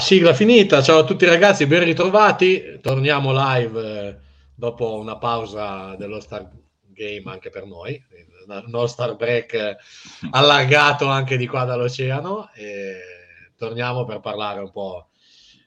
Sigla 0.00 0.34
finita. 0.34 0.82
Ciao 0.82 0.98
a 0.98 1.04
tutti 1.04 1.24
ragazzi, 1.24 1.66
ben 1.66 1.84
ritrovati. 1.84 2.78
Torniamo 2.82 3.32
live 3.32 4.08
eh, 4.08 4.16
dopo 4.54 4.98
una 4.98 5.16
pausa 5.16 5.94
dello 5.96 6.20
Star 6.20 6.50
Game 6.92 7.22
anche 7.26 7.50
per 7.50 7.64
noi, 7.66 8.00
uno 8.66 8.86
Star 8.86 9.16
Break 9.16 9.52
eh, 9.54 9.76
allargato 10.30 11.06
anche 11.06 11.36
di 11.36 11.46
qua 11.46 11.64
dall'oceano. 11.64 12.50
E 12.54 12.98
torniamo 13.56 14.04
per 14.04 14.20
parlare 14.20 14.60
un 14.60 14.70
po' 14.70 15.08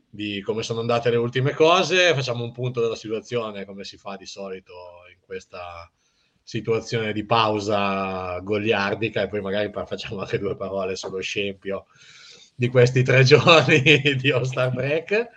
di 0.09 0.41
come 0.41 0.63
sono 0.63 0.81
andate 0.81 1.09
le 1.09 1.17
ultime 1.17 1.53
cose. 1.53 2.13
Facciamo 2.13 2.43
un 2.43 2.51
punto 2.51 2.81
della 2.81 2.95
situazione 2.95 3.65
come 3.65 3.83
si 3.83 3.97
fa 3.97 4.15
di 4.15 4.25
solito 4.25 4.73
in 5.11 5.19
questa 5.25 5.91
situazione 6.43 7.13
di 7.13 7.25
pausa 7.25 8.39
goliardica 8.39 9.23
e 9.23 9.27
poi 9.27 9.41
magari 9.41 9.71
facciamo 9.85 10.21
anche 10.21 10.39
due 10.39 10.55
parole 10.55 10.95
sullo 10.95 11.19
scempio 11.19 11.85
di 12.59 12.67
questi 12.67 13.03
tre 13.03 13.23
giorni 13.23 13.81
di 14.17 14.31
All 14.31 14.43
Star 14.43 14.69
Break. 14.71 15.29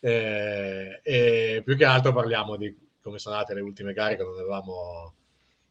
Eh, 0.00 1.00
e 1.02 1.62
più 1.64 1.76
che 1.78 1.84
altro 1.86 2.12
parliamo 2.12 2.56
di 2.56 2.76
come 3.00 3.18
sono 3.18 3.36
andate 3.36 3.54
le 3.54 3.62
ultime 3.62 3.94
gare 3.94 4.16
che 4.16 4.22
non 4.22 4.38
avevamo 4.38 5.14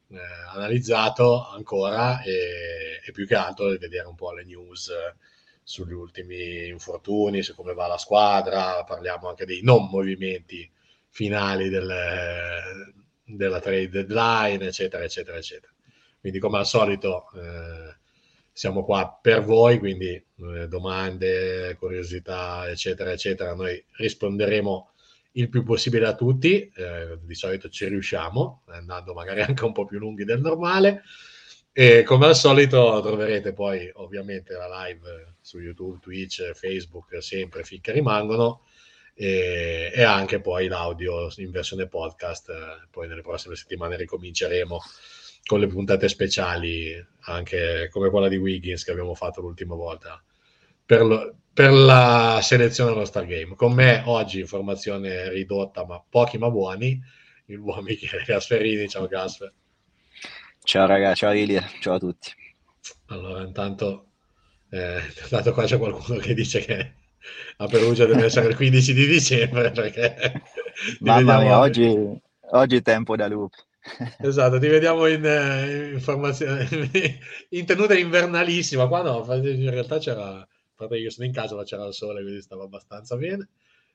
eh, 0.09 0.17
analizzato 0.55 1.49
ancora 1.49 2.23
e, 2.23 2.99
e, 3.05 3.11
più 3.11 3.27
che 3.27 3.35
altro 3.35 3.69
di 3.69 3.77
vedere 3.77 4.07
un 4.07 4.15
po' 4.15 4.33
le 4.33 4.43
news 4.43 4.91
sugli 5.61 5.93
ultimi 5.93 6.67
infortuni, 6.67 7.43
su 7.43 7.53
come 7.53 7.75
va 7.75 7.85
la 7.85 7.99
squadra, 7.99 8.83
parliamo 8.83 9.29
anche 9.29 9.45
dei 9.45 9.61
non 9.61 9.87
movimenti 9.87 10.67
finali 11.09 11.69
del, 11.69 11.93
della 13.23 13.59
trade 13.59 13.89
deadline, 13.89 14.65
eccetera, 14.65 15.03
eccetera, 15.03 15.37
eccetera. 15.37 15.71
Quindi 16.19 16.39
come 16.39 16.57
al 16.57 16.65
solito 16.65 17.27
eh, 17.35 17.97
siamo 18.51 18.83
qua 18.83 19.15
per 19.21 19.43
voi, 19.43 19.77
quindi 19.77 20.25
domande, 20.67 21.75
curiosità, 21.79 22.69
eccetera, 22.69 23.11
eccetera, 23.11 23.55
noi 23.55 23.83
risponderemo 23.93 24.91
il 25.33 25.49
più 25.49 25.63
possibile 25.63 26.07
a 26.07 26.15
tutti, 26.15 26.71
eh, 26.75 27.19
di 27.21 27.35
solito 27.35 27.69
ci 27.69 27.87
riusciamo, 27.87 28.63
andando 28.67 29.13
magari 29.13 29.41
anche 29.41 29.65
un 29.65 29.71
po' 29.71 29.85
più 29.85 29.99
lunghi 29.99 30.23
del 30.23 30.41
normale. 30.41 31.03
E 31.71 32.01
come 32.03 32.25
al 32.25 32.35
solito 32.35 32.99
troverete 33.01 33.53
poi 33.53 33.87
ovviamente 33.95 34.53
la 34.53 34.85
live 34.85 35.35
su 35.41 35.59
YouTube, 35.59 35.99
Twitch, 36.01 36.53
Facebook, 36.53 37.21
sempre 37.21 37.63
finché 37.63 37.91
rimangono, 37.91 38.63
e, 39.13 39.91
e 39.93 40.03
anche 40.03 40.41
poi 40.41 40.67
l'audio 40.67 41.29
in 41.37 41.51
versione 41.51 41.87
podcast. 41.87 42.87
Poi 42.89 43.07
nelle 43.07 43.21
prossime 43.21 43.55
settimane 43.55 43.95
ricominceremo 43.95 44.79
con 45.45 45.59
le 45.59 45.67
puntate 45.67 46.09
speciali, 46.09 46.93
anche 47.21 47.89
come 47.91 48.09
quella 48.09 48.27
di 48.27 48.37
Wiggins 48.37 48.83
che 48.83 48.91
abbiamo 48.91 49.13
fatto 49.13 49.41
l'ultima 49.41 49.75
volta, 49.75 50.21
per, 50.87 51.05
lo, 51.05 51.35
per 51.53 51.71
la 51.71 52.39
selezione 52.41 52.91
dello 52.91 53.05
Star 53.05 53.25
Game. 53.25 53.55
Con 53.55 53.73
me 53.73 54.01
oggi 54.05 54.39
informazione 54.39 55.29
ridotta, 55.29 55.85
ma 55.85 56.01
pochi 56.09 56.37
ma 56.37 56.49
buoni, 56.49 56.99
il 57.47 57.59
buon 57.59 57.83
Michele 57.83 58.23
Gasperini. 58.25 58.87
Ciao 58.87 59.05
Gasper. 59.05 59.53
Ciao 60.63 60.87
ragazzi, 60.87 61.17
ciao 61.17 61.33
Ilia, 61.33 61.69
ciao 61.81 61.95
a 61.95 61.99
tutti. 61.99 62.31
Allora, 63.07 63.41
intanto, 63.43 64.07
eh, 64.69 65.01
intanto 65.23 65.53
qua 65.53 65.65
c'è 65.65 65.77
qualcuno 65.77 66.19
che 66.19 66.33
dice 66.33 66.59
che 66.61 66.93
a 67.57 67.67
Perugia 67.67 68.05
deve 68.05 68.25
essere 68.25 68.47
il 68.47 68.55
15 68.55 68.93
di 68.93 69.05
dicembre 69.05 69.71
perché... 69.71 70.41
Mamma 70.99 71.39
mia, 71.39 71.59
oggi, 71.59 71.93
oggi 72.51 72.75
è 72.77 72.81
tempo 72.81 73.15
da 73.17 73.27
lupi. 73.27 73.57
Esatto, 74.19 74.59
ti 74.59 74.67
vediamo 74.67 75.05
in, 75.07 75.25
eh, 75.25 75.91
informazione, 75.93 76.67
in 77.49 77.65
tenuta 77.65 77.97
invernalissima. 77.97 78.87
Qua 78.87 79.01
no, 79.01 79.25
in 79.35 79.69
realtà 79.69 79.97
c'era, 79.97 80.45
io 80.97 81.09
sono 81.09 81.25
in 81.25 81.33
casa, 81.33 81.55
ma 81.55 81.63
c'era 81.63 81.85
il 81.85 81.93
sole, 81.93 82.21
quindi 82.21 82.41
stava 82.41 82.63
abbastanza 82.63 83.15
bene. 83.15 83.49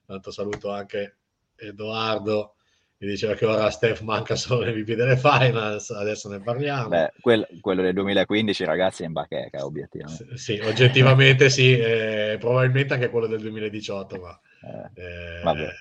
Tanto 0.04 0.30
saluto 0.30 0.70
anche 0.70 1.16
Edoardo, 1.56 2.54
mi 2.98 3.08
diceva 3.08 3.34
che 3.34 3.46
ora 3.46 3.70
Steph 3.70 4.00
manca 4.00 4.34
solo 4.36 4.64
l'MVP 4.64 4.94
delle 4.94 5.16
finals, 5.16 5.90
adesso 5.90 6.28
ne 6.28 6.40
parliamo. 6.40 6.88
Beh, 6.88 7.12
quel, 7.20 7.46
quello 7.60 7.82
del 7.82 7.94
2015 7.94 8.64
ragazzi 8.64 9.02
è 9.02 9.06
in 9.06 9.12
bacheca, 9.12 9.64
obiettivamente. 9.64 10.36
Sì, 10.36 10.54
sì 10.54 10.60
oggettivamente 10.60 11.50
sì, 11.50 11.76
eh, 11.78 12.36
probabilmente 12.38 12.94
anche 12.94 13.10
quello 13.10 13.26
del 13.26 13.40
2018, 13.40 14.18
ma 14.18 14.40
eh, 14.94 15.02
eh, 15.02 15.72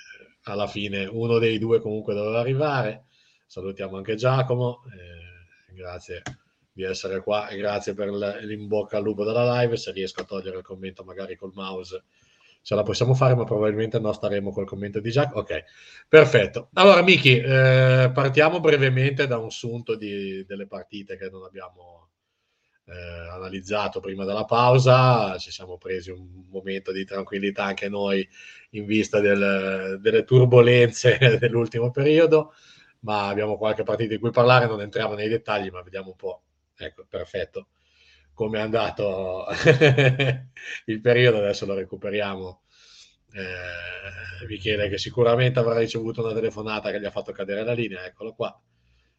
alla 0.43 0.67
fine 0.67 1.05
uno 1.05 1.39
dei 1.39 1.57
due 1.57 1.79
comunque 1.79 2.13
doveva 2.13 2.39
arrivare 2.39 3.05
salutiamo 3.51 3.97
anche 3.97 4.15
Giacomo, 4.15 4.83
eh, 4.93 5.73
grazie 5.73 6.21
di 6.71 6.83
essere 6.83 7.21
qua 7.21 7.47
e 7.49 7.57
grazie 7.57 7.93
per 7.93 8.09
l'imbocca 8.09 8.97
al 8.97 9.03
lupo 9.03 9.23
della 9.23 9.59
live, 9.59 9.77
se 9.77 9.91
riesco 9.91 10.21
a 10.21 10.25
togliere 10.25 10.57
il 10.57 10.63
commento 10.63 11.03
magari 11.03 11.35
col 11.35 11.51
mouse 11.53 12.03
ce 12.63 12.75
la 12.75 12.83
possiamo 12.83 13.13
fare, 13.13 13.35
ma 13.35 13.43
probabilmente 13.43 13.99
no, 13.99 14.11
staremo 14.13 14.51
col 14.51 14.67
commento 14.67 14.99
di 14.99 15.09
Giacomo. 15.09 15.41
Ok, 15.41 15.63
perfetto. 16.07 16.69
Allora, 16.73 17.01
Miki, 17.01 17.37
eh, 17.39 18.11
partiamo 18.13 18.59
brevemente 18.59 19.27
da 19.27 19.37
un 19.37 19.49
sunto 19.49 19.95
di, 19.95 20.45
delle 20.45 20.67
partite 20.67 21.17
che 21.17 21.29
non 21.29 21.43
abbiamo 21.43 22.09
eh, 22.85 22.93
analizzato 23.31 23.99
prima 23.99 24.25
della 24.25 24.45
pausa. 24.45 25.37
Ci 25.37 25.51
siamo 25.51 25.77
presi 25.77 26.11
un 26.11 26.45
momento 26.49 26.91
di 26.91 27.03
tranquillità 27.03 27.63
anche 27.65 27.89
noi 27.89 28.27
in 28.71 28.85
vista 28.85 29.19
del, 29.19 29.97
delle 29.99 30.23
turbulenze 30.23 31.17
dell'ultimo 31.39 31.91
periodo 31.91 32.53
ma 33.01 33.29
abbiamo 33.29 33.57
qualche 33.57 33.81
partita 33.83 34.13
di 34.13 34.19
cui 34.19 34.29
parlare, 34.29 34.67
non 34.67 34.79
entriamo 34.79 35.15
nei 35.15 35.27
dettagli, 35.27 35.69
ma 35.71 35.81
vediamo 35.81 36.09
un 36.09 36.15
po'. 36.15 36.43
Ecco, 36.77 37.05
perfetto. 37.09 37.67
Come 38.33 38.59
è 38.59 38.61
andato 38.61 39.45
il 40.85 41.01
periodo, 41.01 41.37
adesso 41.37 41.65
lo 41.65 41.75
recuperiamo. 41.75 42.61
Eh, 43.33 44.45
Michele 44.47 44.89
che 44.89 44.97
sicuramente 44.97 45.59
avrà 45.59 45.77
ricevuto 45.77 46.23
una 46.23 46.33
telefonata 46.33 46.91
che 46.91 46.99
gli 46.99 47.05
ha 47.05 47.11
fatto 47.11 47.31
cadere 47.31 47.63
la 47.63 47.73
linea, 47.73 48.05
eccolo 48.05 48.33
qua. 48.33 48.59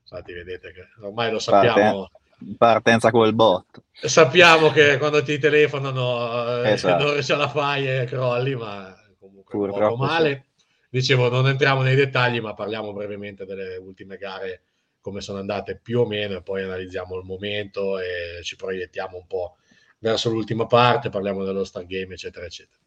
Infatti 0.03 0.33
vedete 0.33 0.73
che 0.73 0.89
ormai 1.01 1.31
lo 1.31 1.39
sappiamo. 1.39 2.11
Partenza 2.59 3.11
col 3.11 3.35
bot. 3.35 3.83
Sappiamo 3.93 4.71
che 4.71 4.99
quando 4.99 5.23
ti 5.23 5.39
telefonano 5.39 6.63
eh, 6.65 6.73
esatto. 6.73 7.13
non 7.13 7.23
ce 7.23 7.37
la 7.37 7.49
fai 7.49 7.89
e 7.89 8.05
crolli, 8.05 8.57
ma 8.57 8.93
comunque 9.19 9.57
Purtroppo 9.57 9.91
poco 9.91 10.05
male. 10.05 10.45
Sì 10.45 10.51
Dicevo, 10.93 11.31
non 11.31 11.49
entriamo 11.49 11.81
nei 11.81 11.95
dettagli, 11.95 12.39
ma 12.43 12.53
parliamo 12.53 12.93
brevemente 12.93 13.47
delle 13.47 13.79
ultime 13.79 14.19
gare, 14.19 14.65
come 15.03 15.21
sono 15.21 15.41
andate 15.41 15.77
più 15.77 16.01
o 16.01 16.07
meno, 16.07 16.37
e 16.37 16.43
poi 16.43 16.63
analizziamo 16.63 17.19
il 17.19 17.25
momento 17.25 17.99
e 17.99 18.43
ci 18.43 18.57
proiettiamo 18.57 19.19
un 19.19 19.27
po' 19.27 19.57
verso 19.99 20.31
l'ultima 20.31 20.67
parte, 20.67 21.11
parliamo 21.11 21.45
dello 21.45 21.65
Star 21.65 21.85
Game, 21.85 22.15
eccetera, 22.15 22.47
eccetera. 22.47 22.81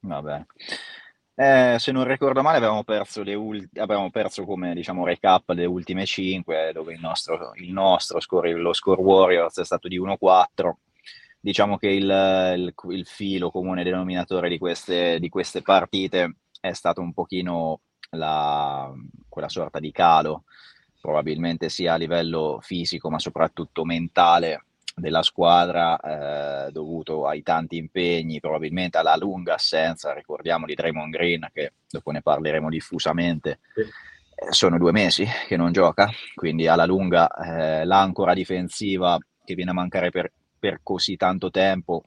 Vabbè. 0.00 0.44
Eh, 1.34 1.76
se 1.78 1.92
non 1.92 2.04
ricordo 2.04 2.42
male, 2.42 2.58
avevamo 2.58 2.84
perso, 2.84 3.22
le 3.22 3.34
ult- 3.34 3.78
avevamo 3.78 4.10
perso 4.10 4.44
come 4.44 4.74
diciamo 4.74 5.06
recap 5.06 5.48
le 5.50 5.64
ultime 5.64 6.04
5, 6.04 6.72
dove 6.74 6.92
il 6.92 7.00
nostro, 7.00 7.52
il 7.54 7.72
nostro 7.72 8.20
score, 8.20 8.52
lo 8.52 8.72
score 8.74 9.00
Warriors 9.00 9.58
è 9.58 9.64
stato 9.64 9.88
di 9.88 9.98
1-4. 9.98 10.72
Diciamo 11.40 11.78
che 11.78 11.88
il, 11.88 12.04
il, 12.04 12.74
il 12.90 13.06
filo 13.06 13.50
comune 13.50 13.84
denominatore 13.84 14.50
di 14.50 14.58
queste, 14.58 15.18
di 15.18 15.30
queste 15.30 15.62
partite 15.62 16.36
è 16.60 16.72
stato 16.72 17.00
un 17.00 17.14
pochino 17.14 17.80
la, 18.10 18.92
quella 19.28 19.48
sorta 19.48 19.78
di 19.78 19.90
calo, 19.92 20.44
probabilmente 21.00 21.68
sia 21.68 21.94
a 21.94 21.96
livello 21.96 22.58
fisico 22.60 23.10
ma 23.10 23.18
soprattutto 23.18 23.84
mentale 23.84 24.64
della 24.94 25.22
squadra 25.22 25.98
eh, 26.66 26.72
dovuto 26.72 27.26
ai 27.26 27.42
tanti 27.42 27.76
impegni, 27.76 28.40
probabilmente 28.40 28.98
alla 28.98 29.16
lunga 29.16 29.54
assenza, 29.54 30.12
ricordiamo 30.12 30.66
di 30.66 30.74
Draymond 30.74 31.12
Green 31.12 31.48
che 31.52 31.72
dopo 31.88 32.10
ne 32.10 32.20
parleremo 32.20 32.68
diffusamente, 32.68 33.60
sì. 33.74 33.80
eh, 33.80 34.52
sono 34.52 34.78
due 34.78 34.92
mesi 34.92 35.26
che 35.46 35.56
non 35.56 35.72
gioca, 35.72 36.10
quindi 36.34 36.66
alla 36.66 36.86
lunga 36.86 37.28
eh, 37.30 37.84
l'ancora 37.84 38.34
difensiva 38.34 39.18
che 39.44 39.54
viene 39.54 39.70
a 39.70 39.74
mancare 39.74 40.10
per, 40.10 40.30
per 40.58 40.80
così 40.82 41.16
tanto 41.16 41.50
tempo 41.50 42.04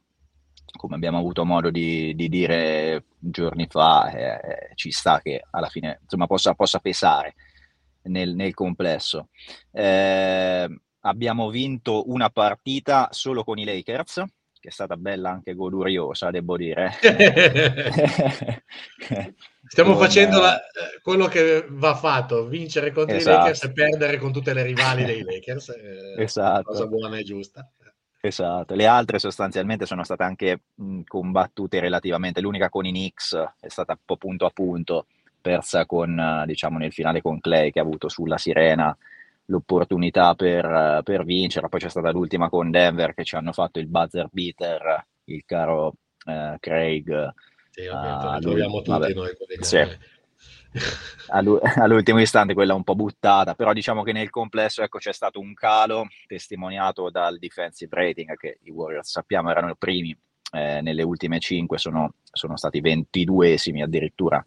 come 0.75 0.95
abbiamo 0.95 1.19
avuto 1.19 1.45
modo 1.45 1.69
di, 1.69 2.15
di 2.15 2.29
dire 2.29 3.03
giorni 3.19 3.67
fa, 3.69 4.09
eh, 4.09 4.71
ci 4.73 4.91
sta 4.91 5.21
che 5.21 5.43
alla 5.51 5.69
fine 5.69 5.99
insomma, 6.01 6.25
possa, 6.25 6.55
possa 6.55 6.79
pesare 6.79 7.35
nel, 8.03 8.35
nel 8.35 8.53
complesso. 8.53 9.29
Eh, 9.71 10.67
abbiamo 11.01 11.49
vinto 11.49 12.09
una 12.09 12.29
partita 12.29 13.09
solo 13.11 13.43
con 13.43 13.57
i 13.57 13.65
Lakers, 13.65 14.23
che 14.63 14.69
è 14.69 14.71
stata 14.71 14.95
bella 14.95 15.29
anche 15.29 15.55
goduriosa, 15.55 16.31
devo 16.31 16.55
dire. 16.55 16.93
Stiamo 19.67 19.91
con, 19.95 20.01
facendo 20.01 20.39
la, 20.39 20.57
eh, 20.57 21.01
quello 21.01 21.27
che 21.27 21.65
va 21.69 21.95
fatto, 21.95 22.47
vincere 22.47 22.93
contro 22.93 23.17
esatto. 23.17 23.35
i 23.35 23.39
Lakers 23.39 23.63
e 23.63 23.71
perdere 23.73 24.17
con 24.17 24.31
tutte 24.31 24.53
le 24.53 24.63
rivali 24.63 25.03
dei 25.03 25.21
Lakers. 25.23 25.69
Eh, 25.69 26.15
esatto. 26.23 26.63
Cosa 26.63 26.87
buona 26.87 27.17
e 27.17 27.23
giusta. 27.23 27.69
Esatto, 28.25 28.73
le 28.73 28.85
altre 28.85 29.19
sostanzialmente 29.19 29.85
sono 29.85 30.05
state 30.05 30.23
anche 30.23 30.61
mh, 30.75 31.01
combattute 31.07 31.81
relativamente, 31.81 32.39
l'unica 32.39 32.69
con 32.69 32.85
i 32.85 32.91
Knicks 32.91 33.35
è 33.59 33.67
stata 33.67 33.91
un 33.91 33.99
po' 34.05 34.15
punto 34.15 34.45
a 34.45 34.49
punto, 34.49 35.07
persa 35.43 35.85
con, 35.85 36.43
diciamo, 36.47 36.77
nel 36.77 36.93
finale 36.93 37.21
con 37.21 37.41
Clay 37.41 37.69
che 37.69 37.79
ha 37.79 37.83
avuto 37.83 38.07
sulla 38.07 38.37
Sirena 38.37 38.97
l'opportunità 39.47 40.35
per, 40.35 41.01
per 41.03 41.25
vincere, 41.25 41.67
poi 41.67 41.81
c'è 41.81 41.89
stata 41.89 42.11
l'ultima 42.11 42.47
con 42.49 42.71
Denver 42.71 43.13
che 43.13 43.25
ci 43.25 43.35
hanno 43.35 43.51
fatto 43.51 43.79
il 43.79 43.87
buzzer 43.87 44.29
beater, 44.31 45.05
il 45.25 45.43
caro 45.45 45.95
uh, 46.25 46.55
Craig. 46.59 47.33
Sì, 47.69 47.85
vabbè, 47.85 48.37
uh, 48.37 48.39
troviamo 48.39 48.77
tutti 48.77 48.89
vabbè, 48.89 49.13
noi. 49.13 49.29
Sì. 49.59 50.11
all'ultimo 51.27 52.19
istante 52.19 52.53
quella 52.53 52.73
un 52.73 52.83
po' 52.83 52.95
buttata, 52.95 53.53
però 53.53 53.73
diciamo 53.73 54.01
che 54.01 54.13
nel 54.13 54.29
complesso 54.29 54.81
ecco, 54.81 54.97
c'è 54.97 55.13
stato 55.13 55.39
un 55.39 55.53
calo 55.53 56.07
testimoniato 56.25 57.09
dal 57.09 57.37
defensive 57.37 57.95
rating 57.95 58.35
che 58.35 58.59
i 58.63 58.71
Warriors 58.71 59.11
sappiamo 59.11 59.51
erano 59.51 59.71
i 59.71 59.75
primi 59.77 60.17
eh, 60.51 60.81
nelle 60.81 61.03
ultime 61.03 61.39
5, 61.39 61.77
sono, 61.77 62.13
sono 62.31 62.57
stati 62.57 62.81
22esimi 62.81 63.83
addirittura 63.83 64.43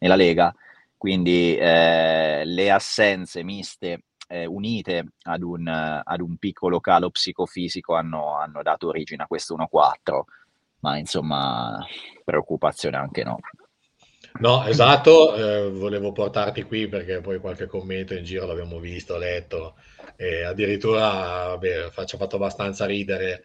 nella 0.00 0.16
Lega, 0.16 0.54
quindi 0.96 1.56
eh, 1.56 2.42
le 2.44 2.70
assenze 2.70 3.42
miste 3.42 4.04
eh, 4.28 4.46
unite 4.46 5.12
ad 5.22 5.42
un, 5.42 5.66
ad 5.66 6.20
un, 6.20 6.36
piccolo 6.36 6.80
calo 6.80 7.10
psicofisico 7.10 7.94
hanno, 7.94 8.36
hanno 8.36 8.62
dato 8.62 8.88
origine 8.88 9.22
a 9.22 9.26
questo 9.26 9.56
1-4, 9.56 10.20
ma 10.80 10.98
insomma 10.98 11.84
preoccupazione 12.24 12.96
anche 12.96 13.24
no. 13.24 13.38
No, 14.40 14.64
esatto, 14.64 15.34
eh, 15.34 15.70
volevo 15.70 16.12
portarti 16.12 16.62
qui 16.62 16.86
perché 16.86 17.20
poi 17.20 17.40
qualche 17.40 17.66
commento 17.66 18.14
in 18.14 18.22
giro 18.22 18.46
l'abbiamo 18.46 18.78
visto, 18.78 19.16
letto 19.18 19.74
e 20.16 20.44
addirittura 20.44 21.58
ci 21.60 22.14
ha 22.14 22.18
fatto 22.18 22.36
abbastanza 22.36 22.86
ridere 22.86 23.44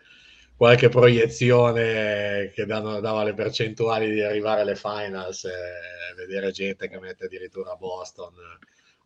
qualche 0.56 0.90
proiezione 0.90 2.52
che 2.54 2.66
danno, 2.66 3.00
dava 3.00 3.24
le 3.24 3.34
percentuali 3.34 4.10
di 4.12 4.22
arrivare 4.22 4.62
alle 4.62 4.76
finals, 4.76 5.46
eh, 5.46 6.16
vedere 6.16 6.52
gente 6.52 6.88
che 6.88 7.00
mette 7.00 7.26
addirittura 7.26 7.76
Boston. 7.76 8.34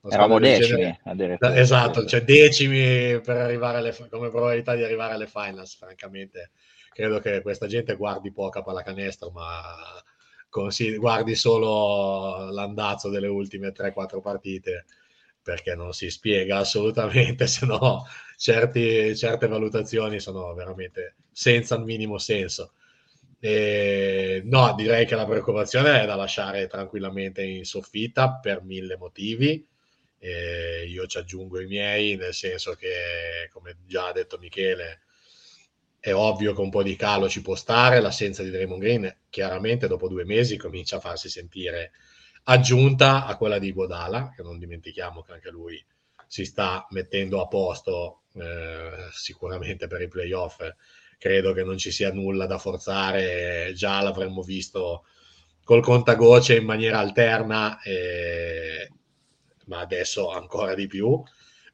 Eravamo 0.09 0.39
decimi. 0.39 0.97
Esatto, 1.39 2.05
cioè 2.05 2.23
decimi 2.23 3.19
per 3.19 3.37
arrivare 3.37 3.79
alle, 3.79 3.95
come 4.09 4.29
probabilità 4.29 4.75
di 4.75 4.83
arrivare 4.83 5.13
alle 5.13 5.27
finals, 5.27 5.75
francamente. 5.75 6.51
Credo 6.93 7.19
che 7.19 7.41
questa 7.41 7.67
gente 7.67 7.95
guardi 7.95 8.31
poca 8.31 8.61
pallacanestro, 8.61 9.29
ma 9.31 9.61
consigli, 10.49 10.97
guardi 10.97 11.35
solo 11.35 12.49
l'andazzo 12.51 13.09
delle 13.09 13.27
ultime 13.27 13.71
3-4 13.71 14.21
partite 14.21 14.85
perché 15.41 15.75
non 15.75 15.93
si 15.93 16.09
spiega 16.09 16.57
assolutamente, 16.57 17.47
se 17.47 17.65
no 17.65 18.05
certi, 18.39 19.17
certe 19.17 19.47
valutazioni 19.47 20.21
sono 20.21 20.53
veramente 20.53 21.15
senza 21.29 21.75
il 21.75 21.83
minimo 21.83 22.17
senso. 22.17 22.71
E, 23.37 24.41
no, 24.45 24.73
direi 24.75 25.05
che 25.05 25.15
la 25.15 25.25
preoccupazione 25.25 26.01
è 26.01 26.05
da 26.05 26.15
lasciare 26.15 26.67
tranquillamente 26.67 27.43
in 27.43 27.65
soffitta 27.65 28.39
per 28.41 28.63
mille 28.63 28.95
motivi. 28.95 29.67
E 30.17 30.85
io 30.87 31.05
ci 31.05 31.17
aggiungo 31.17 31.59
i 31.59 31.65
miei, 31.65 32.15
nel 32.15 32.33
senso 32.33 32.75
che, 32.75 33.49
come 33.51 33.77
già 33.85 34.07
ha 34.07 34.13
detto 34.13 34.37
Michele, 34.37 35.01
è 35.99 36.13
ovvio 36.13 36.53
che 36.53 36.61
un 36.61 36.69
po' 36.69 36.83
di 36.83 36.95
calo 36.95 37.27
ci 37.27 37.41
può 37.41 37.55
stare, 37.55 37.99
l'assenza 37.99 38.41
di 38.41 38.51
Draymond 38.51 38.81
Green 38.81 39.17
chiaramente 39.29 39.87
dopo 39.87 40.07
due 40.07 40.23
mesi 40.23 40.55
comincia 40.55 40.95
a 40.95 41.01
farsi 41.01 41.27
sentire 41.29 41.91
aggiunta 42.43 43.25
a 43.25 43.35
quella 43.35 43.59
di 43.59 43.73
Godala, 43.73 44.31
che 44.33 44.43
non 44.43 44.57
dimentichiamo 44.57 45.21
che 45.23 45.33
anche 45.33 45.49
lui 45.49 45.83
si 46.29 46.45
sta 46.45 46.85
mettendo 46.91 47.41
a 47.41 47.47
posto 47.47 48.21
eh, 48.33 49.09
sicuramente 49.11 49.87
per 49.87 50.01
i 50.01 50.07
playoff. 50.07 50.61
Credo 51.17 51.53
che 51.53 51.63
non 51.63 51.77
ci 51.77 51.91
sia 51.91 52.11
nulla 52.13 52.45
da 52.45 52.57
forzare, 52.57 53.73
già 53.75 54.01
l'avremmo 54.01 54.41
visto 54.41 55.05
col 55.63 55.81
contagocce 55.81 56.55
in 56.55 56.65
maniera 56.65 56.99
alterna, 56.99 57.81
eh, 57.81 58.89
ma 59.65 59.79
adesso 59.79 60.29
ancora 60.31 60.73
di 60.73 60.87
più 60.87 61.21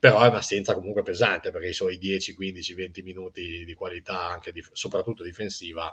però 0.05 0.21
è 0.21 0.27
un'assenza 0.27 0.75
comunque 0.75 1.01
pesante 1.01 1.49
perché 1.49 1.69
i 1.69 1.73
suoi 1.73 1.97
10, 1.97 2.35
15, 2.35 2.73
20 2.75 3.01
minuti 3.01 3.65
di 3.65 3.73
qualità, 3.73 4.27
anche 4.27 4.51
di, 4.51 4.63
soprattutto 4.71 5.23
difensiva, 5.23 5.91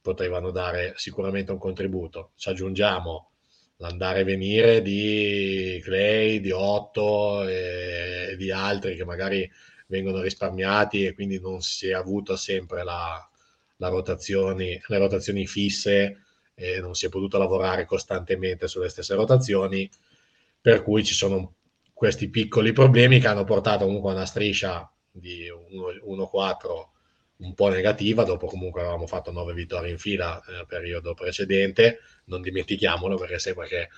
potevano 0.00 0.50
dare 0.50 0.94
sicuramente 0.96 1.52
un 1.52 1.58
contributo. 1.58 2.32
Ci 2.36 2.48
aggiungiamo 2.48 3.32
l'andare 3.78 4.20
e 4.20 4.24
venire 4.24 4.82
di 4.82 5.80
Clay, 5.82 6.40
di 6.40 6.50
Otto 6.50 7.46
e 7.46 8.34
di 8.36 8.50
altri 8.50 8.96
che 8.96 9.04
magari 9.04 9.50
vengono 9.86 10.20
risparmiati 10.20 11.04
e 11.04 11.14
quindi 11.14 11.40
non 11.40 11.60
si 11.60 11.88
è 11.88 11.94
avuto 11.94 12.36
sempre 12.36 12.84
la, 12.84 13.26
la 13.76 13.88
rotazioni, 13.88 14.80
le 14.86 14.98
rotazioni 14.98 15.46
fisse 15.46 16.22
e 16.54 16.80
non 16.80 16.94
si 16.94 17.06
è 17.06 17.08
potuto 17.08 17.38
lavorare 17.38 17.86
costantemente 17.86 18.66
sulle 18.66 18.88
stesse 18.88 19.14
rotazioni, 19.14 19.88
per 20.60 20.82
cui 20.82 21.04
ci 21.04 21.14
sono 21.14 21.54
questi 21.92 22.28
piccoli 22.28 22.72
problemi 22.72 23.20
che 23.20 23.28
hanno 23.28 23.44
portato 23.44 23.84
comunque 23.84 24.10
a 24.10 24.14
una 24.14 24.26
striscia 24.26 24.90
di 25.10 25.46
1-4 25.48 26.97
un 27.38 27.54
po' 27.54 27.68
negativa, 27.68 28.24
dopo 28.24 28.46
comunque 28.46 28.80
avevamo 28.80 29.06
fatto 29.06 29.30
9 29.30 29.52
vittorie 29.52 29.90
in 29.90 29.98
fila 29.98 30.42
nel 30.48 30.66
periodo 30.66 31.14
precedente, 31.14 32.00
non 32.24 32.42
dimentichiamolo 32.42 33.16
perché 33.16 33.38
sembra 33.38 33.66
che 33.66 33.88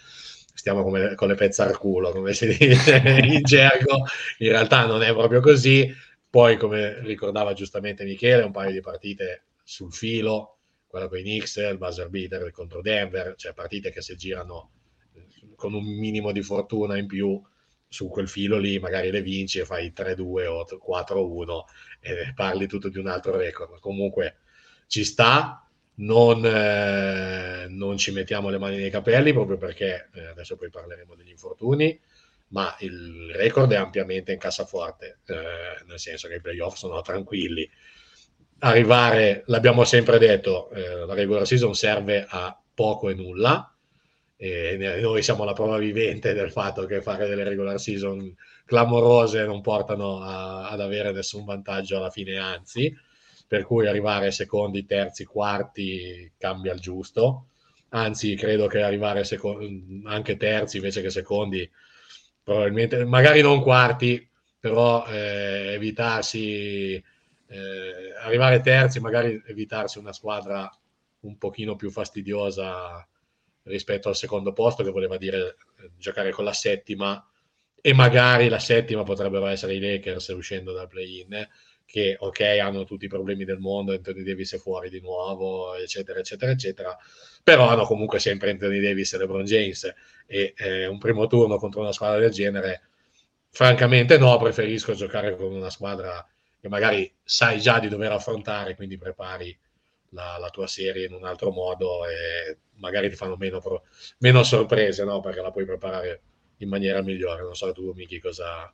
stiamo 0.53 0.83
come, 0.83 1.15
con 1.15 1.29
le 1.29 1.35
pezze 1.35 1.63
al 1.63 1.79
culo, 1.79 2.11
come 2.11 2.35
si 2.35 2.47
dice 2.47 2.97
in 3.25 3.43
gergo, 3.43 4.05
in 4.39 4.49
realtà 4.51 4.85
non 4.85 5.03
è 5.03 5.13
proprio 5.13 5.41
così, 5.41 5.91
poi 6.29 6.57
come 6.57 7.01
ricordava 7.01 7.55
giustamente 7.55 8.05
Michele, 8.05 8.43
un 8.43 8.53
paio 8.53 8.73
di 8.73 8.81
partite 8.81 9.45
sul 9.63 9.93
filo, 9.93 10.59
quella 10.87 11.09
con 11.09 11.19
i 11.19 11.23
Knicks, 11.23 11.57
il 11.57 11.79
buzzer 11.79 12.09
beater 12.09 12.51
contro 12.51 12.83
Denver, 12.83 13.35
cioè 13.37 13.55
partite 13.55 13.91
che 13.91 14.03
si 14.03 14.17
girano 14.17 14.73
con 15.57 15.73
un 15.73 15.85
minimo 15.85 16.33
di 16.33 16.43
fortuna 16.43 16.99
in 16.99 17.07
più 17.07 17.41
su 17.91 18.09
quel 18.09 18.29
filo 18.29 18.57
lì 18.57 18.79
magari 18.79 19.11
le 19.11 19.21
vinci 19.21 19.59
e 19.59 19.65
fai 19.65 19.93
3-2 19.95 20.47
o 20.47 20.65
4-1 20.65 21.65
e 21.99 22.33
parli 22.35 22.69
tutto 22.69 22.89
di 22.89 22.99
un 22.99 23.09
altro 23.09 23.37
record. 23.37 23.81
Comunque 23.81 24.37
ci 24.87 25.03
sta, 25.05 25.69
non, 25.97 26.47
eh, 26.47 27.67
non 27.69 27.99
ci 27.99 28.13
mettiamo 28.13 28.49
le 28.49 28.59
mani 28.59 28.77
nei 28.77 28.91
capelli 28.91 29.33
proprio 29.33 29.59
perché 29.59 30.09
eh, 30.15 30.27
adesso 30.27 30.57
poi 30.57 30.71
parleremo 30.71 31.17
degli 31.17 31.31
infortuni, 31.31 32.01
ma 32.49 32.75
il 32.79 33.33
record 33.35 33.73
è 33.73 33.77
ampiamente 33.77 34.33
in 34.33 34.39
cassaforte, 34.39 35.19
eh, 35.27 35.85
nel 35.87 35.99
senso 35.99 36.29
che 36.29 36.37
i 36.37 36.41
playoff 36.41 36.77
sono 36.77 37.01
tranquilli. 37.03 37.69
Arrivare, 38.61 39.43
l'abbiamo 39.47 39.83
sempre 39.83 40.19
detto, 40.19 40.71
eh, 40.71 41.07
la 41.07 41.15
regular 41.15 41.45
season 41.45 41.75
serve 41.75 42.25
a 42.29 42.57
poco 42.73 43.09
e 43.09 43.15
nulla, 43.15 43.75
e 44.43 44.99
noi 45.03 45.23
siamo 45.23 45.45
la 45.45 45.53
prova 45.53 45.77
vivente 45.77 46.33
del 46.33 46.51
fatto 46.51 46.87
che 46.87 47.03
fare 47.03 47.29
delle 47.29 47.45
regular 47.45 47.79
season 47.79 48.35
clamorose 48.65 49.45
non 49.45 49.61
portano 49.61 50.23
a, 50.23 50.71
ad 50.71 50.81
avere 50.81 51.13
nessun 51.13 51.45
vantaggio 51.45 51.99
alla 51.99 52.09
fine, 52.09 52.39
anzi, 52.39 52.97
per 53.47 53.67
cui 53.67 53.87
arrivare 53.87 54.31
secondi, 54.31 54.87
terzi, 54.87 55.27
quarti 55.27 56.33
cambia 56.39 56.73
il 56.73 56.81
giusto. 56.81 57.49
Anzi, 57.91 58.35
credo 58.35 58.67
che 58.67 58.81
arrivare 58.81 59.25
secondi, 59.25 60.01
anche 60.07 60.39
terzi 60.39 60.79
invece 60.79 61.03
che 61.03 61.11
secondi, 61.11 61.71
probabilmente, 62.43 63.05
magari 63.05 63.43
non 63.43 63.61
quarti, 63.61 64.27
però 64.59 65.05
eh, 65.07 65.73
evitarsi, 65.75 66.95
eh, 66.95 68.15
arrivare 68.23 68.61
terzi, 68.61 69.01
magari 69.01 69.43
evitarsi 69.47 69.99
una 69.99 70.15
squadra 70.15 70.71
un 71.21 71.37
pochino 71.37 71.77
più 71.77 71.91
fastidiosa 71.91 73.07
rispetto 73.71 74.09
al 74.09 74.17
secondo 74.17 74.53
posto, 74.53 74.83
che 74.83 74.91
voleva 74.91 75.17
dire 75.17 75.57
eh, 75.81 75.91
giocare 75.97 76.31
con 76.31 76.45
la 76.45 76.53
settima, 76.53 77.25
e 77.81 77.95
magari 77.95 78.49
la 78.49 78.59
settima 78.59 79.03
potrebbero 79.03 79.47
essere 79.47 79.75
i 79.75 79.81
Lakers 79.81 80.29
uscendo 80.29 80.73
dal 80.73 80.89
play-in, 80.89 81.49
che 81.87 82.17
ok, 82.19 82.41
hanno 82.63 82.85
tutti 82.85 83.07
i 83.07 83.09
problemi 83.09 83.45
del 83.45 83.59
mondo, 83.59 83.93
Anthony 83.93 84.23
Davis 84.23 84.55
è 84.55 84.59
fuori 84.59 84.91
di 84.91 85.01
nuovo, 85.01 85.75
eccetera, 85.75 86.21
eccetera, 86.21 86.53
eccetera, 86.53 86.97
però 87.43 87.69
hanno 87.69 87.85
comunque 87.85 88.19
sempre 88.21 88.51
Anthony 88.51 88.81
Davis 88.81 89.13
e 89.15 89.19
LeBron 89.19 89.45
James, 89.45 89.93
e 90.27 90.55
eh, 90.57 90.87
un 90.87 90.99
primo 90.99 91.27
turno 91.27 91.57
contro 91.57 91.81
una 91.81 91.93
squadra 91.93 92.21
del 92.21 92.31
genere, 92.31 92.83
francamente 93.51 94.19
no, 94.19 94.39
preferisco 94.39 94.93
giocare 94.95 95.37
con 95.37 95.53
una 95.53 95.71
squadra 95.71 96.25
che 96.61 96.69
magari 96.69 97.13
sai 97.25 97.61
già 97.61 97.81
di 97.81 97.89
dover 97.89 98.13
affrontare, 98.13 98.77
quindi 98.77 98.99
prepari 98.99 99.59
la, 100.11 100.37
la, 100.39 100.49
tua 100.51 100.67
serie 100.67 101.07
in 101.07 101.15
un 101.15 101.25
altro 101.25 101.51
modo 101.51 102.07
e 102.07 102.59
magari 102.77 103.09
ti 103.09 103.17
fanno 103.17 103.37
meno, 103.37 103.61
pro, 103.61 103.85
meno 104.19 104.43
sorprese, 104.43 105.05
no? 105.05 105.21
Perché 105.21 105.41
la 105.41 105.51
puoi 105.51 105.65
preparare 105.65 106.23
in 106.59 106.69
maniera 106.69 107.03
migliore. 107.03 107.43
Non 107.43 107.55
so 107.55 107.73
tu, 107.73 107.93
Miki, 107.95 108.21
cosa, 108.21 108.73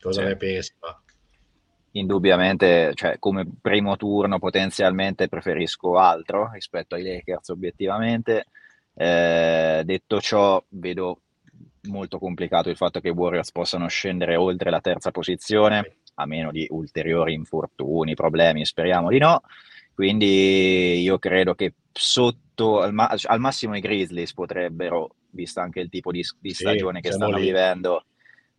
cosa 0.00 0.22
sì. 0.22 0.26
ne 0.26 0.36
pensi, 0.36 0.74
ma... 0.80 1.02
Indubbiamente, 1.92 2.92
cioè, 2.94 3.18
come 3.18 3.44
primo 3.60 3.96
turno 3.96 4.38
potenzialmente 4.38 5.28
preferisco 5.28 5.98
altro 5.98 6.50
rispetto 6.52 6.94
ai 6.94 7.02
Lakers 7.02 7.48
obiettivamente. 7.48 8.46
Eh, 8.94 9.82
detto 9.84 10.20
ciò, 10.20 10.62
vedo 10.68 11.20
molto 11.88 12.18
complicato 12.18 12.68
il 12.68 12.76
fatto 12.76 13.00
che 13.00 13.08
i 13.08 13.12
Warriors 13.12 13.50
possano 13.50 13.88
scendere 13.88 14.36
oltre 14.36 14.70
la 14.70 14.80
terza 14.80 15.10
posizione, 15.10 15.96
a 16.14 16.26
meno 16.26 16.50
di 16.50 16.66
ulteriori 16.70 17.32
infortuni, 17.34 18.14
problemi, 18.14 18.64
speriamo 18.64 19.08
di 19.08 19.18
no. 19.18 19.42
Quindi 20.00 21.02
io 21.02 21.18
credo 21.18 21.54
che 21.54 21.74
sotto, 21.92 22.80
al, 22.80 22.94
ma- 22.94 23.14
al 23.24 23.38
massimo 23.38 23.76
i 23.76 23.80
Grizzlies 23.80 24.32
potrebbero, 24.32 25.16
visto 25.28 25.60
anche 25.60 25.80
il 25.80 25.90
tipo 25.90 26.10
di, 26.10 26.24
di 26.38 26.54
stagione 26.54 27.00
sì, 27.02 27.08
che 27.08 27.12
stanno 27.12 27.36
lì. 27.36 27.42
vivendo, 27.42 28.06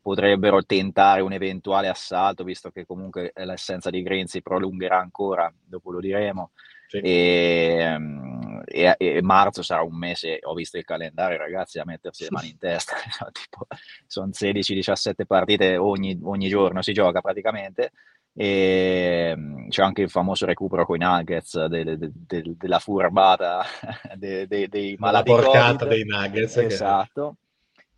potrebbero 0.04 0.64
tentare 0.64 1.22
un 1.22 1.34
eventuale 1.34 1.88
assalto, 1.88 2.44
visto 2.44 2.70
che 2.70 2.86
comunque 2.86 3.32
l'essenza 3.38 3.90
di 3.90 4.04
Green 4.04 4.28
si 4.28 4.44
prolungherà 4.44 5.00
ancora, 5.00 5.52
dopo 5.66 5.90
lo 5.90 6.00
diremo. 6.00 6.52
Sì. 6.86 7.00
E, 7.00 7.98
e, 8.66 8.96
e, 9.00 9.22
marzo 9.24 9.64
sarà 9.64 9.82
un 9.82 9.98
mese, 9.98 10.38
ho 10.44 10.54
visto 10.54 10.78
il 10.78 10.86
calendario 10.86 11.40
ragazzi, 11.40 11.80
a 11.80 11.86
mettersi 11.86 12.22
le 12.22 12.30
mani 12.30 12.50
in 12.50 12.60
testa, 12.60 12.94
tipo, 13.34 13.66
sono 14.06 14.30
16-17 14.32 15.26
partite 15.26 15.76
ogni, 15.76 16.20
ogni 16.22 16.50
giorno, 16.50 16.84
si 16.84 16.94
gioca 16.94 17.20
praticamente. 17.20 17.94
E 18.34 19.36
c'è 19.70 19.84
anche 19.84 20.02
il 20.02 20.10
famoso 20.10 20.46
recupero 20.46 20.86
con 20.86 20.96
i 20.96 21.00
Nuggets 21.00 21.66
de, 21.66 21.84
de, 21.84 21.98
de, 21.98 22.56
della 22.58 22.80
furbata 22.80 23.64
dei 24.16 24.96
malati. 24.98 25.30
La 25.30 25.36
porcata 25.36 25.86
dei 25.86 26.06
Nuggets. 26.06 26.58
Esatto. 26.58 27.36
Che 27.38 27.42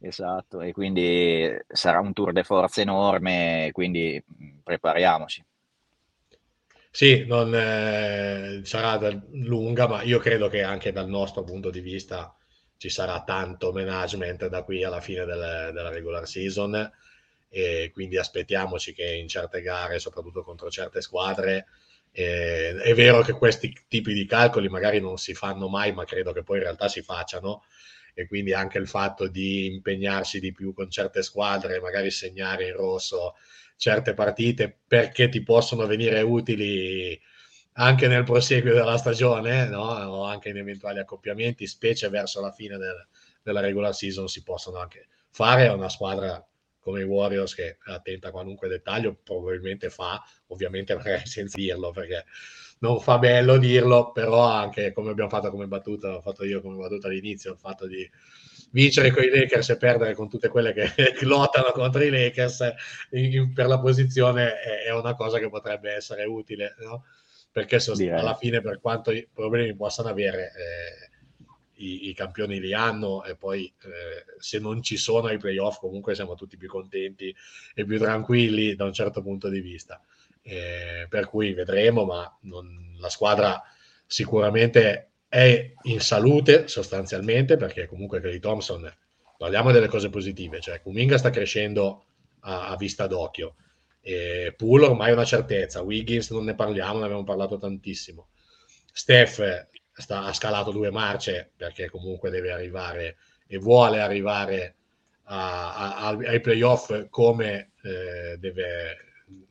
Esatto, 0.05 0.59
e 0.59 0.73
quindi 0.73 1.49
sarà 1.65 2.01
un 2.01 2.11
tour 2.11 2.33
de 2.33 2.43
forza 2.43 2.81
enorme, 2.81 3.69
quindi 3.71 4.21
prepariamoci. 4.61 5.41
Sì, 6.91 7.25
non, 7.25 7.55
eh, 7.55 8.59
sarà 8.63 9.09
lunga, 9.31 9.87
ma 9.87 10.01
io 10.03 10.19
credo 10.19 10.49
che 10.49 10.61
anche 10.61 10.91
dal 10.91 11.07
nostro 11.07 11.45
punto 11.45 11.69
di 11.69 11.79
vista 11.79 12.35
ci 12.75 12.89
sarà 12.89 13.23
tanto 13.23 13.71
management 13.71 14.47
da 14.47 14.63
qui 14.63 14.83
alla 14.83 14.99
fine 14.99 15.23
del, 15.23 15.71
della 15.73 15.89
regular 15.89 16.27
season 16.27 16.91
e 17.55 17.91
quindi 17.93 18.17
aspettiamoci 18.17 18.93
che 18.93 19.13
in 19.13 19.27
certe 19.27 19.62
gare, 19.62 20.00
soprattutto 20.00 20.41
contro 20.41 20.72
certe 20.72 21.01
squadre, 21.01 21.67
eh, 22.12 22.75
è 22.81 22.95
vero 22.95 23.22
che 23.22 23.33
questi 23.33 23.72
tipi 23.88 24.12
di 24.13 24.25
calcoli 24.25 24.69
magari 24.69 25.00
non 25.00 25.19
si 25.19 25.36
fanno 25.36 25.69
mai, 25.69 25.93
ma 25.93 26.03
credo 26.03 26.31
che 26.31 26.41
poi 26.41 26.57
in 26.57 26.63
realtà 26.63 26.88
si 26.88 27.03
facciano 27.03 27.63
e 28.15 28.25
quindi 28.25 28.53
anche 28.53 28.79
il 28.79 28.88
fatto 28.88 29.27
di 29.27 29.67
impegnarsi 29.67 30.39
di 30.39 30.51
più 30.51 30.74
con 30.74 30.89
certe 30.89 31.22
squadre, 31.22 31.79
magari 31.79 32.10
segnare 32.10 32.69
in 32.69 32.74
rosso 32.74 33.36
certe 33.77 34.15
partite 34.15 34.75
perché 34.88 35.29
ti 35.29 35.43
possono 35.43 35.86
venire 35.86 36.22
utili 36.22 37.19
anche 37.74 38.07
nel 38.07 38.24
proseguio 38.24 38.74
della 38.74 38.98
stagione 38.98 39.67
no? 39.67 39.83
o 39.83 40.24
anche 40.24 40.50
in 40.50 40.57
eventuali 40.57 40.98
accoppiamenti, 40.98 41.67
specie 41.67 42.10
verso 42.10 42.41
la 42.41 42.51
fine 42.51 42.77
del, 42.77 43.07
della 43.43 43.60
regular 43.60 43.93
season, 43.93 44.27
si 44.27 44.41
possono 44.41 44.79
anche 44.79 45.07
fare. 45.29 45.65
È 45.65 45.72
una 45.72 45.89
squadra 45.89 46.43
come 46.83 47.01
i 47.01 47.05
Warriors 47.05 47.55
che 47.55 47.69
è 47.69 47.77
attenta 47.85 48.27
a 48.27 48.31
qualunque 48.31 48.67
dettaglio, 48.67 49.15
probabilmente 49.23 49.89
fa, 49.89 50.21
ovviamente 50.47 50.95
senza 51.23 51.57
dirlo 51.57 51.91
perché 51.91 52.25
non 52.79 52.99
fa 52.99 53.17
bello 53.17 53.57
dirlo, 53.57 54.11
però 54.11 54.43
anche 54.43 54.91
come 54.91 55.09
abbiamo 55.09 55.29
fatto 55.29 55.49
come 55.49 55.67
battuta, 55.67 56.17
ho 56.17 56.21
fatto 56.21 56.43
io 56.43 56.61
come 56.61 56.75
battuta 56.75 57.07
all'inizio, 57.07 57.53
il 57.53 57.57
fatto 57.57 57.87
di 57.87 58.07
vincere 58.71 59.11
con 59.11 59.23
i 59.23 59.29
Lakers 59.29 59.69
e 59.69 59.77
perdere 59.77 60.13
con 60.13 60.27
tutte 60.27 60.49
quelle 60.49 60.73
che 60.73 60.91
lottano 61.23 61.71
contro 61.71 62.03
i 62.03 62.09
Lakers 62.09 62.73
in, 63.11 63.53
per 63.53 63.67
la 63.67 63.79
posizione 63.79 64.59
è, 64.59 64.83
è, 64.87 64.93
una 64.93 65.15
cosa 65.15 65.39
che 65.39 65.49
potrebbe 65.49 65.93
essere 65.93 66.25
utile, 66.25 66.75
no? 66.79 67.05
perché 67.51 67.79
sost- 67.79 68.01
alla 68.01 68.35
fine 68.35 68.61
per 68.61 68.81
quanto 68.81 69.11
i 69.11 69.25
problemi 69.31 69.73
possano 69.75 70.09
avere, 70.09 70.51
eh, 70.57 71.09
i, 71.83 72.09
i, 72.09 72.13
campioni 72.13 72.59
li 72.59 72.73
hanno 72.73 73.23
e 73.23 73.35
poi 73.35 73.65
eh, 73.65 74.39
se 74.39 74.59
non 74.59 74.81
ci 74.81 74.97
sono 74.97 75.27
ai 75.27 75.37
playoff 75.37 75.79
comunque 75.79 76.15
siamo 76.15 76.35
tutti 76.35 76.57
più 76.57 76.69
contenti 76.69 77.35
e 77.73 77.85
più 77.85 77.97
tranquilli 77.99 78.75
da 78.75 78.85
un 78.85 78.93
certo 78.93 79.21
punto 79.21 79.49
di 79.49 79.59
vista. 79.59 80.01
Eh, 80.41 81.07
per 81.09 81.27
cui 81.27 81.53
vedremo, 81.53 82.03
ma 82.05 82.37
non, 82.41 82.95
la 82.99 83.09
squadra 83.09 83.61
sicuramente 84.05 85.11
è 85.27 85.73
in 85.83 85.99
salute 85.99 86.67
sostanzialmente, 86.67 87.57
perché 87.57 87.87
comunque 87.87 88.19
Clay 88.21 88.39
Thompson, 88.39 88.91
parliamo 89.37 89.71
delle 89.71 89.87
cose 89.87 90.09
positive, 90.09 90.59
cioè 90.59 90.81
Kuminga 90.81 91.17
sta 91.17 91.29
crescendo 91.29 92.05
a, 92.41 92.69
a 92.69 92.75
vista 92.75 93.07
d'occhio, 93.07 93.55
eh, 94.01 94.53
Poole 94.55 94.85
ormai 94.85 95.09
è 95.09 95.13
una 95.13 95.25
certezza, 95.25 95.81
Wiggins 95.81 96.29
non 96.31 96.43
ne 96.43 96.55
parliamo, 96.55 96.99
ne 96.99 97.05
abbiamo 97.05 97.23
parlato 97.23 97.57
tantissimo, 97.57 98.27
Steph 98.91 99.67
sta, 99.93 100.23
ha 100.23 100.33
scalato 100.33 100.71
due 100.71 100.91
marce 100.91 101.51
perché 101.55 101.89
comunque 101.89 102.29
deve 102.29 102.51
arrivare 102.51 103.17
e 103.47 103.57
vuole 103.57 104.01
arrivare 104.01 104.75
a, 105.25 105.95
a, 105.95 106.07
ai 106.09 106.41
playoff 106.41 107.07
come 107.09 107.71
eh, 107.81 108.38
deve 108.38 108.97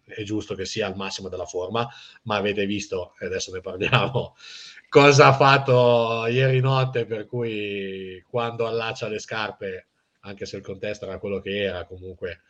è 0.04 0.22
giusto 0.22 0.54
che 0.54 0.64
sia 0.64 0.86
al 0.86 0.96
massimo 0.96 1.28
della 1.28 1.46
forma, 1.46 1.88
ma 2.24 2.36
avete 2.36 2.66
visto, 2.66 3.14
e 3.18 3.26
adesso 3.26 3.52
ne 3.52 3.60
parliamo, 3.60 4.36
cosa 4.88 5.28
ha 5.28 5.32
fatto 5.32 6.26
ieri 6.26 6.60
notte, 6.60 7.06
per 7.06 7.26
cui 7.26 8.22
quando 8.28 8.66
allaccia 8.66 9.08
le 9.08 9.18
scarpe, 9.18 9.86
anche 10.20 10.46
se 10.46 10.56
il 10.56 10.62
contesto 10.62 11.06
era 11.06 11.18
quello 11.18 11.40
che 11.40 11.62
era, 11.62 11.84
comunque 11.84 12.42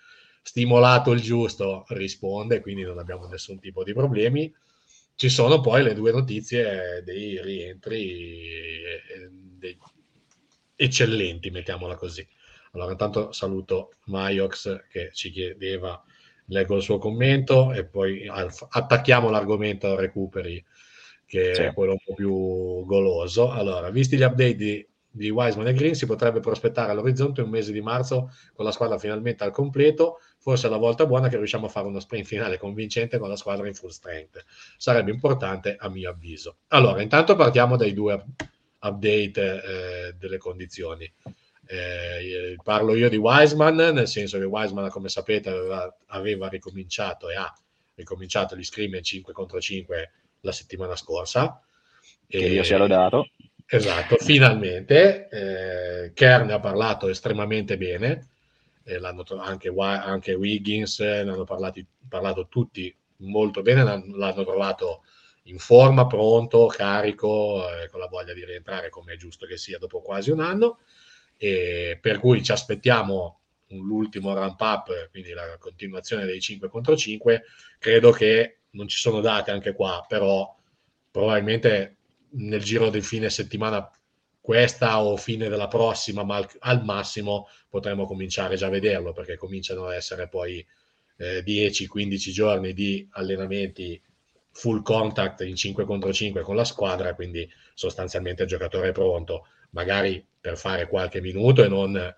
stimolato 0.43 1.13
il 1.13 1.21
giusto, 1.21 1.85
risponde, 1.89 2.61
quindi 2.61 2.83
non 2.83 2.99
abbiamo 2.99 3.27
nessun 3.27 3.61
tipo 3.61 3.85
di 3.85 3.93
problemi. 3.93 4.53
Ci 5.15 5.29
sono 5.29 5.61
poi 5.61 5.83
le 5.83 5.95
due 5.95 6.13
notizie 6.13 7.03
dei 7.05 7.41
rientri 7.43 8.81
dei 9.59 9.79
eccellenti, 10.75 11.51
mettiamola 11.51 11.95
così. 11.95 12.27
Allora, 12.73 12.93
intanto 12.93 13.33
saluto 13.33 13.95
Maiox 14.07 14.89
che 14.89 15.11
ci 15.13 15.31
chiedeva 15.31 16.03
leggo 16.47 16.77
il 16.77 16.83
suo 16.83 16.99
commento 16.99 17.73
e 17.73 17.85
poi 17.85 18.27
attacchiamo 18.29 19.31
l'argomento 19.31 19.95
recuperi, 19.95 20.65
che 21.27 21.55
sì. 21.55 21.63
è 21.63 21.73
quello 21.73 21.93
un 21.93 21.99
po' 22.05 22.15
più 22.15 22.85
goloso. 22.85 23.51
Allora, 23.51 23.91
visti 23.91 24.17
gli 24.17 24.23
update 24.23 24.57
di, 24.57 24.87
di 25.13 25.29
Wiseman 25.31 25.69
e 25.69 25.75
Green, 25.75 25.95
si 25.95 26.07
potrebbe 26.07 26.41
prospettare 26.41 26.91
all'orizzonte 26.91 27.43
un 27.43 27.51
mese 27.51 27.71
di 27.71 27.83
marzo 27.83 28.33
con 28.55 28.65
la 28.65 28.73
squadra 28.73 28.99
finalmente 28.99 29.45
al 29.45 29.53
completo. 29.53 30.19
Forse 30.39 30.67
è 30.67 30.71
la 30.71 30.79
volta 30.79 31.07
buona 31.07 31.29
che 31.29 31.37
riusciamo 31.37 31.67
a 31.67 31.69
fare 31.69 31.87
uno 31.87 32.01
sprint 32.01 32.27
finale 32.27 32.59
convincente 32.59 33.19
con 33.19 33.29
la 33.29 33.37
squadra 33.37 33.69
in 33.69 33.75
full 33.75 33.91
strength. 33.91 34.45
Sarebbe 34.77 35.11
importante 35.11 35.77
a 35.79 35.89
mio 35.89 36.11
avviso. 36.11 36.57
Allora, 36.69 37.03
intanto 37.03 37.37
partiamo 37.37 37.77
dai 37.77 37.93
due 37.93 38.25
update 38.81 39.63
eh, 39.63 40.15
delle 40.19 40.39
condizioni. 40.39 41.11
Eh, 41.67 42.57
parlo 42.63 42.95
io 42.95 43.09
di 43.09 43.17
Wiseman, 43.17 43.77
nel 43.77 44.09
senso 44.09 44.39
che 44.39 44.45
Wiseman, 44.45 44.89
come 44.89 45.09
sapete, 45.09 45.51
aveva, 45.51 45.97
aveva 46.07 46.49
ricominciato 46.49 47.29
e 47.31 47.37
ha 47.37 47.53
ricominciato 47.95 48.57
gli 48.57 48.65
scrimmage 48.65 49.05
5 49.05 49.33
contro 49.33 49.61
5 49.61 50.11
la 50.41 50.53
settimana 50.53 50.97
scorsa. 50.97 51.61
Che 52.27 52.37
e, 52.37 52.53
io 52.53 52.65
sia 52.65 52.79
lodato. 52.79 53.29
Esatto, 53.75 54.17
finalmente. 54.19 55.29
Eh, 55.31 56.13
Kern 56.13 56.51
ha 56.51 56.61
parlato 56.61 57.09
estremamente 57.09 57.79
bene, 57.79 58.29
eh, 58.85 58.99
l'hanno, 58.99 59.25
anche, 59.39 59.73
anche 59.75 60.35
Wiggins, 60.35 61.01
ne 61.01 61.21
hanno 61.21 61.45
parlati, 61.45 61.85
parlato 62.07 62.49
tutti 62.49 62.95
molto 63.19 63.63
bene, 63.63 63.83
l'hanno, 63.83 64.17
l'hanno 64.17 64.45
trovato 64.45 65.05
in 65.45 65.59
forma, 65.59 66.07
pronto, 66.07 66.67
carico, 66.67 67.67
eh, 67.67 67.89
con 67.89 67.99
la 68.01 68.09
voglia 68.09 68.35
di 68.35 68.45
rientrare 68.45 68.91
come 68.91 69.15
è 69.15 69.17
giusto 69.17 69.47
che 69.47 69.57
sia 69.57 69.79
dopo 69.79 70.03
quasi 70.03 70.31
un 70.31 70.41
anno 70.41 70.81
e 71.39 71.99
per 71.99 72.19
cui 72.19 72.43
ci 72.45 72.53
aspettiamo 72.53 73.41
l'ultimo 73.69 74.35
ramp 74.35 74.61
up, 74.61 75.09
quindi 75.11 75.33
la 75.33 75.57
continuazione 75.59 76.27
dei 76.27 76.43
5 76.43 76.69
contro 76.69 76.95
5. 76.95 77.45
Credo 77.79 78.11
che 78.11 78.59
non 78.73 78.87
ci 78.87 78.99
sono 78.99 79.21
date 79.21 79.51
anche 79.51 79.73
qua, 79.73 80.05
però 80.07 80.55
probabilmente 81.11 81.97
nel 82.33 82.63
giro 82.63 82.91
del 82.91 83.03
fine 83.03 83.31
settimana 83.31 83.91
questa 84.41 85.01
o 85.03 85.17
fine 85.17 85.49
della 85.49 85.69
prossima, 85.69 86.25
ma 86.25 86.37
al, 86.37 86.49
al 86.61 86.85
massimo 86.85 87.49
potremo 87.69 88.07
cominciare 88.07 88.57
già 88.57 88.67
a 88.67 88.71
vederlo 88.71 89.13
perché 89.13 89.37
cominciano 89.37 89.87
ad 89.87 89.95
essere 89.95 90.29
poi 90.29 90.65
eh, 91.19 91.45
10-15 91.45 92.17
giorni 92.31 92.73
di 92.73 93.07
allenamenti 93.13 94.01
full 94.51 94.83
contact 94.83 95.43
in 95.43 95.57
5 95.57 95.85
contro 95.85 96.13
5 96.13 96.43
con 96.43 96.57
la 96.57 96.65
squadra, 96.65 97.15
quindi 97.15 97.49
sostanzialmente 97.75 98.43
il 98.43 98.49
giocatore 98.49 98.89
è 98.89 98.93
pronto. 98.93 99.47
Magari 99.71 100.25
per 100.41 100.59
fare 100.59 100.89
qualche 100.89 101.21
minuto 101.21 101.63
e 101.65 101.69
non 101.69 102.15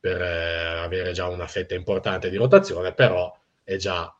per 0.00 0.20
eh, 0.20 0.78
avere 0.78 1.12
già 1.12 1.28
una 1.28 1.46
fetta 1.46 1.74
importante 1.74 2.30
di 2.30 2.36
rotazione, 2.36 2.92
però 2.92 3.32
è 3.62 3.76
già 3.76 4.12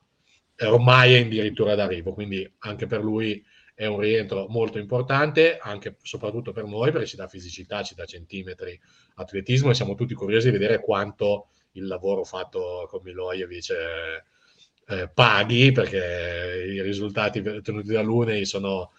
ormai 0.62 1.14
è 1.14 1.20
addirittura 1.20 1.74
d'arrivo, 1.74 2.12
quindi 2.12 2.48
anche 2.58 2.86
per 2.86 3.02
lui 3.02 3.44
è 3.80 3.86
un 3.86 3.98
rientro 3.98 4.44
molto 4.50 4.76
importante, 4.76 5.56
anche 5.56 5.96
soprattutto 6.02 6.52
per 6.52 6.64
noi, 6.64 6.92
perché 6.92 7.06
ci 7.06 7.16
dà 7.16 7.26
fisicità, 7.28 7.82
ci 7.82 7.94
dà 7.94 8.04
centimetri, 8.04 8.78
atletismo 9.14 9.70
e 9.70 9.74
siamo 9.74 9.94
tutti 9.94 10.12
curiosi 10.12 10.50
di 10.50 10.58
vedere 10.58 10.82
quanto 10.82 11.46
il 11.72 11.86
lavoro 11.86 12.24
fatto 12.24 12.86
con 12.90 13.00
Milojevic 13.02 13.70
eh, 13.70 14.24
eh, 14.86 15.08
paghi, 15.08 15.72
perché 15.72 16.62
i 16.68 16.82
risultati 16.82 17.38
ottenuti 17.38 17.90
da 17.90 18.02
Lunei 18.02 18.44
sono 18.44 18.92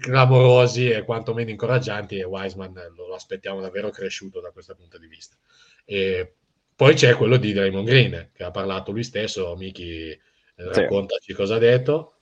clamorosi 0.00 0.88
e 0.88 1.04
quantomeno 1.04 1.50
incoraggianti 1.50 2.16
e 2.16 2.24
Wiseman 2.24 2.94
lo 2.96 3.14
aspettiamo 3.14 3.60
davvero 3.60 3.90
cresciuto 3.90 4.40
da 4.40 4.50
questo 4.50 4.74
punto 4.74 4.96
di 4.96 5.08
vista. 5.08 5.36
E 5.84 6.36
poi 6.74 6.94
c'è 6.94 7.14
quello 7.16 7.36
di 7.36 7.52
Draymond 7.52 7.86
Green 7.86 8.30
che 8.32 8.44
ha 8.44 8.50
parlato 8.50 8.92
lui 8.92 9.04
stesso, 9.04 9.54
Miki 9.56 10.08
eh, 10.08 10.18
raccontaci 10.56 11.32
sì. 11.32 11.34
cosa 11.34 11.56
ha 11.56 11.58
detto. 11.58 12.14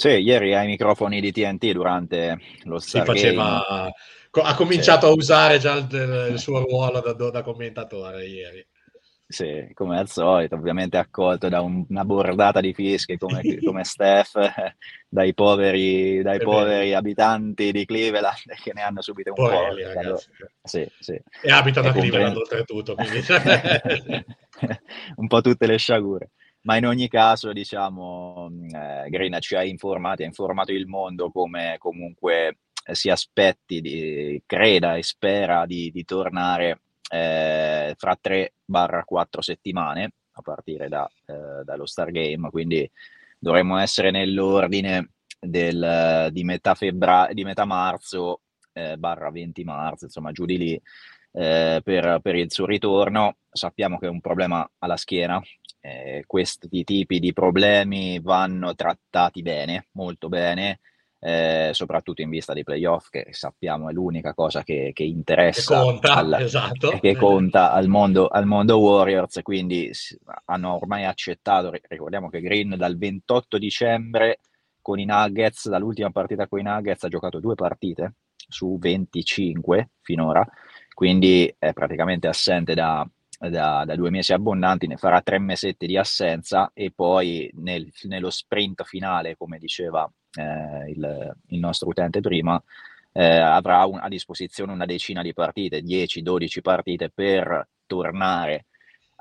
Sì, 0.00 0.08
ieri 0.08 0.54
ai 0.54 0.66
microfoni 0.66 1.20
di 1.20 1.30
TNT 1.30 1.72
durante 1.72 2.38
lo 2.62 2.78
Star 2.78 3.04
si 3.04 3.06
faceva, 3.06 3.92
ha 4.30 4.54
cominciato 4.54 5.04
sì. 5.04 5.12
a 5.12 5.14
usare 5.14 5.58
già 5.58 5.74
il, 5.74 6.28
il 6.30 6.38
suo 6.38 6.60
ruolo 6.60 7.00
da, 7.00 7.28
da 7.28 7.42
commentatore 7.42 8.24
ieri. 8.24 8.66
Sì, 9.26 9.70
come 9.74 9.98
al 9.98 10.08
solito, 10.08 10.54
ovviamente 10.54 10.96
accolto 10.96 11.50
da 11.50 11.60
un, 11.60 11.84
una 11.86 12.04
bordata 12.06 12.60
di 12.60 12.72
fischi 12.72 13.18
come, 13.18 13.42
come 13.62 13.84
Steph, 13.84 14.38
dai 15.06 15.34
poveri, 15.34 16.22
dai 16.22 16.38
poveri 16.38 16.94
abitanti 16.94 17.70
di 17.70 17.84
Cleveland 17.84 18.54
che 18.64 18.72
ne 18.72 18.80
hanno 18.80 19.02
subito 19.02 19.34
un 19.36 19.36
Porelli, 19.36 19.82
po'. 19.82 19.98
Allora, 19.98 20.18
sì, 20.62 20.90
sì. 20.98 21.20
E 21.42 21.52
abitano 21.52 21.88
e 21.88 21.90
a 21.90 21.92
Cleveland 21.92 22.36
oltretutto, 22.38 22.94
quindi... 22.94 23.20
un 25.16 25.26
po' 25.26 25.42
tutte 25.42 25.66
le 25.66 25.76
sciagure. 25.76 26.30
Ma 26.62 26.76
in 26.76 26.86
ogni 26.86 27.08
caso, 27.08 27.52
diciamo, 27.52 28.50
eh, 28.72 29.08
Green 29.08 29.36
ci 29.40 29.54
ha 29.56 29.64
informati, 29.64 30.22
ha 30.22 30.26
informato 30.26 30.72
il 30.72 30.86
mondo 30.86 31.30
come 31.30 31.76
comunque 31.78 32.58
si 32.92 33.08
aspetti, 33.08 33.80
di, 33.80 34.42
creda 34.46 34.96
e 34.96 35.02
spera 35.02 35.64
di, 35.66 35.90
di 35.90 36.04
tornare 36.04 36.82
eh, 37.10 37.94
fra 37.96 38.18
3-4 38.22 39.40
settimane 39.40 40.12
a 40.32 40.42
partire 40.42 40.88
da, 40.88 41.08
eh, 41.26 41.64
dallo 41.64 41.86
Star 41.86 42.10
Game, 42.10 42.50
quindi 42.50 42.88
dovremmo 43.38 43.78
essere 43.78 44.10
nell'ordine 44.10 45.12
del, 45.38 46.28
di, 46.30 46.44
metà 46.44 46.74
febbra- 46.74 47.30
di 47.32 47.44
metà 47.44 47.64
marzo 47.64 48.42
eh, 48.72 48.96
barra 48.96 49.30
20 49.30 49.64
marzo, 49.64 50.04
insomma 50.04 50.32
giù 50.32 50.44
di 50.44 50.58
lì 50.58 50.82
eh, 51.32 51.80
per, 51.82 52.20
per, 52.22 52.34
il 52.36 52.52
suo 52.52 52.66
ritorno. 52.66 53.36
Sappiamo 53.50 53.98
che 53.98 54.06
è 54.06 54.10
un 54.10 54.20
problema 54.20 54.68
alla 54.78 54.96
schiena, 54.96 55.40
eh, 55.80 56.24
questi 56.26 56.84
tipi 56.84 57.18
di 57.18 57.32
problemi 57.32 58.20
vanno 58.20 58.74
trattati 58.74 59.42
bene, 59.42 59.88
molto 59.92 60.28
bene 60.28 60.80
eh, 61.22 61.70
soprattutto 61.72 62.22
in 62.22 62.30
vista 62.30 62.54
dei 62.54 62.64
playoff, 62.64 63.08
che 63.10 63.28
sappiamo 63.30 63.90
è 63.90 63.92
l'unica 63.92 64.32
cosa 64.32 64.62
che, 64.62 64.90
che 64.94 65.02
interessa 65.02 65.76
che 65.76 65.84
conta, 65.84 66.14
al, 66.14 66.32
esatto. 66.40 66.98
che 66.98 67.14
conta 67.14 67.72
al, 67.72 67.88
mondo, 67.88 68.26
al 68.26 68.46
mondo 68.46 68.78
Warriors, 68.78 69.40
quindi 69.42 69.90
hanno 70.46 70.74
ormai 70.76 71.04
accettato, 71.04 71.70
ricordiamo 71.88 72.30
che 72.30 72.40
Green 72.40 72.74
dal 72.76 72.96
28 72.96 73.58
dicembre 73.58 74.38
con 74.80 74.98
i 74.98 75.04
Nuggets, 75.04 75.68
dall'ultima 75.68 76.10
partita 76.10 76.48
con 76.48 76.58
i 76.58 76.62
Nuggets 76.62 77.04
ha 77.04 77.08
giocato 77.08 77.38
due 77.38 77.54
partite 77.54 78.14
su 78.34 78.78
25 78.78 79.90
finora, 80.00 80.46
quindi 80.94 81.54
è 81.58 81.74
praticamente 81.74 82.28
assente 82.28 82.72
da, 82.72 83.06
da, 83.48 83.84
da, 83.86 83.96
due 83.96 84.10
mesi 84.10 84.32
abbondanti, 84.32 84.86
ne 84.86 84.96
farà 84.96 85.22
tre 85.22 85.38
mesetti 85.38 85.86
di 85.86 85.96
assenza 85.96 86.70
e 86.74 86.92
poi 86.94 87.50
nel, 87.54 87.90
nello 88.02 88.28
sprint 88.28 88.84
finale, 88.84 89.36
come 89.36 89.58
diceva 89.58 90.10
eh, 90.34 90.90
il, 90.90 91.36
il, 91.48 91.58
nostro 91.58 91.88
utente 91.88 92.20
prima, 92.20 92.62
eh, 93.12 93.24
avrà 93.38 93.86
un, 93.86 93.98
a 93.98 94.08
disposizione 94.08 94.72
una 94.72 94.84
decina 94.84 95.22
di 95.22 95.32
partite, 95.32 95.82
10-12 95.82 96.60
partite 96.60 97.10
per 97.10 97.66
tornare 97.86 98.66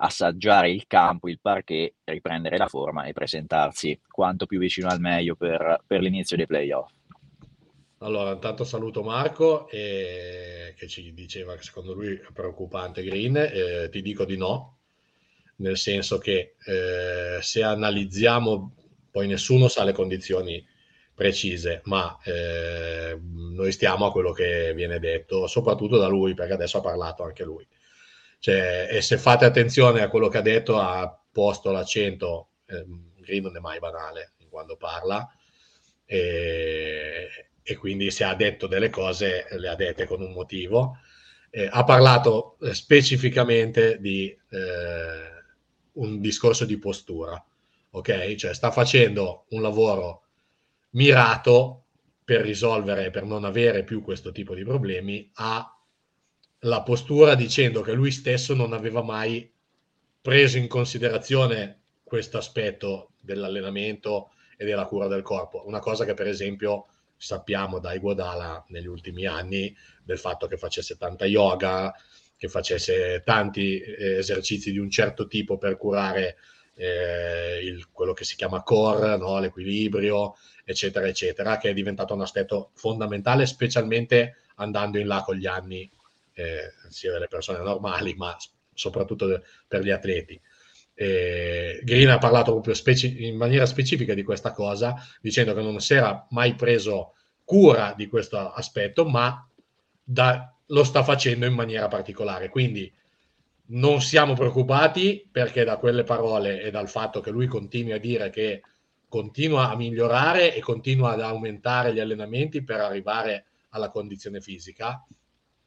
assaggiare 0.02 0.72
il 0.72 0.86
campo, 0.88 1.30
il 1.30 1.40
parquet, 1.42 1.94
riprendere 2.06 2.58
la 2.58 2.68
forma 2.68 3.06
e 3.06 3.14
presentarsi 3.14 4.00
quanto 4.08 4.46
più 4.46 4.60
vicino 4.60 4.90
al 4.90 5.00
meglio 5.00 5.36
per, 5.36 5.82
per 5.86 6.02
l'inizio 6.02 6.38
dei 6.38 6.46
playoff. 6.46 6.92
Allora, 8.02 8.32
intanto 8.32 8.64
saluto 8.64 9.04
Marco 9.04 9.68
eh, 9.70 10.74
che 10.78 10.88
ci 10.88 11.14
diceva 11.14 11.56
che 11.56 11.64
secondo 11.64 11.94
lui 11.94 12.14
è 12.14 12.32
preoccupante 12.32 13.04
Green, 13.04 13.36
eh, 13.36 13.90
ti 13.92 14.02
dico 14.02 14.24
di 14.24 14.38
no, 14.38 14.78
nel 15.58 15.78
senso 15.78 16.18
che 16.18 16.56
eh, 16.66 17.40
se 17.42 17.62
analizziamo, 17.62 18.76
poi 19.12 19.28
nessuno 19.28 19.68
sa 19.68 19.84
le 19.84 19.92
condizioni 19.92 20.66
precise, 21.14 21.82
ma 21.86 22.18
eh, 22.24 23.20
noi 23.22 23.72
stiamo 23.74 24.06
a 24.06 24.12
quello 24.12 24.32
che 24.32 24.74
viene 24.74 25.00
detto, 25.00 25.48
soprattutto 25.48 25.98
da 25.98 26.08
lui, 26.08 26.34
perché 26.34 26.54
adesso 26.54 26.78
ha 26.78 26.82
parlato 26.82 27.24
anche 27.24 27.44
lui. 27.44 27.68
Cioè, 28.40 28.88
e 28.90 29.02
se 29.02 29.18
fate 29.18 29.44
attenzione 29.44 30.02
a 30.02 30.08
quello 30.08 30.30
che 30.30 30.38
ha 30.38 30.42
detto, 30.42 30.80
ha 30.80 31.22
posto 31.30 31.72
l'accento, 31.72 32.52
eh, 32.66 32.86
Green 33.18 33.44
non 33.44 33.58
è 33.58 33.60
mai 33.60 33.80
banale 33.80 34.36
quando 34.50 34.78
parla, 34.78 35.30
e, 36.06 37.49
e, 37.70 37.78
quindi 37.78 38.10
se 38.10 38.24
ha 38.24 38.34
detto 38.34 38.66
delle 38.66 38.90
cose 38.90 39.46
le 39.52 39.68
ha 39.68 39.76
dette 39.76 40.06
con 40.06 40.22
un 40.22 40.32
motivo. 40.32 40.98
Eh, 41.52 41.70
ha 41.72 41.84
parlato 41.84 42.58
eh, 42.62 42.74
specificamente 42.74 44.00
di 44.00 44.36
eh, 44.50 45.44
un 45.94 46.20
discorso 46.20 46.66
di 46.66 46.80
postura, 46.80 47.44
ok? 47.92 48.36
Cioè 48.36 48.54
sta 48.56 48.72
facendo 48.72 49.46
un 49.50 49.62
lavoro 49.62 50.24
mirato 50.92 51.84
per 52.24 52.42
risolvere, 52.42 53.12
per 53.12 53.24
non 53.24 53.44
avere 53.46 53.84
più 53.84 54.02
questo 54.02 54.32
tipo 54.32 54.56
di 54.56 54.64
problemi, 54.64 55.30
ha 55.36 55.72
la 56.64 56.82
postura 56.82 57.36
dicendo 57.36 57.82
che 57.82 57.94
lui 57.94 58.12
stesso 58.12 58.56
non 58.56 58.74
aveva 58.74 59.04
mai 59.04 59.52
preso 60.22 60.58
in 60.58 60.68
considerazione 60.68 61.82
questo 62.04 62.38
aspetto 62.38 63.12
dell'allenamento 63.22 64.32
e 64.58 64.66
della 64.66 64.86
cura 64.86 65.08
del 65.08 65.22
corpo. 65.22 65.64
Una 65.68 65.80
cosa 65.80 66.06
che 66.06 66.14
per 66.14 66.28
esempio 66.28 66.88
sappiamo 67.20 67.80
da 67.80 67.94
Iguodala 67.94 68.64
negli 68.70 68.88
ultimi 68.88 69.26
anni 69.26 69.76
del 70.04 70.18
fatto 70.18 70.48
che 70.48 70.58
facesse 70.58 70.96
tanta 70.96 71.26
yoga, 71.26 71.94
che 72.38 72.48
facesse 72.48 73.22
tanti 73.26 73.80
eh, 73.82 74.18
esercizi 74.18 74.72
di 74.72 74.80
un 74.80 74.90
certo 74.90 75.28
tipo 75.28 75.58
per 75.58 75.76
curare 75.76 76.38
eh, 76.76 77.60
il, 77.62 77.90
quello 77.92 78.14
che 78.14 78.24
si 78.24 78.38
chiama 78.38 78.64
core, 78.64 79.18
no? 79.18 79.38
l'equilibrio, 79.40 80.36
eccetera, 80.64 81.08
eccetera, 81.08 81.58
che 81.58 81.70
è 81.70 81.74
diventato 81.74 82.14
un 82.14 82.22
aspetto 82.22 82.72
fondamentale, 82.76 83.46
specialmente 83.46 84.38
andando 84.56 84.98
in 84.98 85.08
là 85.08 85.22
con 85.22 85.36
gli 85.36 85.46
anni, 85.46 85.92
eh, 86.34 86.72
sia 86.88 87.12
delle 87.12 87.28
persone 87.28 87.60
normali, 87.60 88.14
ma 88.16 88.36
soprattutto 88.74 89.44
per 89.68 89.84
gli 89.84 89.92
atleti. 89.92 90.40
Eh, 91.02 91.80
Green 91.82 92.10
ha 92.10 92.18
parlato 92.18 92.52
proprio 92.52 92.74
speci- 92.74 93.26
in 93.26 93.38
maniera 93.38 93.66
specifica 93.66 94.14
di 94.14 94.22
questa 94.22 94.52
cosa, 94.52 94.96
dicendo 95.22 95.54
che 95.54 95.62
non 95.62 95.80
si 95.80 95.94
era 95.94 96.28
mai 96.32 96.56
preso 96.56 97.14
cura 97.46 97.94
di 97.96 98.08
questo 98.10 98.52
aspetto, 98.52 99.06
ma 99.06 99.48
da, 100.04 100.54
lo 100.66 100.84
sta 100.84 101.02
facendo 101.02 101.46
in 101.46 101.54
maniera 101.54 101.88
particolare. 101.88 102.50
Quindi 102.50 102.94
non 103.68 104.02
siamo 104.02 104.34
preoccupati 104.34 105.26
perché 105.32 105.64
da 105.64 105.78
quelle 105.78 106.04
parole 106.04 106.62
e 106.62 106.70
dal 106.70 106.90
fatto 106.90 107.22
che 107.22 107.32
lui 107.32 107.48
continui 107.48 107.94
a 107.94 108.00
dire 108.00 108.30
che 108.30 108.62
continua 109.08 109.70
a 109.70 109.78
migliorare 109.78 110.54
e 110.54 110.60
continua 110.60 111.12
ad 111.12 111.22
aumentare 111.22 111.94
gli 111.94 112.02
allenamenti 112.02 112.62
per 112.62 112.82
arrivare 112.82 113.46
alla 113.70 113.90
condizione 113.90 114.42
fisica. 114.42 115.02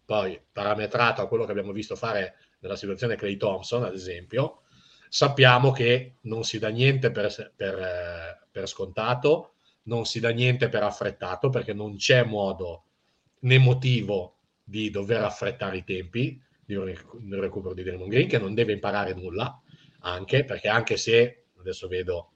Poi, 0.05 0.39
parametrato 0.53 1.23
a 1.23 1.27
quello 1.27 1.47
che 1.47 1.53
abbiamo 1.53 1.73
visto 1.73 1.97
fare 1.97 2.35
nella 2.59 2.77
situazione 2.77 3.17
Clay 3.17 3.39
Thompson, 3.39 3.85
ad 3.85 3.95
esempio, 3.95 4.62
sappiamo 5.15 5.73
che 5.73 6.15
non 6.23 6.43
si 6.43 6.59
dà 6.59 6.71
niente 6.71 7.11
per, 7.11 7.53
per, 7.55 8.49
per 8.51 8.67
scontato, 8.67 9.57
non 9.83 10.07
si 10.07 10.21
dà 10.21 10.31
niente 10.31 10.71
per 10.71 10.85
affrettato, 10.85 11.51
perché 11.51 11.75
non 11.75 11.97
c'è 11.97 12.25
modo 12.25 12.85
né 13.41 13.59
motivo 13.59 14.39
di 14.65 14.89
dover 14.89 15.23
affrettare 15.23 15.77
i 15.77 15.85
tempi 15.85 16.43
di 16.65 16.77
un 16.77 16.95
recupero 17.39 17.75
di 17.75 17.83
Draymond 17.83 18.11
Green, 18.11 18.27
che 18.27 18.39
non 18.39 18.55
deve 18.55 18.73
imparare 18.73 19.13
nulla, 19.13 19.61
anche 20.01 20.47
perché 20.47 20.69
anche 20.69 20.97
se, 20.97 21.45
adesso 21.59 21.89
vedo 21.89 22.31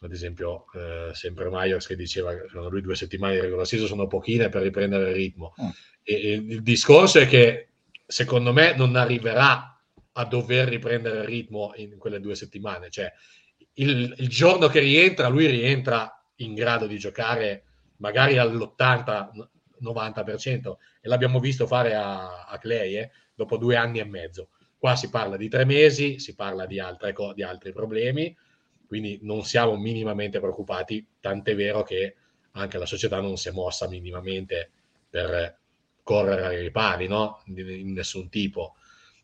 ad 0.00 0.12
esempio 0.12 0.64
eh, 0.72 1.10
sempre 1.12 1.50
Myers 1.50 1.86
che 1.86 1.94
diceva 1.94 2.32
che 2.32 2.46
secondo 2.48 2.70
lui 2.70 2.80
due 2.80 2.96
settimane 2.96 3.34
di 3.34 3.40
regular 3.40 3.66
season 3.66 3.86
sono 3.86 4.06
pochine 4.06 4.48
per 4.48 4.62
riprendere 4.62 5.10
il 5.10 5.14
ritmo. 5.14 5.52
Mm. 5.60 5.68
E, 6.02 6.14
e 6.14 6.32
il 6.36 6.62
discorso 6.62 7.18
è 7.18 7.26
che 7.26 7.68
secondo 8.06 8.54
me 8.54 8.74
non 8.74 8.96
arriverà 8.96 9.71
a 10.12 10.24
dover 10.24 10.68
riprendere 10.68 11.18
il 11.20 11.24
ritmo 11.24 11.72
in 11.76 11.98
quelle 11.98 12.20
due 12.20 12.34
settimane. 12.34 12.90
Cioè, 12.90 13.12
il, 13.74 14.14
il 14.18 14.28
giorno 14.28 14.66
che 14.68 14.80
rientra, 14.80 15.28
lui 15.28 15.46
rientra 15.46 16.12
in 16.36 16.54
grado 16.54 16.86
di 16.86 16.98
giocare 16.98 17.64
magari 17.96 18.38
all'80-90% 18.38 20.76
e 21.00 21.08
l'abbiamo 21.08 21.40
visto 21.40 21.66
fare 21.66 21.94
a, 21.94 22.44
a 22.44 22.58
Clay 22.58 22.96
eh, 22.96 23.10
dopo 23.34 23.56
due 23.56 23.76
anni 23.76 24.00
e 24.00 24.04
mezzo. 24.04 24.48
Qua 24.76 24.94
si 24.96 25.08
parla 25.10 25.36
di 25.36 25.48
tre 25.48 25.64
mesi, 25.64 26.18
si 26.18 26.34
parla 26.34 26.66
di, 26.66 26.80
altre, 26.80 27.14
di 27.34 27.42
altri 27.42 27.72
problemi 27.72 28.36
quindi 28.92 29.20
non 29.22 29.42
siamo 29.42 29.74
minimamente 29.78 30.38
preoccupati, 30.38 31.06
tant'è 31.18 31.56
vero 31.56 31.82
che 31.82 32.14
anche 32.50 32.76
la 32.76 32.84
società 32.84 33.22
non 33.22 33.38
si 33.38 33.48
è 33.48 33.50
mossa 33.50 33.88
minimamente 33.88 34.70
per 35.08 35.60
correre 36.02 36.44
ai 36.44 36.60
ripari, 36.60 37.08
no? 37.08 37.42
in 37.46 37.94
nessun 37.94 38.28
tipo. 38.28 38.74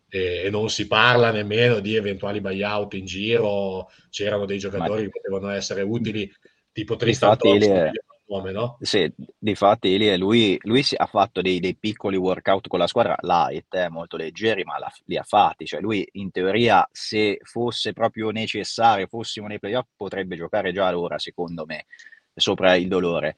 E, 0.09 0.49
non 0.51 0.71
si 0.71 0.87
parla 0.87 1.31
nemmeno 1.31 1.81
di 1.81 1.95
eventuali 1.95 2.41
buyout 2.41 2.95
in 2.95 3.05
giro, 3.05 3.91
c'erano 4.11 4.47
dei 4.47 4.59
giocatori 4.59 5.05
Ma... 5.05 5.11
che 5.11 5.21
potevano 5.21 5.51
essere 5.51 5.83
utili, 5.83 6.31
tipo 6.73 6.97
Tristan 6.97 7.37
Thompson, 7.37 7.91
nome, 8.29 8.53
no? 8.53 8.77
Sì, 8.81 9.11
difatti 9.37 10.17
lui, 10.17 10.59
lui 10.63 10.85
ha 10.97 11.07
fatto 11.07 11.41
dei, 11.41 11.61
dei, 11.61 11.77
piccoli 11.77 12.17
workout 12.17 12.69
con 12.69 12.79
la 12.79 12.87
squadra 12.87 13.17
light, 13.21 13.75
eh, 13.75 13.89
molto 13.89 14.17
leggeri, 14.17 14.65
ma 14.65 14.79
la, 14.79 14.93
li 15.05 15.17
ha 15.17 15.23
fatti. 15.23 15.67
Cioè 15.67 15.81
lui 15.81 16.07
in 16.13 16.31
teoria, 16.31 16.87
se 16.93 17.39
fosse 17.43 17.93
proprio 17.93 18.31
necessario, 18.31 19.07
fossimo 19.07 19.47
nei 19.47 19.59
playoff, 19.59 19.89
potrebbe 19.97 20.37
giocare 20.37 20.73
già 20.73 20.87
allora, 20.87 21.19
secondo 21.19 21.65
me, 21.67 21.87
sopra 22.35 22.75
il 22.77 22.89
dolore. 22.89 23.37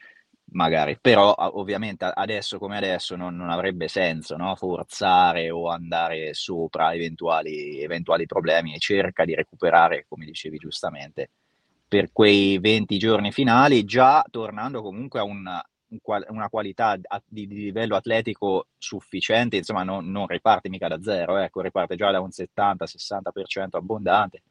Magari, 0.53 0.99
però 1.01 1.35
ovviamente 1.37 2.05
adesso 2.05 2.59
come 2.59 2.77
adesso 2.77 3.17
non, 3.17 3.37
non 3.37 3.51
avrebbe 3.51 3.89
senso 3.89 4.37
no? 4.37 4.55
forzare 4.57 5.51
o 5.51 5.69
andare 5.69 6.35
sopra 6.35 6.93
eventuali, 6.95 7.81
eventuali 7.81 8.27
problemi 8.27 8.75
e 8.75 8.79
cerca 8.79 9.25
di 9.25 9.35
recuperare, 9.35 10.07
come 10.09 10.25
dicevi 10.25 10.59
giustamente, 10.59 11.31
per 11.87 12.11
quei 12.13 12.59
20 12.59 12.99
giorni 12.99 13.33
finali, 13.33 13.85
già 13.85 14.25
tornando 14.31 14.83
comunque 14.83 15.21
a 15.21 15.25
una, 15.25 15.63
una 16.29 16.49
qualità 16.49 16.97
di, 17.27 17.47
di, 17.47 17.55
livello 17.55 17.97
atletico 17.97 18.69
sufficiente, 18.79 19.57
insomma 19.57 19.83
non, 19.83 20.09
non 20.11 20.27
riparte 20.27 20.69
mica 20.69 20.89
da 20.89 21.03
zero, 21.03 21.37
ecco, 21.37 21.61
riparte 21.61 21.97
già 21.97 22.11
da 22.11 22.21
un 22.21 22.29
70-60% 22.29 23.77
abbondante, 23.77 24.43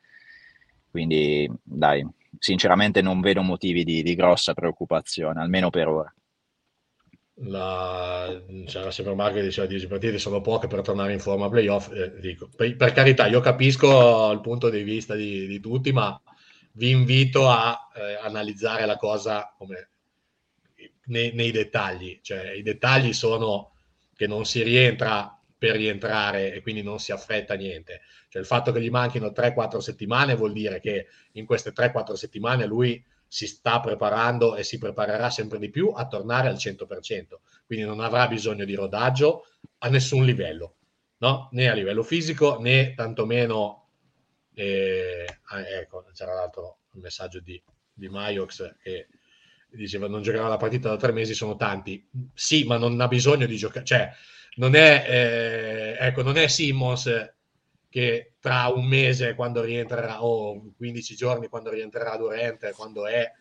quindi 0.89 1.49
dai, 1.63 2.05
sinceramente 2.37 3.01
non 3.01 3.21
vedo 3.21 3.41
motivi 3.41 3.83
di, 3.83 4.01
di 4.01 4.15
grossa 4.15 4.53
preoccupazione, 4.53 5.41
almeno 5.41 5.69
per 5.69 5.87
ora. 5.87 6.13
La, 7.41 8.41
c'era 8.65 8.91
sempre 8.91 9.15
Marco 9.15 9.35
che 9.35 9.43
diceva 9.43 9.65
10 9.65 9.87
partite 9.87 10.17
sono 10.17 10.41
poche 10.41 10.67
per 10.67 10.81
tornare 10.81 11.13
in 11.13 11.19
forma 11.19 11.47
playoff. 11.47 11.89
Eh, 11.93 12.19
dico, 12.19 12.49
per, 12.53 12.75
per, 12.75 12.91
carità, 12.91 13.27
io 13.27 13.39
capisco 13.39 14.31
il 14.31 14.41
punto 14.41 14.69
di 14.69 14.83
vista 14.83 15.15
di, 15.15 15.47
di 15.47 15.59
tutti, 15.61 15.93
ma 15.93 16.19
vi 16.73 16.89
invito 16.89 17.49
a 17.49 17.89
eh, 17.95 18.15
analizzare 18.21 18.85
la 18.85 18.97
cosa 18.97 19.53
come 19.57 19.89
nei, 21.05 21.31
nei, 21.33 21.51
dettagli. 21.51 22.19
Cioè, 22.21 22.51
i 22.51 22.61
dettagli 22.61 23.13
sono 23.13 23.71
che 24.15 24.27
non 24.27 24.45
si 24.45 24.61
rientra 24.61 25.38
per 25.59 25.75
rientrare 25.75 26.53
e 26.53 26.61
quindi 26.61 26.81
non 26.81 26.99
si 26.99 27.11
affetta 27.11 27.53
niente. 27.53 28.01
Cioè 28.29 28.41
il 28.41 28.47
fatto 28.47 28.71
che 28.71 28.81
gli 28.81 28.89
manchino 28.89 29.27
3-4 29.27 29.77
settimane 29.79 30.33
vuol 30.35 30.53
dire 30.53 30.79
che 30.79 31.07
in 31.33 31.45
queste 31.45 31.73
3-4 31.73 32.13
settimane 32.13 32.65
lui 32.65 33.03
si 33.27 33.45
sta 33.45 33.79
preparando 33.79 34.55
e 34.55 34.63
si 34.63 34.79
preparerà 34.79 35.29
sempre 35.29 35.59
di 35.59 35.69
più 35.69 35.89
a 35.89 36.07
tornare 36.07 36.47
al 36.47 36.55
100%, 36.55 36.85
quindi 37.67 37.85
non 37.85 37.99
avrà 37.99 38.27
bisogno 38.27 38.65
di 38.65 38.73
rodaggio 38.73 39.45
a 39.79 39.89
nessun 39.89 40.25
livello, 40.25 40.77
no? 41.17 41.49
né 41.51 41.69
a 41.69 41.73
livello 41.73 42.01
fisico 42.01 42.59
né 42.59 42.95
tantomeno, 42.95 43.89
eh, 44.55 45.25
ah, 45.43 45.59
ecco, 45.59 46.05
c'era 46.11 46.33
l'altro 46.33 46.79
messaggio 46.93 47.39
di, 47.39 47.61
di 47.93 48.09
Maiox 48.09 48.77
che 48.81 49.07
diceva 49.69 50.07
non 50.07 50.23
giocherà 50.23 50.47
la 50.47 50.57
partita 50.57 50.89
da 50.89 50.97
tre 50.97 51.11
mesi, 51.11 51.35
sono 51.35 51.55
tanti, 51.55 52.03
sì, 52.33 52.63
ma 52.63 52.77
non 52.77 52.99
ha 52.99 53.07
bisogno 53.07 53.45
di 53.45 53.57
giocare, 53.57 53.85
cioè 53.85 54.11
non 54.59 54.75
è, 54.75 55.05
eh, 55.07 56.05
ecco, 56.05 56.21
non 56.21 56.37
è 56.37 56.47
Simmons 56.47 57.33
che 57.89 58.33
tra 58.39 58.67
un 58.67 58.85
mese 58.85 59.33
quando 59.33 59.61
rientrerà 59.61 60.23
o 60.23 60.73
15 60.75 61.15
giorni 61.15 61.47
quando 61.47 61.71
rientrerà 61.71 62.17
Durante, 62.17 62.73
quando 62.73 63.07
è, 63.07 63.31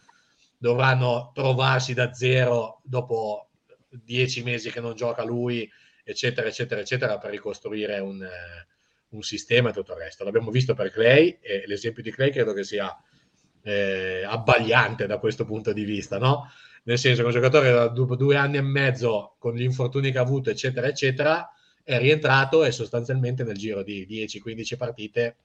dovranno 0.56 1.30
trovarsi 1.34 1.92
da 1.92 2.12
zero 2.14 2.80
dopo 2.84 3.50
10 3.90 4.42
mesi 4.42 4.70
che 4.70 4.80
non 4.80 4.94
gioca 4.94 5.24
lui, 5.24 5.68
eccetera, 6.04 6.48
eccetera, 6.48 6.80
eccetera, 6.80 7.18
per 7.18 7.30
ricostruire 7.30 7.98
un, 7.98 8.22
eh, 8.22 8.66
un 9.10 9.22
sistema 9.22 9.70
e 9.70 9.72
tutto 9.72 9.92
il 9.92 9.98
resto. 9.98 10.24
L'abbiamo 10.24 10.50
visto 10.50 10.74
per 10.74 10.90
Clay 10.90 11.38
e 11.42 11.64
l'esempio 11.66 12.02
di 12.02 12.12
Clay 12.12 12.30
credo 12.30 12.52
che 12.52 12.64
sia 12.64 12.96
eh, 13.62 14.22
abbagliante 14.24 15.06
da 15.06 15.18
questo 15.18 15.44
punto 15.44 15.72
di 15.72 15.84
vista, 15.84 16.18
no? 16.18 16.48
Nel 16.88 16.98
senso 16.98 17.20
che 17.20 17.26
un 17.26 17.34
giocatore 17.34 17.92
dopo 17.92 18.16
due 18.16 18.36
anni 18.36 18.56
e 18.56 18.62
mezzo 18.62 19.34
con 19.38 19.54
gli 19.54 19.62
infortuni 19.62 20.10
che 20.10 20.16
ha 20.16 20.22
avuto, 20.22 20.48
eccetera, 20.48 20.86
eccetera, 20.86 21.46
è 21.84 21.98
rientrato 21.98 22.64
e 22.64 22.72
sostanzialmente 22.72 23.44
nel 23.44 23.58
giro 23.58 23.82
di 23.82 24.06
10-15 24.08 24.76
partite 24.78 25.36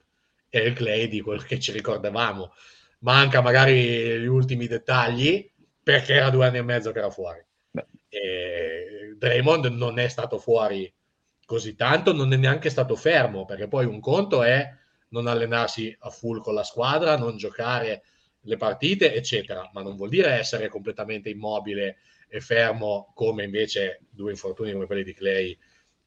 è 0.48 0.58
il 0.60 0.72
Clay 0.72 1.06
di 1.06 1.20
quel 1.20 1.44
che 1.44 1.60
ci 1.60 1.70
ricordavamo. 1.72 2.54
Manca 3.00 3.42
magari 3.42 4.18
gli 4.20 4.26
ultimi 4.26 4.66
dettagli 4.66 5.50
perché 5.82 6.14
era 6.14 6.30
due 6.30 6.46
anni 6.46 6.56
e 6.58 6.62
mezzo 6.62 6.92
che 6.92 6.98
era 6.98 7.10
fuori. 7.10 7.44
E 8.08 9.14
Draymond 9.18 9.66
non 9.66 9.98
è 9.98 10.08
stato 10.08 10.38
fuori 10.38 10.90
così 11.44 11.74
tanto, 11.74 12.14
non 12.14 12.32
è 12.32 12.36
neanche 12.36 12.70
stato 12.70 12.96
fermo, 12.96 13.44
perché 13.44 13.68
poi 13.68 13.84
un 13.84 14.00
conto 14.00 14.42
è 14.42 14.66
non 15.08 15.26
allenarsi 15.26 15.94
a 16.00 16.08
full 16.08 16.40
con 16.40 16.54
la 16.54 16.64
squadra, 16.64 17.18
non 17.18 17.36
giocare 17.36 18.02
le 18.44 18.56
partite, 18.56 19.14
eccetera, 19.14 19.68
ma 19.72 19.82
non 19.82 19.96
vuol 19.96 20.08
dire 20.08 20.30
essere 20.30 20.68
completamente 20.68 21.28
immobile 21.28 21.98
e 22.28 22.40
fermo 22.40 23.12
come 23.14 23.44
invece 23.44 24.00
due 24.10 24.30
infortuni 24.30 24.72
come 24.72 24.86
quelli 24.86 25.04
di 25.04 25.14
Clay 25.14 25.56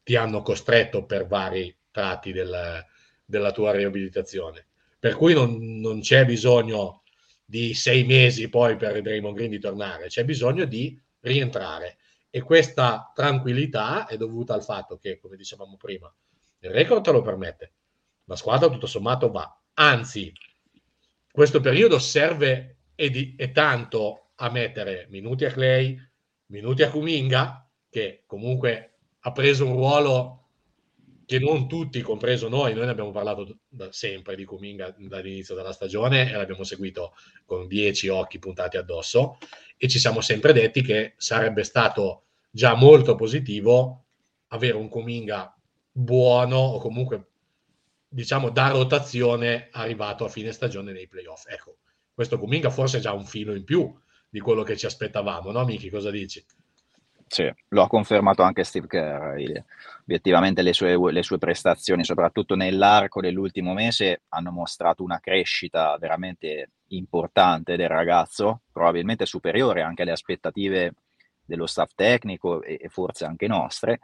ti 0.04 0.16
hanno 0.16 0.42
costretto 0.42 1.06
per 1.06 1.28
vari 1.28 1.76
tratti 1.92 2.32
del, 2.32 2.86
della 3.26 3.52
tua 3.52 3.72
riabilitazione. 3.72 4.68
Per 5.00 5.16
cui 5.16 5.34
non, 5.34 5.80
non, 5.80 6.00
c'è 6.00 6.26
bisogno 6.26 7.04
di 7.46 7.74
sei 7.74 8.04
mesi 8.04 8.50
poi 8.50 8.76
per 8.78 9.02
Draymond 9.02 9.36
Green 9.36 9.50
di 9.50 9.60
tornare, 9.60 10.08
c'è 10.08 10.26
bisogno 10.26 10.66
di 10.66 11.00
rientrare. 11.22 11.98
E 12.30 12.42
questa 12.42 13.12
tranquillità 13.14 14.06
è 14.06 14.18
dovuta 14.18 14.54
al 14.54 14.64
fatto 14.64 14.98
che, 14.98 15.18
come 15.18 15.38
dicevamo 15.38 15.76
prima, 15.78 16.14
il 16.60 16.72
record 16.72 17.04
te 17.04 17.12
lo 17.12 17.22
permette, 17.22 17.74
la 18.26 18.36
squadra 18.36 18.70
tutto 18.70 18.88
sommato 18.88 19.32
va. 19.32 19.60
Anzi, 19.76 20.32
questo 21.38 21.60
periodo 21.60 22.00
serve 22.00 22.78
e, 22.96 23.12
di, 23.12 23.36
e 23.38 23.52
tanto 23.52 24.30
a 24.38 24.50
mettere 24.50 25.06
minuti 25.12 25.46
a 25.46 25.52
Clay, 25.52 25.96
minuti 26.48 26.82
a 26.82 26.90
Kuminga, 26.90 27.70
che 27.92 28.24
comunque 28.26 28.96
ha 29.20 29.32
preso 29.32 29.68
un 29.68 29.74
ruolo 29.74 30.48
che 31.28 31.38
non 31.38 31.68
tutti, 31.68 32.02
compreso 32.02 32.50
noi, 32.50 32.74
noi 32.74 32.86
ne 32.86 32.90
abbiamo 32.90 33.12
parlato 33.12 33.60
da 33.68 33.92
sempre 33.92 34.36
di 34.36 34.46
Kuminga 34.46 34.96
dall'inizio 34.98 35.54
della 35.54 35.74
stagione 35.74 36.28
e 36.28 36.36
l'abbiamo 36.36 36.64
seguito 36.64 37.14
con 37.46 37.68
dieci 37.68 38.08
occhi 38.08 38.40
puntati 38.40 38.78
addosso. 38.78 39.38
E 39.78 39.88
ci 39.88 40.00
siamo 40.00 40.22
sempre 40.22 40.54
detti 40.54 40.82
che 40.82 41.14
sarebbe 41.18 41.64
stato 41.64 42.24
già 42.50 42.74
molto 42.74 43.14
positivo 43.14 44.06
avere 44.48 44.76
un 44.76 44.90
Kuminga 44.90 45.56
buono 45.92 46.58
o 46.58 46.80
comunque 46.80 47.28
diciamo, 48.08 48.50
da 48.50 48.70
rotazione 48.70 49.70
arrivato 49.72 50.26
a 50.26 50.30
fine 50.30 50.52
stagione 50.52 50.92
nei 50.92 51.08
playoff. 51.08 51.46
Ecco, 51.48 51.78
questo 52.14 52.40
Kuminga 52.40 52.70
forse 52.70 52.98
è 52.98 53.02
già 53.02 53.14
un 53.14 53.26
filo 53.26 53.54
in 53.54 53.64
più 53.64 53.94
di 54.30 54.40
quello 54.40 54.64
che 54.64 54.78
ci 54.78 54.86
aspettavamo, 54.86 55.52
no 55.52 55.64
Miki? 55.66 55.90
Cosa 55.90 56.10
dici? 56.10 56.44
Sì, 57.30 57.52
lo 57.70 57.84
ha 57.84 57.88
confermato 57.88 58.42
anche 58.42 58.64
Steve 58.64 58.88
Kerr. 58.88 59.38
Obiettivamente 60.04 60.62
le 60.62 60.72
sue, 60.72 60.98
le 61.12 61.24
sue, 61.24 61.38
prestazioni, 61.38 62.06
soprattutto 62.06 62.56
nell'arco 62.56 63.20
dell'ultimo 63.20 63.74
mese, 63.74 64.22
hanno 64.30 64.52
mostrato 64.52 65.04
una 65.04 65.20
crescita 65.20 65.98
veramente 66.00 66.72
importante 66.88 67.76
del 67.76 67.90
ragazzo, 67.90 68.62
probabilmente 68.72 69.26
superiore 69.26 69.82
anche 69.82 70.04
alle 70.04 70.12
aspettative 70.12 70.94
dello 71.44 71.66
staff 71.66 71.92
tecnico 71.96 72.62
e, 72.62 72.78
e 72.82 72.88
forse 72.88 73.26
anche 73.26 73.48
nostre 73.48 74.00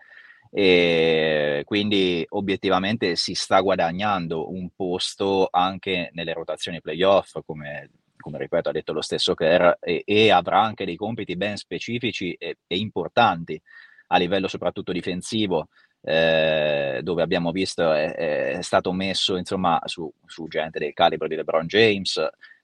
e 0.56 1.64
quindi 1.66 2.24
obiettivamente 2.30 3.16
si 3.16 3.34
sta 3.34 3.60
guadagnando 3.60 4.52
un 4.52 4.70
posto 4.76 5.48
anche 5.50 6.12
nelle 6.14 6.32
rotazioni 6.34 6.80
playoff, 6.80 7.40
come, 7.44 7.90
come 8.18 8.38
ripeto 8.38 8.70
ha 8.70 8.72
detto 8.72 8.94
lo 8.94 9.02
stesso 9.02 9.34
Kerr, 9.34 9.72
e, 9.80 10.04
e, 10.06 10.30
avrà 10.30 10.62
anche 10.62 10.86
dei 10.86 10.96
compiti 10.96 11.36
ben 11.36 11.58
specifici 11.58 12.34
e, 12.34 12.58
e 12.68 12.78
importanti 12.78 13.60
a 14.08 14.18
livello 14.18 14.48
soprattutto 14.48 14.92
difensivo. 14.92 15.70
Eh, 16.06 17.00
dove 17.02 17.22
abbiamo 17.24 17.52
visto 17.52 17.94
è, 17.94 18.58
è, 18.58 18.62
stato 18.62 18.92
messo 18.92 19.38
insomma 19.38 19.80
su, 19.86 20.12
su 20.26 20.50
gente 20.50 20.78
del 20.78 20.92
calibro 20.92 21.30
di 21.30 21.36
LeBron 21.36 21.66
James 21.66 22.18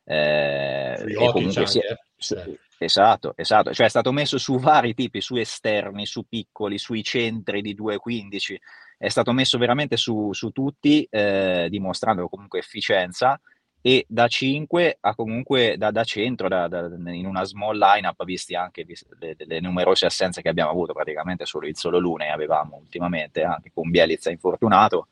eh, 0.03 0.93
e 1.07 1.31
comunque 1.31 1.65
sia, 1.65 1.97
su, 2.17 2.35
Esatto, 2.81 3.33
esatto, 3.35 3.73
cioè 3.73 3.87
è 3.87 3.89
stato 3.89 4.13
messo 4.13 4.37
su 4.37 4.57
vari 4.57 4.93
tipi, 4.93 5.19
su 5.19 5.35
esterni, 5.35 6.05
su 6.05 6.25
piccoli, 6.29 6.77
sui 6.77 7.03
centri 7.03 7.61
di 7.61 7.75
2.15, 7.75 8.55
è 8.97 9.09
stato 9.09 9.33
messo 9.33 9.57
veramente 9.57 9.97
su, 9.97 10.31
su 10.31 10.51
tutti, 10.51 11.05
eh, 11.09 11.67
dimostrando 11.69 12.29
comunque 12.29 12.59
efficienza. 12.59 13.39
E 13.81 14.05
da 14.07 14.27
5 14.27 14.97
a 14.99 15.15
comunque 15.15 15.75
da, 15.77 15.91
da 15.91 16.03
centro, 16.05 16.47
da, 16.47 16.67
da, 16.69 16.89
in 17.11 17.25
una 17.25 17.43
small 17.43 17.77
lineup, 17.77 18.23
visti 18.23 18.55
anche 18.55 18.85
le, 19.19 19.35
le, 19.37 19.59
numerose 19.59 20.05
assenze 20.05 20.41
che 20.41 20.49
abbiamo 20.49 20.71
avuto, 20.71 20.93
praticamente 20.93 21.45
solo 21.45 21.67
il 21.67 21.77
solo 21.77 21.99
Lune 21.99 22.29
avevamo 22.29 22.77
ultimamente, 22.77 23.43
anche 23.43 23.71
con 23.73 23.89
Bielizza 23.89 24.31
infortunato, 24.31 25.07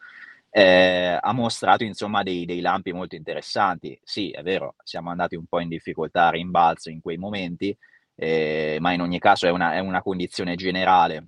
eh, 0.50 1.18
ha 1.22 1.34
mostrato 1.34 1.84
insomma 1.84 2.24
dei, 2.24 2.46
dei, 2.46 2.62
lampi 2.62 2.92
molto 2.92 3.16
interessanti. 3.16 4.00
Sì, 4.04 4.32
è 4.32 4.42
vero, 4.42 4.76
siamo 4.84 5.10
andati 5.10 5.36
un 5.36 5.46
po' 5.46 5.60
in 5.60 5.70
difficoltà 5.70 6.28
a 6.28 6.32
rimbalzo 6.32 6.90
in 6.90 7.02
quei 7.02 7.18
momenti, 7.18 7.76
eh, 8.16 8.78
ma 8.80 8.94
in 8.94 9.02
ogni 9.02 9.20
caso 9.20 9.48
è 9.48 9.52
una, 9.52 9.74
è 9.74 9.80
una 9.80 10.02
condizione 10.02 10.56
generale, 10.56 11.28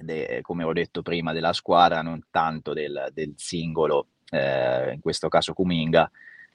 de, 0.00 0.40
come 0.42 0.64
ho 0.64 0.72
detto 0.72 1.02
prima, 1.02 1.32
della 1.32 1.52
squadra, 1.52 2.02
non 2.02 2.20
tanto 2.30 2.72
del, 2.72 3.08
del 3.12 3.34
singolo, 3.36 4.08
eh, 4.30 4.92
in 4.92 5.00
questo 5.00 5.28
caso 5.28 5.52
Kuminga, 5.52 6.10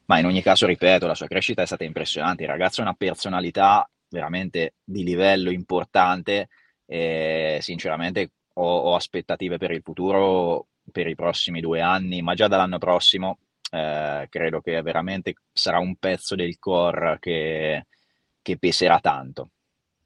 ma 0.06 0.20
in 0.20 0.26
ogni 0.26 0.42
caso, 0.42 0.66
ripeto, 0.66 1.06
la 1.06 1.16
sua 1.16 1.28
crescita 1.28 1.62
è 1.62 1.66
stata 1.66 1.84
impressionante. 1.84 2.44
Il 2.44 2.50
ragazzo 2.50 2.82
ha 2.82 2.84
una 2.84 2.96
personalità 2.96 3.88
veramente 4.10 4.74
di 4.84 5.04
livello 5.04 5.52
importante 5.52 6.50
e 6.86 7.60
sinceramente 7.62 8.32
ho, 8.54 8.78
ho 8.78 8.96
aspettative 8.96 9.58
per 9.58 9.72
il 9.72 9.82
futuro 9.84 10.68
per 10.90 11.08
i 11.08 11.16
prossimi 11.16 11.62
due 11.62 11.82
anni, 11.82 12.22
ma 12.22 12.34
già 12.34 12.48
dall'anno 12.48 12.78
prossimo 12.78 13.40
eh, 13.72 14.28
credo 14.30 14.62
che 14.62 14.82
veramente 14.82 15.36
sarà 15.52 15.80
un 15.80 15.96
pezzo 15.96 16.36
del 16.36 16.58
core 16.60 17.18
che, 17.20 17.86
che 18.42 18.58
peserà 18.58 19.00
tanto. 19.00 19.50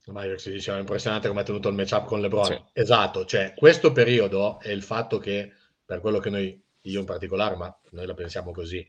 Ma 0.08 0.24
si 0.38 0.52
diceva 0.52 0.80
impressionante 0.80 1.30
come 1.30 1.42
ha 1.42 1.44
tenuto 1.44 1.70
il 1.70 1.76
matchup 1.76 2.06
con 2.06 2.20
LeBron. 2.20 2.46
Sì. 2.46 2.62
Esatto, 2.74 3.26
cioè 3.26 3.54
questo 3.56 3.94
periodo 3.94 4.60
è 4.60 4.70
il 4.70 4.84
fatto 4.84 5.18
che 5.18 5.54
per 5.86 6.02
quello 6.02 6.20
che 6.20 6.30
noi, 6.30 6.62
io 6.82 7.00
in 7.00 7.06
particolare, 7.06 7.56
ma 7.56 7.74
noi 7.92 8.06
la 8.06 8.14
pensiamo 8.14 8.52
così, 8.52 8.86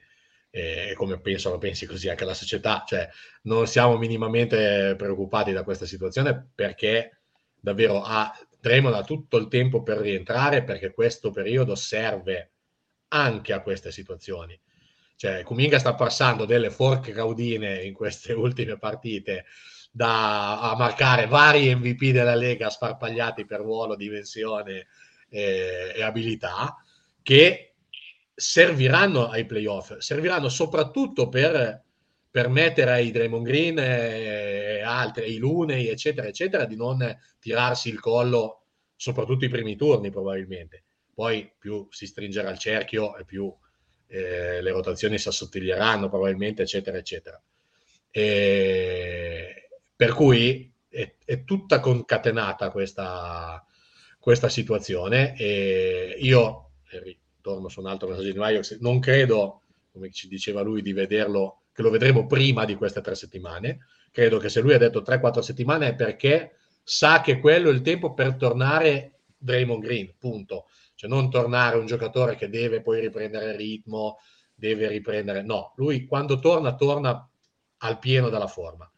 e 0.50 0.94
come 0.96 1.20
penso 1.20 1.50
lo 1.50 1.59
pensi 1.59 1.85
così 1.85 2.09
anche 2.09 2.24
la 2.24 2.35
società, 2.35 2.85
cioè 2.87 3.09
non 3.42 3.66
siamo 3.66 3.96
minimamente 3.96 4.94
preoccupati 4.96 5.52
da 5.52 5.64
questa 5.64 5.87
situazione 5.87 6.48
perché 6.54 7.22
davvero 7.61 8.02
ha, 8.02 8.33
Draymond 8.64 8.94
ha 8.94 9.05
tutto 9.05 9.37
il 9.37 9.48
tempo 9.48 9.83
per 9.83 9.98
rientrare 9.98 10.64
perché 10.64 10.94
questo 10.94 11.31
periodo 11.31 11.74
serve 11.74 12.53
anche 13.09 13.53
a 13.53 13.61
queste 13.61 13.92
situazioni. 13.92 14.59
Cioè, 15.16 15.42
Kuminga 15.42 15.79
sta 15.79 15.94
passando 15.94 16.46
delle 16.46 16.70
forche 16.70 17.12
caudine 17.12 17.83
in 17.85 17.92
queste 17.92 18.33
ultime 18.35 18.79
partite 18.79 19.44
da 19.90 20.61
a 20.61 20.74
marcare 20.77 21.27
vari 21.27 21.74
MVP 21.74 22.11
della 22.11 22.35
Lega 22.35 22.70
sparpagliati 22.70 23.44
per 23.44 23.61
ruolo, 23.61 23.96
dimensione 23.96 24.87
e, 25.29 25.92
e 25.94 26.03
abilità 26.03 26.74
che 27.22 27.74
serviranno 28.35 29.29
ai 29.29 29.44
playoff, 29.44 29.98
serviranno 29.98 30.48
soprattutto 30.48 31.29
per 31.29 31.84
permettere 32.35 32.90
ai 32.90 33.12
Draymond 33.12 33.47
Green 33.47 33.79
e 33.79 34.83
altri, 34.85 35.23
ai 35.23 35.37
Lunei, 35.37 35.87
eccetera, 35.87 36.27
eccetera, 36.27 36.64
di 36.64 36.75
non 36.75 37.16
tirarsi 37.38 37.90
il 37.90 38.01
collo, 38.01 38.62
soprattutto 38.97 39.44
i 39.44 39.49
primi 39.49 39.77
turni 39.77 40.11
probabilmente. 40.11 40.83
Poi 41.14 41.49
più 41.57 41.87
si 41.90 42.07
stringerà 42.07 42.51
il 42.51 42.59
cerchio 42.59 43.16
e 43.16 43.25
più 43.25 43.55
eh, 44.09 44.61
le 44.61 44.70
rotazioni 44.73 45.16
si 45.16 45.29
assottiglieranno 45.29 46.09
probabilmente, 46.09 46.62
eccetera, 46.62 46.99
eccetera. 46.99 47.40
E 48.11 49.68
per 49.94 50.12
cui 50.12 50.73
è, 50.88 51.14
è 51.25 51.44
tutta 51.44 51.79
concatenata 51.79 52.73
questa, 52.73 53.64
questa 54.18 54.49
situazione 54.49 55.38
e 55.38 56.16
io 56.18 56.70
torno 57.40 57.68
su 57.68 57.79
un 57.79 57.87
altro 57.87 58.09
messaggio 58.09 58.33
di 58.33 58.38
Maio, 58.38 58.62
non 58.81 58.99
credo, 58.99 59.62
come 59.92 60.11
ci 60.11 60.27
diceva 60.27 60.62
lui, 60.62 60.83
di 60.83 60.92
vederlo, 60.92 61.61
che 61.75 61.83
lo 61.83 61.91
vedremo 61.91 62.27
prima 62.27 62.65
di 62.65 62.77
queste 62.77 63.01
tre 63.01 63.17
settimane. 63.17 63.81
Credo 64.13 64.39
che 64.39 64.49
se 64.49 64.61
lui 64.61 64.75
ha 64.75 64.79
detto 64.79 65.03
3-4 65.03 65.41
settimane 65.41 65.89
è 65.89 65.95
perché 65.97 66.57
sa 66.85 67.21
che 67.21 67.41
quello 67.41 67.69
è 67.69 67.73
il 67.73 67.83
tempo 67.83 68.15
per 68.15 68.37
tornare 68.37 69.23
Draymond 69.37 69.83
Green, 69.83 70.15
punto. 70.17 70.69
Cioè 70.95 71.11
non 71.11 71.29
tornare 71.31 71.77
un 71.77 71.87
giocatore 71.87 72.37
che 72.37 72.49
deve 72.49 72.81
poi 72.81 73.01
riprendere 73.01 73.51
il 73.51 73.57
ritmo, 73.57 74.19
deve 74.55 74.87
riprendere... 74.87 75.43
No, 75.43 75.73
lui 75.77 76.07
quando 76.07 76.39
torna, 76.39 76.77
torna 76.77 77.29
al 77.79 77.99
pieno 77.99 78.29
della 78.29 78.47
forma. 78.47 78.89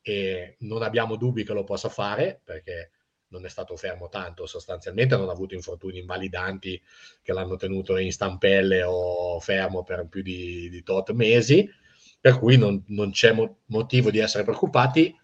E 0.00 0.56
non 0.60 0.82
abbiamo 0.82 1.16
dubbi 1.16 1.42
che 1.42 1.52
lo 1.52 1.64
possa 1.64 1.88
fare, 1.88 2.40
perché 2.44 2.92
non 3.30 3.44
è 3.44 3.48
stato 3.48 3.76
fermo 3.76 4.08
tanto, 4.08 4.46
sostanzialmente 4.46 5.16
non 5.16 5.28
ha 5.28 5.32
avuto 5.32 5.54
infortuni 5.54 5.98
invalidanti 5.98 6.80
che 7.22 7.32
l'hanno 7.32 7.56
tenuto 7.56 7.96
in 7.96 8.12
stampelle 8.12 8.82
o 8.84 9.38
fermo 9.40 9.82
per 9.82 10.06
più 10.08 10.22
di, 10.22 10.68
di 10.68 10.82
tot 10.82 11.10
mesi, 11.10 11.68
per 12.20 12.38
cui 12.38 12.56
non, 12.56 12.82
non 12.88 13.10
c'è 13.10 13.32
mo- 13.32 13.60
motivo 13.66 14.10
di 14.10 14.18
essere 14.18 14.44
preoccupati, 14.44 15.16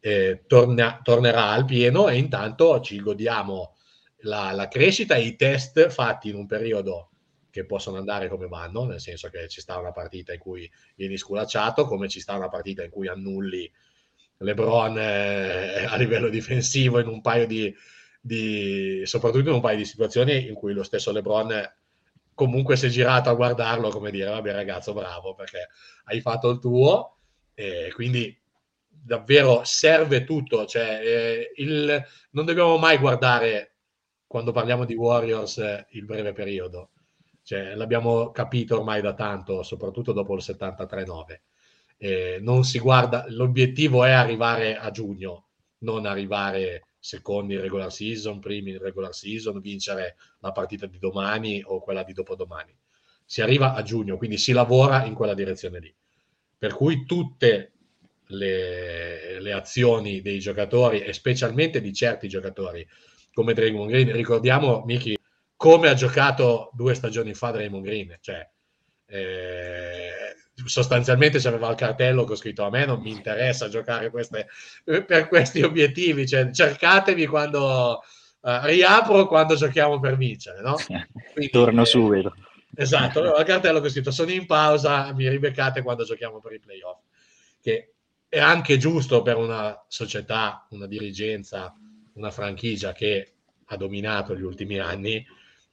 eh, 0.00 0.44
torna, 0.46 1.00
tornerà 1.02 1.50
al 1.50 1.64
pieno 1.64 2.08
e 2.08 2.16
intanto 2.16 2.80
ci 2.80 3.00
godiamo 3.00 3.74
la, 4.22 4.52
la 4.52 4.68
crescita 4.68 5.14
e 5.16 5.24
i 5.24 5.36
test 5.36 5.88
fatti 5.88 6.28
in 6.28 6.36
un 6.36 6.46
periodo 6.46 7.10
che 7.50 7.64
possono 7.64 7.98
andare 7.98 8.28
come 8.28 8.46
vanno, 8.46 8.84
nel 8.84 9.00
senso 9.00 9.28
che 9.30 9.48
ci 9.48 9.60
sta 9.60 9.78
una 9.78 9.92
partita 9.92 10.32
in 10.32 10.38
cui 10.38 10.70
vieni 10.94 11.16
sculacciato, 11.16 11.86
come 11.86 12.08
ci 12.08 12.20
sta 12.20 12.36
una 12.36 12.48
partita 12.48 12.82
in 12.84 12.90
cui 12.90 13.08
annulli 13.08 13.70
LeBron 14.38 14.98
eh, 14.98 15.84
a 15.84 15.96
livello 15.96 16.28
difensivo 16.28 17.00
in 17.00 17.08
un 17.08 17.20
paio 17.20 17.46
di, 17.46 17.74
di, 18.20 19.02
soprattutto 19.04 19.48
in 19.48 19.54
un 19.54 19.60
paio 19.60 19.78
di 19.78 19.84
situazioni 19.84 20.46
in 20.46 20.54
cui 20.54 20.72
lo 20.72 20.82
stesso 20.82 21.10
LeBron 21.10 21.72
comunque 22.38 22.76
si 22.76 22.86
è 22.86 22.88
girato 22.88 23.28
a 23.28 23.34
guardarlo 23.34 23.88
come 23.88 24.12
dire 24.12 24.30
vabbè 24.30 24.52
ragazzo 24.52 24.92
bravo 24.92 25.34
perché 25.34 25.70
hai 26.04 26.20
fatto 26.20 26.48
il 26.50 26.60
tuo 26.60 27.16
e 27.52 27.90
quindi 27.92 28.32
davvero 28.86 29.62
serve 29.64 30.22
tutto 30.22 30.64
cioè, 30.64 31.00
eh, 31.02 31.52
il, 31.56 32.00
non 32.30 32.44
dobbiamo 32.44 32.78
mai 32.78 32.98
guardare 32.98 33.72
quando 34.24 34.52
parliamo 34.52 34.84
di 34.84 34.94
Warriors 34.94 35.86
il 35.90 36.04
breve 36.04 36.32
periodo. 36.32 36.90
Cioè, 37.42 37.74
l'abbiamo 37.74 38.30
capito 38.30 38.76
ormai 38.76 39.00
da 39.00 39.14
tanto 39.14 39.62
soprattutto 39.62 40.12
dopo 40.12 40.34
il 40.34 40.42
73-9 40.44 41.40
eh, 41.98 42.38
non 42.40 42.64
si 42.64 42.78
guarda, 42.78 43.26
l'obiettivo 43.28 44.04
è 44.04 44.12
arrivare 44.12 44.76
a 44.76 44.90
giugno, 44.90 45.48
non 45.78 46.06
arrivare 46.06 46.86
secondi 47.08 47.54
in 47.54 47.62
regular 47.62 47.90
season, 47.90 48.38
primi 48.38 48.72
in 48.72 48.78
regular 48.78 49.14
season, 49.14 49.62
vincere 49.62 50.16
la 50.40 50.52
partita 50.52 50.84
di 50.84 50.98
domani 50.98 51.62
o 51.64 51.80
quella 51.80 52.02
di 52.02 52.12
dopodomani. 52.12 52.76
Si 53.24 53.40
arriva 53.40 53.72
a 53.72 53.82
giugno, 53.82 54.18
quindi 54.18 54.36
si 54.36 54.52
lavora 54.52 55.06
in 55.06 55.14
quella 55.14 55.32
direzione 55.32 55.78
lì. 55.78 55.94
Per 56.58 56.74
cui 56.74 57.06
tutte 57.06 57.72
le, 58.26 59.40
le 59.40 59.52
azioni 59.54 60.20
dei 60.20 60.38
giocatori 60.38 61.00
e 61.00 61.14
specialmente 61.14 61.80
di 61.80 61.94
certi 61.94 62.28
giocatori 62.28 62.86
come 63.32 63.54
Draymond 63.54 63.88
Green, 63.88 64.12
ricordiamo 64.12 64.82
Miki 64.84 65.16
come 65.56 65.88
ha 65.88 65.94
giocato 65.94 66.70
due 66.74 66.94
stagioni 66.94 67.32
fa 67.32 67.52
Draymond 67.52 67.84
Green, 67.84 68.18
cioè 68.20 68.46
eh, 69.06 70.27
sostanzialmente 70.64 71.38
c'aveva 71.38 71.70
il 71.70 71.76
cartello 71.76 72.24
che 72.24 72.32
ho 72.32 72.36
scritto 72.36 72.64
a 72.64 72.70
me 72.70 72.84
non 72.84 73.00
mi 73.00 73.10
interessa 73.10 73.68
giocare 73.68 74.10
queste, 74.10 74.48
per 74.84 75.28
questi 75.28 75.62
obiettivi, 75.62 76.26
cioè 76.26 76.50
cercatevi 76.50 77.26
quando 77.26 78.02
uh, 78.40 78.50
riapro 78.62 79.26
quando 79.26 79.54
giochiamo 79.54 80.00
per 80.00 80.16
vincere, 80.16 80.60
no? 80.60 80.76
Quindi, 81.32 81.50
Torno 81.50 81.82
eh, 81.82 81.86
subito. 81.86 82.34
Esatto, 82.74 83.36
il 83.36 83.44
cartello 83.44 83.80
che 83.80 83.86
ho 83.86 83.90
scritto 83.90 84.10
sono 84.10 84.30
in 84.30 84.46
pausa, 84.46 85.12
mi 85.12 85.28
ribeccate 85.28 85.82
quando 85.82 86.04
giochiamo 86.04 86.40
per 86.40 86.52
i 86.52 86.60
playoff, 86.60 87.00
che 87.60 87.94
è 88.28 88.38
anche 88.38 88.76
giusto 88.76 89.22
per 89.22 89.36
una 89.36 89.84
società, 89.88 90.66
una 90.70 90.86
dirigenza, 90.86 91.74
una 92.14 92.30
franchigia 92.30 92.92
che 92.92 93.32
ha 93.66 93.76
dominato 93.76 94.36
gli 94.36 94.42
ultimi 94.42 94.78
anni 94.78 95.24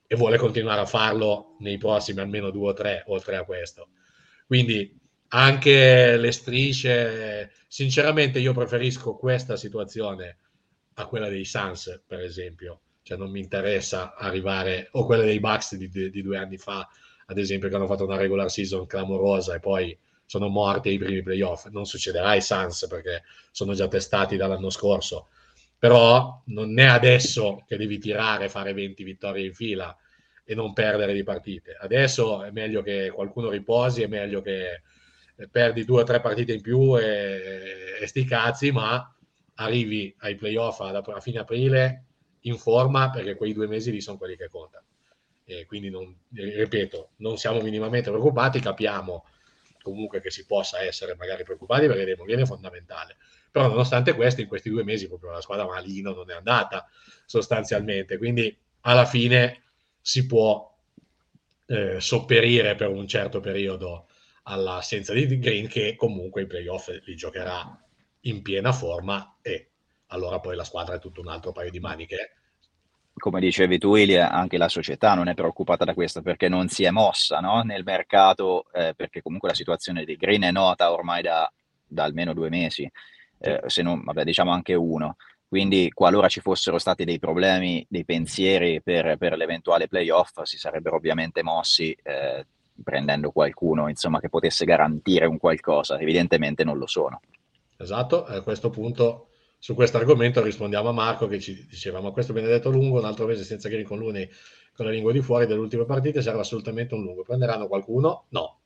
e 0.08 0.16
vuole 0.16 0.38
continuare 0.38 0.82
a 0.82 0.86
farlo 0.86 1.56
nei 1.60 1.78
prossimi 1.78 2.22
almeno 2.22 2.50
due 2.50 2.70
o 2.70 2.74
tre, 2.74 3.04
oltre 3.08 3.36
a 3.36 3.44
questo. 3.44 3.90
Quindi 4.46 5.00
anche 5.30 6.18
le 6.18 6.32
strisce, 6.32 7.52
sinceramente 7.68 8.40
io 8.40 8.54
preferisco 8.54 9.16
questa 9.16 9.58
situazione 9.58 10.38
a 10.96 11.08
quella 11.08 11.30
dei 11.30 11.46
Suns, 11.46 12.02
per 12.06 12.22
esempio. 12.22 12.82
Cioè 13.02 13.18
non 13.18 13.30
mi 13.30 13.40
interessa 13.40 14.16
arrivare, 14.16 14.88
o 14.92 15.06
quella 15.06 15.24
dei 15.24 15.40
Bucks 15.40 15.76
di, 15.76 15.90
di, 15.90 16.22
due 16.22 16.38
anni 16.38 16.58
fa, 16.58 16.88
ad 17.28 17.38
esempio, 17.38 17.70
che 17.70 17.76
hanno 17.76 17.88
fatto 17.88 18.06
una 18.06 18.18
regular 18.18 18.50
season 18.50 18.86
clamorosa 18.88 19.56
e 19.56 19.60
poi 19.60 19.98
sono 20.26 20.48
morti 20.48 20.90
ai 20.90 20.98
primi 20.98 21.22
playoff. 21.22 21.68
Non 21.68 21.86
succederà 21.86 22.30
ai 22.30 22.42
Suns 22.42 22.88
perché 22.88 23.24
sono 23.52 23.74
già 23.74 23.88
testati 23.88 24.38
dall'anno 24.38 24.70
scorso. 24.70 25.28
Però 25.78 26.42
non 26.46 26.80
è 26.80 26.86
adesso 26.86 27.64
che 27.68 27.78
devi 27.78 28.00
tirare, 28.00 28.50
fare 28.50 28.74
20 28.74 29.04
vittorie 29.04 29.46
in 29.46 29.54
fila 29.54 29.96
e 30.46 30.54
non 30.54 30.74
perdere 30.74 31.14
di 31.14 31.24
partite. 31.24 31.76
Adesso 31.78 32.44
è 32.44 32.52
meglio 32.52 32.84
che 32.84 33.12
qualcuno 33.14 33.50
riposi, 33.50 34.04
è 34.04 34.08
meglio 34.08 34.42
che 34.42 34.84
perdi 35.50 35.84
due 35.84 36.02
o 36.02 36.06
tre 36.06 36.22
partite 36.22 36.54
in 36.54 36.62
più 36.62 36.98
e, 36.98 37.98
e 38.00 38.08
sti 38.08 38.24
cazzi, 38.26 38.72
ma 38.72 39.14
arrivi 39.56 40.16
ai 40.20 40.36
playoff 40.36 40.80
a, 40.82 40.90
a 40.90 41.20
fine 41.20 41.40
aprile 41.40 42.04
in 42.42 42.58
forma 42.58 43.10
perché 43.10 43.36
quei 43.36 43.54
due 43.54 43.68
mesi 43.68 43.92
lì 43.92 44.00
sono 44.02 44.18
quelli 44.18 44.38
che 44.38 44.48
contano. 44.48 44.86
E 45.44 45.66
quindi, 45.66 45.90
non, 45.90 46.16
ripeto, 46.32 47.10
non 47.18 47.38
siamo 47.38 47.60
minimamente 47.62 48.10
preoccupati, 48.10 48.60
capiamo 48.60 49.26
comunque 49.82 50.20
che 50.20 50.32
si 50.32 50.46
possa 50.46 50.82
essere 50.82 51.16
magari 51.16 51.44
preoccupati 51.44 51.86
perché 51.88 52.06
Demoghiene 52.06 52.44
è 52.44 52.46
fondamentale. 52.46 53.18
Però 53.52 53.68
nonostante 53.68 54.14
questo, 54.14 54.42
in 54.42 54.48
questi 54.48 54.70
due 54.70 54.84
mesi 54.84 55.08
proprio 55.08 55.32
la 55.32 55.42
squadra 55.42 55.66
malino 55.66 56.14
non 56.14 56.30
è 56.30 56.34
andata 56.34 56.88
sostanzialmente. 57.26 58.18
Quindi 58.18 58.56
alla 58.82 59.06
fine 59.06 59.65
si 60.08 60.28
può 60.28 60.72
eh, 61.66 62.00
sopperire 62.00 62.76
per 62.76 62.90
un 62.90 63.08
certo 63.08 63.40
periodo 63.40 64.06
all'assenza 64.44 65.14
di 65.14 65.40
Green 65.40 65.68
che 65.68 65.96
comunque 65.96 66.44
i 66.44 66.46
playoff 66.46 66.92
li 67.06 67.16
giocherà 67.16 67.76
in 68.22 68.44
piena 68.44 68.72
forma 68.72 69.38
e 69.42 69.72
allora 70.10 70.40
poi 70.40 70.56
la 70.56 70.64
squadra 70.64 70.94
è 70.94 71.00
tutto 71.00 71.22
un 71.22 71.28
altro 71.30 71.54
paio 71.54 71.72
di 71.72 71.80
maniche. 71.80 72.36
Come 73.16 73.40
dicevi 73.40 73.80
tu, 73.80 73.96
Ilia, 73.96 74.30
anche 74.30 74.60
la 74.60 74.70
società 74.70 75.16
non 75.16 75.28
è 75.28 75.34
preoccupata 75.34 75.86
da 75.86 75.96
questo 75.96 76.22
perché 76.22 76.50
non 76.50 76.68
si 76.68 76.84
è 76.84 76.92
mossa 76.92 77.40
no? 77.40 77.64
nel 77.64 77.84
mercato, 77.84 78.66
eh, 78.74 78.94
perché 78.96 79.24
comunque 79.24 79.50
la 79.50 79.56
situazione 79.56 80.06
di 80.06 80.18
Green 80.18 80.44
è 80.44 80.52
nota 80.52 80.92
ormai 80.92 81.24
da, 81.24 81.52
da 81.84 82.04
almeno 82.04 82.36
due 82.36 82.50
mesi, 82.50 82.88
eh, 83.40 83.64
se 83.66 83.82
non, 83.82 84.04
vabbè, 84.04 84.24
diciamo 84.24 84.52
anche 84.52 84.76
uno. 84.76 85.16
Quindi, 85.48 85.92
qualora 85.94 86.28
ci 86.28 86.42
fossero 86.42 86.78
stati 86.78 87.06
dei 87.06 87.20
problemi, 87.20 87.86
dei 87.90 88.04
pensieri 88.04 88.82
per, 88.82 89.18
per 89.18 89.38
l'eventuale 89.38 89.88
playoff, 89.88 90.42
si 90.44 90.58
sarebbero 90.58 90.96
ovviamente 90.96 91.44
mossi 91.44 91.96
eh, 92.04 92.46
prendendo 92.84 93.32
qualcuno 93.32 93.88
insomma, 93.88 94.20
che 94.20 94.30
potesse 94.30 94.66
garantire 94.66 95.26
un 95.26 95.38
qualcosa. 95.38 96.00
Evidentemente 96.00 96.64
non 96.64 96.78
lo 96.78 96.88
sono. 96.88 97.22
Esatto, 97.78 98.26
a 98.26 98.42
questo 98.42 98.70
punto 98.70 99.28
su 99.58 99.74
questo 99.74 99.98
argomento 99.98 100.44
rispondiamo 100.44 100.90
a 100.90 100.94
Marco 100.94 101.28
che 101.28 101.40
ci 101.40 101.66
diceva 101.68 102.00
ma 102.00 102.12
questo 102.12 102.34
benedetto 102.34 102.70
lungo, 102.70 103.00
un 103.00 103.06
altro 103.06 103.26
mese 103.26 103.44
senza 103.44 103.68
Green 103.70 103.86
con 103.86 103.98
lui 103.98 104.30
con 104.76 104.86
la 104.86 104.92
lingua 104.92 105.12
di 105.12 105.22
fuori 105.22 105.46
delle 105.46 105.60
ultime 105.60 105.86
partite 105.86 106.22
serve 106.22 106.42
assolutamente 106.42 106.94
un 106.94 107.04
lungo. 107.04 107.24
Prenderanno 107.24 107.68
qualcuno? 107.68 108.26
No. 108.30 108.60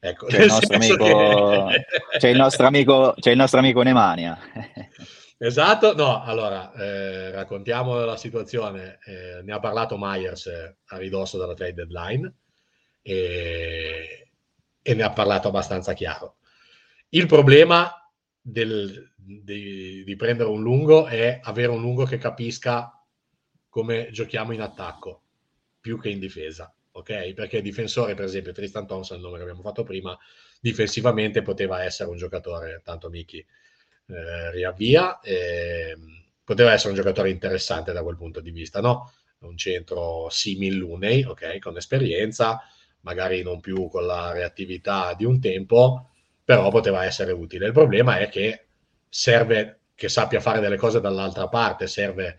Ecco, 0.00 0.26
c'è, 0.26 0.42
il 0.42 0.46
nostro, 0.46 0.76
amico, 0.76 1.66
che... 1.66 2.18
c'è, 2.18 2.28
il 2.28 2.36
nostro 2.36 2.66
amico, 2.66 3.14
c'è 3.18 3.32
il 3.32 3.36
nostro 3.36 3.58
amico 3.58 3.82
Nemania. 3.82 4.38
Esatto, 5.40 5.94
no, 5.94 6.24
allora 6.24 6.72
eh, 6.72 7.30
raccontiamo 7.30 8.04
la 8.04 8.16
situazione. 8.16 8.98
Eh, 9.04 9.40
ne 9.42 9.52
ha 9.52 9.60
parlato 9.60 9.96
Myers 9.96 10.46
eh, 10.46 10.76
a 10.86 10.96
ridosso 10.96 11.38
della 11.38 11.54
trade 11.54 11.74
deadline 11.74 12.34
e, 13.02 14.30
e, 14.82 14.94
ne 14.94 15.02
ha 15.04 15.12
parlato 15.12 15.46
abbastanza 15.46 15.92
chiaro. 15.92 16.38
Il 17.10 17.26
problema 17.26 17.88
del, 18.40 19.12
di, 19.14 20.02
di, 20.02 20.16
prendere 20.16 20.48
un 20.48 20.60
lungo 20.60 21.06
è 21.06 21.38
avere 21.40 21.70
un 21.70 21.80
lungo 21.82 22.04
che 22.04 22.18
capisca 22.18 22.92
come 23.68 24.10
giochiamo 24.10 24.52
in 24.52 24.60
attacco 24.60 25.22
più 25.80 26.00
che 26.00 26.08
in 26.08 26.18
difesa, 26.18 26.74
ok? 26.90 27.32
Perché 27.34 27.62
difensore, 27.62 28.14
per 28.14 28.24
esempio, 28.24 28.50
Tristan 28.52 28.88
Thompson, 28.88 29.18
il 29.18 29.22
nome 29.22 29.36
che 29.36 29.42
abbiamo 29.42 29.62
fatto 29.62 29.84
prima, 29.84 30.18
difensivamente 30.60 31.42
poteva 31.42 31.84
essere 31.84 32.10
un 32.10 32.16
giocatore, 32.16 32.80
tanto 32.82 33.08
Miki 33.08 33.46
eh, 34.08 34.50
riavvia, 34.52 35.20
eh, 35.20 35.96
poteva 36.44 36.72
essere 36.72 36.90
un 36.90 36.96
giocatore 36.96 37.30
interessante 37.30 37.92
da 37.92 38.02
quel 38.02 38.16
punto 38.16 38.40
di 38.40 38.50
vista, 38.50 38.80
no? 38.80 39.12
Un 39.40 39.56
centro 39.56 40.28
simil 40.30 40.76
Lunei, 40.76 41.24
ok? 41.24 41.58
Con 41.58 41.76
esperienza, 41.76 42.60
magari 43.00 43.42
non 43.42 43.60
più 43.60 43.88
con 43.88 44.06
la 44.06 44.32
reattività 44.32 45.14
di 45.14 45.24
un 45.24 45.40
tempo, 45.40 46.10
però 46.42 46.70
poteva 46.70 47.04
essere 47.04 47.32
utile. 47.32 47.66
Il 47.66 47.72
problema 47.72 48.18
è 48.18 48.28
che 48.28 48.66
serve 49.08 49.80
che 49.94 50.08
sappia 50.08 50.40
fare 50.40 50.60
delle 50.60 50.76
cose 50.76 51.00
dall'altra 51.00 51.48
parte, 51.48 51.86
serve 51.86 52.38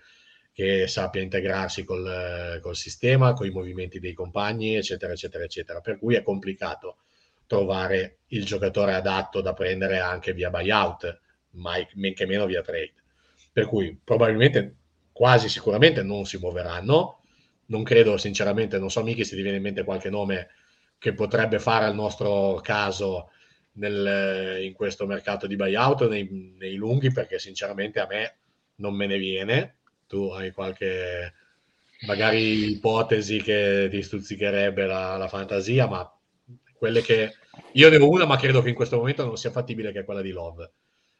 che 0.51 0.87
sappia 0.87 1.21
integrarsi 1.21 1.83
col, 1.83 2.59
col 2.61 2.75
sistema, 2.75 3.33
con 3.33 3.45
i 3.45 3.51
movimenti 3.51 3.99
dei 3.99 4.13
compagni, 4.13 4.75
eccetera, 4.75 5.13
eccetera, 5.13 5.43
eccetera. 5.43 5.79
Per 5.81 5.99
cui 5.99 6.15
è 6.15 6.23
complicato 6.23 6.97
trovare 7.47 8.19
il 8.27 8.45
giocatore 8.45 8.93
adatto 8.93 9.41
da 9.41 9.53
prendere 9.53 9.99
anche 9.99 10.33
via 10.33 10.49
buyout, 10.49 11.19
mai, 11.59 11.87
men 11.95 12.13
che 12.13 12.25
meno 12.25 12.45
via 12.45 12.61
trade. 12.61 12.93
Per 13.51 13.65
cui 13.67 13.99
probabilmente, 14.03 14.75
quasi 15.11 15.49
sicuramente 15.49 16.01
non 16.03 16.25
si 16.25 16.37
muoveranno. 16.37 17.21
Non 17.67 17.83
credo, 17.83 18.17
sinceramente, 18.17 18.79
non 18.79 18.89
so 18.89 19.03
mica 19.03 19.23
se 19.23 19.35
ti 19.35 19.41
viene 19.41 19.57
in 19.57 19.63
mente 19.63 19.83
qualche 19.83 20.09
nome 20.09 20.49
che 20.97 21.13
potrebbe 21.13 21.59
fare 21.59 21.85
al 21.85 21.95
nostro 21.95 22.59
caso 22.63 23.29
nel, 23.73 24.63
in 24.63 24.73
questo 24.73 25.05
mercato 25.05 25.47
di 25.47 25.55
buyout 25.55 26.07
nei, 26.07 26.55
nei 26.57 26.75
lunghi, 26.75 27.11
perché 27.11 27.39
sinceramente 27.39 27.99
a 27.99 28.07
me 28.07 28.37
non 28.75 28.95
me 28.95 29.07
ne 29.07 29.17
viene. 29.17 29.77
Tu 30.07 30.29
hai 30.29 30.51
qualche 30.51 31.33
magari 32.05 32.71
ipotesi 32.71 33.41
che 33.41 33.87
ti 33.91 34.01
stuzzicherebbe 34.01 34.85
la, 34.85 35.17
la, 35.17 35.27
fantasia, 35.27 35.87
ma 35.87 36.11
quelle 36.73 37.01
che 37.01 37.33
io 37.73 37.89
ne 37.89 37.97
ho 37.97 38.09
una, 38.09 38.25
ma 38.25 38.37
credo 38.37 38.61
che 38.61 38.69
in 38.69 38.75
questo 38.75 38.97
momento 38.97 39.25
non 39.25 39.37
sia 39.37 39.51
fattibile, 39.51 39.91
che 39.91 39.99
è 39.99 40.05
quella 40.05 40.21
di 40.21 40.31
Love. 40.31 40.71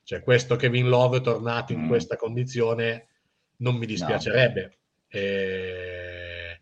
Cioè, 0.09 0.23
questo 0.23 0.55
Kevin 0.55 0.89
Love 0.89 1.21
tornato 1.21 1.71
in 1.71 1.83
mm. 1.83 1.87
questa 1.87 2.15
condizione 2.15 3.09
non 3.57 3.75
mi 3.75 3.85
dispiacerebbe, 3.85 4.61
no. 4.63 4.71
eh, 5.07 6.59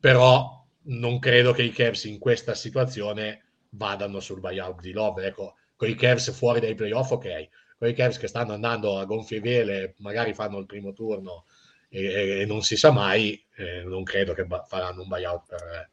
però 0.00 0.64
non 0.84 1.18
credo 1.18 1.52
che 1.52 1.62
i 1.62 1.72
Cavs 1.72 2.04
in 2.04 2.18
questa 2.18 2.54
situazione 2.54 3.48
vadano 3.72 4.18
sul 4.20 4.40
buyout 4.40 4.80
di 4.80 4.92
Love. 4.92 5.26
Ecco, 5.26 5.56
con 5.76 5.90
i 5.90 5.94
Cavs 5.94 6.32
fuori 6.32 6.58
dai 6.58 6.74
playoff, 6.74 7.10
ok. 7.10 7.48
Con 7.76 7.88
i 7.88 7.92
Cavs 7.92 8.16
che 8.16 8.28
stanno 8.28 8.54
andando 8.54 8.96
a 8.96 9.04
gonfie 9.04 9.40
vele, 9.40 9.94
magari 9.98 10.32
fanno 10.32 10.56
il 10.56 10.64
primo 10.64 10.94
turno 10.94 11.44
e, 11.90 12.40
e 12.40 12.46
non 12.46 12.62
si 12.62 12.78
sa 12.78 12.92
mai, 12.92 13.38
eh, 13.56 13.82
non 13.82 14.04
credo 14.04 14.32
che 14.32 14.46
ba- 14.46 14.64
faranno 14.66 15.02
un 15.02 15.08
buyout 15.08 15.44
per, 15.46 15.90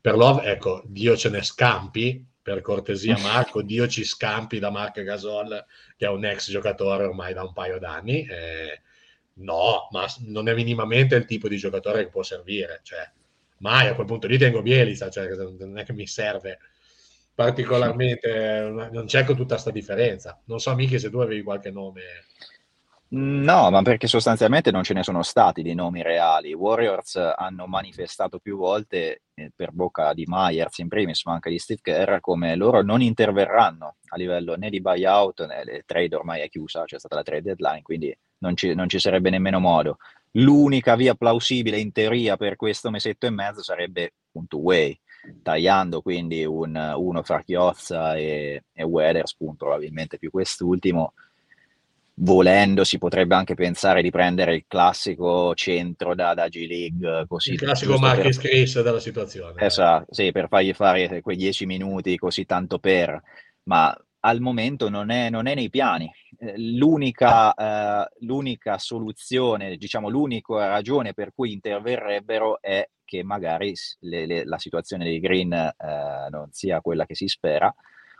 per 0.00 0.14
Love. 0.14 0.44
Ecco, 0.44 0.84
Dio 0.86 1.16
ce 1.16 1.28
ne 1.28 1.42
scampi, 1.42 2.24
per 2.52 2.62
cortesia 2.62 3.16
Marco, 3.18 3.62
Dio 3.62 3.86
ci 3.86 4.04
scampi 4.04 4.58
da 4.58 4.70
Marco 4.70 5.02
Gasol, 5.02 5.64
che 5.96 6.06
è 6.06 6.08
un 6.08 6.24
ex 6.24 6.50
giocatore 6.50 7.04
ormai 7.04 7.32
da 7.32 7.42
un 7.42 7.52
paio 7.52 7.78
d'anni. 7.78 8.26
Eh, 8.26 8.80
no, 9.34 9.88
ma 9.92 10.06
non 10.26 10.48
è 10.48 10.54
minimamente 10.54 11.14
il 11.14 11.26
tipo 11.26 11.46
di 11.48 11.56
giocatore 11.56 12.04
che 12.04 12.10
può 12.10 12.24
servire. 12.24 12.80
Cioè, 12.82 13.08
mai 13.58 13.86
a 13.86 13.94
quel 13.94 14.06
punto 14.06 14.26
lì 14.26 14.36
tengo 14.36 14.62
Bielisa, 14.62 15.08
cioè, 15.10 15.28
non 15.28 15.78
è 15.78 15.84
che 15.84 15.92
mi 15.92 16.06
serve 16.06 16.58
particolarmente, 17.32 18.68
non 18.68 19.06
con 19.08 19.36
tutta 19.36 19.54
questa 19.54 19.70
differenza. 19.70 20.40
Non 20.46 20.58
so, 20.58 20.74
Michi, 20.74 20.98
se 20.98 21.08
tu 21.08 21.18
avevi 21.18 21.42
qualche 21.42 21.70
nome. 21.70 22.02
No, 23.12 23.70
ma 23.70 23.82
perché 23.82 24.06
sostanzialmente 24.06 24.70
non 24.70 24.84
ce 24.84 24.94
ne 24.94 25.02
sono 25.02 25.22
stati 25.24 25.62
di 25.62 25.74
nomi 25.74 26.00
reali. 26.00 26.50
I 26.50 26.54
Warriors 26.54 27.16
hanno 27.16 27.66
manifestato 27.66 28.38
più 28.38 28.56
volte, 28.56 29.22
eh, 29.34 29.50
per 29.54 29.72
bocca 29.72 30.14
di 30.14 30.24
Myers 30.28 30.78
in 30.78 30.86
primis, 30.86 31.24
ma 31.24 31.32
anche 31.32 31.50
di 31.50 31.58
Steve 31.58 31.80
Kerr, 31.82 32.20
come 32.20 32.54
loro 32.54 32.82
non 32.82 33.02
interverranno 33.02 33.96
a 34.10 34.16
livello 34.16 34.54
né 34.54 34.70
di 34.70 34.80
buyout 34.80 35.44
né 35.44 35.64
di 35.64 35.82
trade 35.84 36.14
ormai 36.14 36.42
è 36.42 36.48
chiusa, 36.48 36.84
c'è 36.84 37.00
stata 37.00 37.16
la 37.16 37.22
trade 37.22 37.42
deadline, 37.42 37.82
quindi 37.82 38.16
non 38.38 38.54
ci, 38.54 38.74
non 38.74 38.88
ci 38.88 39.00
sarebbe 39.00 39.30
nemmeno 39.30 39.58
modo. 39.58 39.96
L'unica 40.34 40.94
via 40.94 41.16
plausibile 41.16 41.80
in 41.80 41.90
teoria 41.90 42.36
per 42.36 42.54
questo 42.54 42.90
mesetto 42.90 43.26
e 43.26 43.30
mezzo 43.30 43.62
sarebbe 43.64 44.12
un 44.32 44.46
two-way 44.46 44.96
tagliando 45.42 46.00
quindi 46.00 46.44
un, 46.44 46.94
uno 46.96 47.22
fra 47.22 47.42
Chiozza 47.42 48.16
e, 48.16 48.64
e 48.72 48.82
Weatherspoon, 48.82 49.56
probabilmente 49.56 50.16
più 50.16 50.30
quest'ultimo. 50.30 51.12
Volendo 52.14 52.84
si 52.84 52.98
potrebbe 52.98 53.34
anche 53.34 53.54
pensare 53.54 54.02
di 54.02 54.10
prendere 54.10 54.54
il 54.54 54.64
classico 54.66 55.54
centro 55.54 56.14
da, 56.14 56.34
da 56.34 56.48
G-League. 56.48 57.24
Così, 57.26 57.52
il 57.52 57.58
classico 57.58 57.98
Marcus 57.98 58.36
per... 58.38 58.50
Chris 58.50 58.82
della 58.82 59.00
situazione. 59.00 59.64
Esatto, 59.64 60.12
sì, 60.12 60.30
per 60.32 60.48
fargli 60.48 60.74
fare 60.74 61.22
quei 61.22 61.36
dieci 61.36 61.64
minuti 61.64 62.16
così 62.18 62.44
tanto 62.44 62.78
per, 62.78 63.22
ma 63.64 63.96
al 64.20 64.40
momento 64.40 64.88
non 64.88 65.10
è, 65.10 65.30
non 65.30 65.46
è 65.46 65.54
nei 65.54 65.70
piani. 65.70 66.12
Eh, 66.38 66.54
l'unica, 66.58 67.54
eh, 67.54 68.10
l'unica 68.20 68.78
soluzione, 68.78 69.76
diciamo 69.76 70.08
l'unica 70.08 70.68
ragione 70.68 71.14
per 71.14 71.32
cui 71.34 71.52
interverrebbero 71.52 72.60
è 72.60 72.86
che 73.04 73.22
magari 73.24 73.74
le, 74.00 74.26
le, 74.26 74.44
la 74.44 74.58
situazione 74.58 75.04
dei 75.04 75.20
green 75.20 75.52
eh, 75.52 76.28
non 76.30 76.48
sia 76.52 76.80
quella 76.80 77.06
che 77.06 77.14
si 77.14 77.28
spera, 77.28 77.74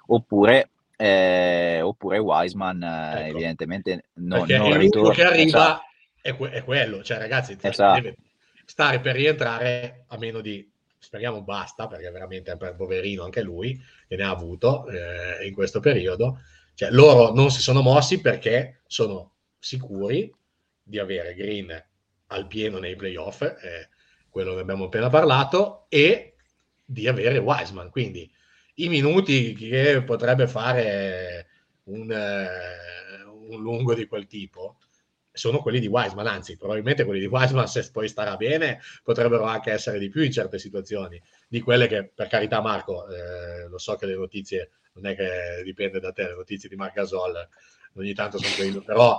oppure, 0.06 0.70
eh, 1.00 1.80
oppure 1.80 2.18
Wiseman 2.18 2.82
eh, 2.82 3.26
ecco. 3.26 3.36
evidentemente 3.36 4.04
non, 4.14 4.46
Perché 4.46 4.58
non 4.58 4.78
ritorna. 4.78 5.12
che 5.12 5.24
arriva 5.24 5.58
esatto. 5.58 5.82
è, 6.20 6.36
que- 6.36 6.50
è, 6.50 6.64
quello, 6.64 7.02
cioè 7.02 7.18
ragazzi, 7.18 7.56
esatto. 7.60 8.00
deve 8.00 8.16
stare 8.64 9.00
per 9.00 9.14
rientrare 9.14 10.04
a 10.08 10.18
meno 10.18 10.40
di 10.40 10.68
speriamo 10.98 11.42
basta 11.42 11.86
perché 11.86 12.10
veramente 12.10 12.52
è 12.52 12.56
per 12.56 12.76
poverino 12.76 13.24
anche 13.24 13.42
lui 13.42 13.80
che 14.06 14.16
ne 14.16 14.22
ha 14.22 14.30
avuto 14.30 14.86
eh, 14.88 15.46
in 15.46 15.54
questo 15.54 15.80
periodo 15.80 16.40
cioè 16.74 16.90
loro 16.90 17.32
non 17.32 17.50
si 17.50 17.60
sono 17.62 17.80
mossi 17.80 18.20
perché 18.20 18.82
sono 18.86 19.32
sicuri 19.58 20.32
di 20.82 20.98
avere 20.98 21.34
Green 21.34 21.84
al 22.26 22.46
pieno 22.46 22.78
nei 22.78 22.96
playoff 22.96 23.42
eh, 23.42 23.88
quello 24.30 24.54
che 24.54 24.60
abbiamo 24.60 24.84
appena 24.84 25.10
parlato, 25.10 25.86
e 25.88 26.34
di 26.84 27.06
avere 27.08 27.38
Wiseman. 27.38 27.90
Quindi 27.90 28.30
i 28.84 28.88
minuti 28.88 29.54
che 29.54 30.02
potrebbe 30.04 30.46
fare 30.46 31.46
un, 31.84 32.10
eh, 32.10 33.24
un 33.24 33.60
lungo 33.60 33.94
di 33.94 34.06
quel 34.06 34.26
tipo 34.26 34.78
sono 35.32 35.60
quelli 35.60 35.78
di 35.78 35.86
Wiseman, 35.86 36.26
anzi 36.26 36.56
probabilmente 36.56 37.04
quelli 37.04 37.20
di 37.20 37.26
Wiseman 37.26 37.68
se 37.68 37.88
poi 37.92 38.08
starà 38.08 38.36
bene 38.36 38.80
potrebbero 39.02 39.44
anche 39.44 39.70
essere 39.70 39.98
di 39.98 40.08
più 40.08 40.22
in 40.22 40.32
certe 40.32 40.58
situazioni, 40.58 41.20
di 41.48 41.60
quelle 41.60 41.86
che 41.86 42.10
per 42.12 42.26
carità 42.26 42.60
Marco, 42.60 43.06
eh, 43.08 43.68
lo 43.68 43.78
so 43.78 43.94
che 43.94 44.06
le 44.06 44.16
notizie 44.16 44.70
non 44.94 45.06
è 45.06 45.14
che 45.14 45.62
dipende 45.62 46.00
da 46.00 46.12
te, 46.12 46.24
le 46.24 46.34
notizie 46.34 46.68
di 46.68 46.76
Marc 46.76 46.94
Gasol 46.94 47.48
ogni 47.94 48.12
tanto 48.12 48.38
sono 48.38 48.54
quelle, 48.54 48.82
però 48.82 49.18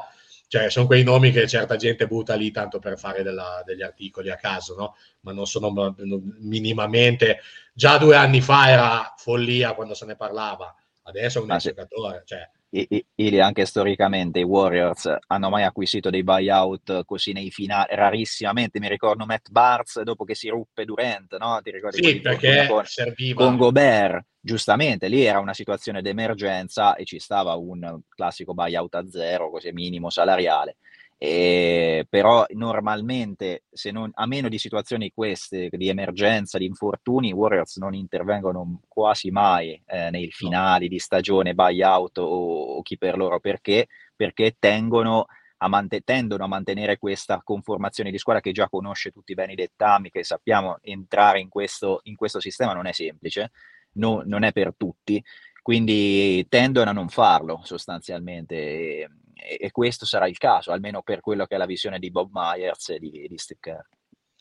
cioè 0.52 0.70
sono 0.70 0.86
quei 0.86 1.04
nomi 1.04 1.32
che 1.32 1.48
certa 1.48 1.78
gente 1.78 2.08
butta 2.08 2.36
lì 2.36 2.52
tanto 2.52 2.80
per 2.80 3.00
fare 3.00 3.24
della, 3.24 3.64
degli 3.66 3.84
articoli 3.84 4.30
a 4.30 4.36
caso, 4.36 4.76
no? 4.76 4.98
Ma 5.22 5.32
non 5.32 5.48
sono 5.48 5.96
minimamente. 6.40 7.40
Già 7.74 7.98
due 7.98 8.18
anni 8.18 8.42
fa 8.42 8.70
era 8.70 9.14
follia 9.16 9.74
quando 9.74 9.94
se 9.94 10.06
ne 10.06 10.18
parlava, 10.18 10.76
adesso 11.04 11.40
è 11.40 11.42
un 11.42 11.52
ah, 11.52 11.56
giocatore. 11.56 12.24
Cioè, 12.26 12.50
Ili 12.74 13.42
anche 13.42 13.66
storicamente 13.66 14.40
i 14.40 14.44
Warriors 14.44 15.14
hanno 15.28 15.50
mai 15.50 15.64
acquisito 15.64 16.10
dei 16.10 16.24
buyout 16.24 17.04
così 17.04 17.34
nei 17.34 17.52
finali, 17.52 17.94
rarissimamente, 17.94 18.80
mi 18.80 18.88
ricordo 18.88 19.26
Matt 19.26 19.50
Barnes 19.50 20.02
dopo 20.04 20.24
che 20.24 20.36
si 20.36 20.48
ruppe 20.48 20.86
Durant, 20.86 21.36
no? 21.38 21.60
Ti 21.62 21.70
ricordi 21.70 22.02
sì, 22.02 22.22
perché 22.22 22.68
con, 22.70 22.86
serviva... 22.86 23.44
con 23.44 23.58
Gobert, 23.58 24.26
giustamente, 24.40 25.10
lì 25.10 25.22
era 25.24 25.40
una 25.40 25.54
situazione 25.54 26.02
d'emergenza 26.02 26.96
e 26.96 27.04
ci 27.04 27.20
stava 27.20 27.56
un 27.56 28.00
classico 28.08 28.54
buyout 28.54 28.96
a 28.96 29.06
zero, 29.10 29.50
così 29.50 29.74
minimo 29.74 30.10
salariale. 30.10 30.78
E, 31.24 32.08
però 32.10 32.48
normalmente, 32.54 33.66
se 33.72 33.92
non, 33.92 34.10
a 34.16 34.26
meno 34.26 34.50
di 34.50 34.58
situazioni 34.58 35.12
queste, 35.14 35.70
di 35.70 35.88
emergenza, 35.88 36.58
di 36.58 36.66
infortuni, 36.66 37.28
i 37.28 37.32
Warriors 37.32 37.78
non 37.78 37.94
intervengono 37.94 38.82
quasi 38.88 39.30
mai 39.30 39.80
eh, 39.86 40.10
nei 40.10 40.32
finali 40.32 40.88
di 40.88 40.98
stagione, 40.98 41.54
buyout 41.54 42.18
o, 42.18 42.24
o 42.24 42.82
chi 42.82 42.98
per 42.98 43.18
loro, 43.18 43.40
perché? 43.40 43.86
Perché 44.16 44.56
tengono 44.58 45.28
a 45.58 45.68
mant- 45.68 46.04
tendono 46.04 46.46
a 46.46 46.48
mantenere 46.48 46.98
questa 46.98 47.40
conformazione 47.44 48.10
di 48.10 48.18
squadra 48.18 48.42
che 48.42 48.52
già 48.52 48.68
conosce 48.68 49.12
tutti 49.12 49.36
bene 49.36 49.52
i 49.52 49.56
dettami, 49.56 50.10
che 50.10 50.24
sappiamo 50.24 50.80
entrare 50.82 51.40
in 51.40 51.50
questo, 51.50 52.00
in 52.06 52.16
questo 52.16 52.40
sistema 52.40 52.74
non 52.74 52.88
è 52.88 52.94
semplice, 52.94 53.52
no, 53.94 54.24
non 54.26 54.42
è 54.42 54.52
per 54.52 54.74
tutti, 54.76 55.24
quindi 55.62 56.48
tendono 56.50 56.90
a 56.90 56.94
non 56.94 57.10
farlo 57.10 57.60
sostanzialmente 57.64 58.56
e, 58.56 59.10
e, 59.42 59.72
questo 59.72 60.06
sarà 60.06 60.28
il 60.28 60.38
caso, 60.38 60.72
almeno 60.72 61.02
per 61.02 61.20
quello 61.20 61.46
che 61.46 61.56
è 61.56 61.58
la 61.58 61.66
visione 61.66 62.00
di 62.00 62.12
Bob 62.12 62.30
Myers 62.32 62.90
e 62.90 63.00
di, 63.00 63.26
di 63.28 63.38
Steve 63.38 63.60
Kerr. 63.60 63.86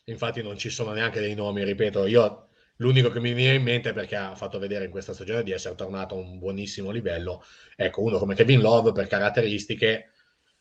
Infatti 0.05 0.41
non 0.41 0.57
ci 0.57 0.69
sono 0.69 0.91
neanche 0.91 1.19
dei 1.19 1.35
nomi, 1.35 1.63
ripeto, 1.63 2.05
io 2.05 2.49
l'unico 2.77 3.09
che 3.09 3.19
mi 3.19 3.33
viene 3.33 3.55
in 3.55 3.63
mente 3.63 3.93
perché 3.93 4.15
ha 4.15 4.35
fatto 4.35 4.59
vedere 4.59 4.85
in 4.85 4.91
questa 4.91 5.13
stagione 5.13 5.43
di 5.43 5.51
essere 5.51 5.75
tornato 5.75 6.15
a 6.15 6.19
un 6.19 6.39
buonissimo 6.39 6.89
livello, 6.91 7.43
ecco, 7.75 8.01
uno 8.01 8.17
come 8.17 8.35
Kevin 8.35 8.59
Love 8.61 8.91
per 8.91 9.07
caratteristiche 9.07 10.11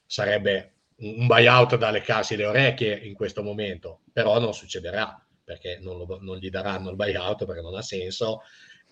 sarebbe 0.05 0.74
un 0.97 1.26
buyout 1.26 1.76
da 1.76 1.91
leccarsi 1.91 2.36
le 2.36 2.47
orecchie 2.47 2.95
in 2.95 3.14
questo 3.14 3.43
momento, 3.43 4.03
però 4.12 4.38
non 4.38 4.53
succederà 4.53 5.24
perché 5.43 5.78
non, 5.80 5.97
lo, 5.97 6.18
non 6.20 6.36
gli 6.36 6.51
daranno 6.51 6.91
il 6.91 6.97
buyout 6.97 7.45
perché 7.45 7.62
non 7.62 7.74
ha 7.74 7.82
senso 7.82 8.43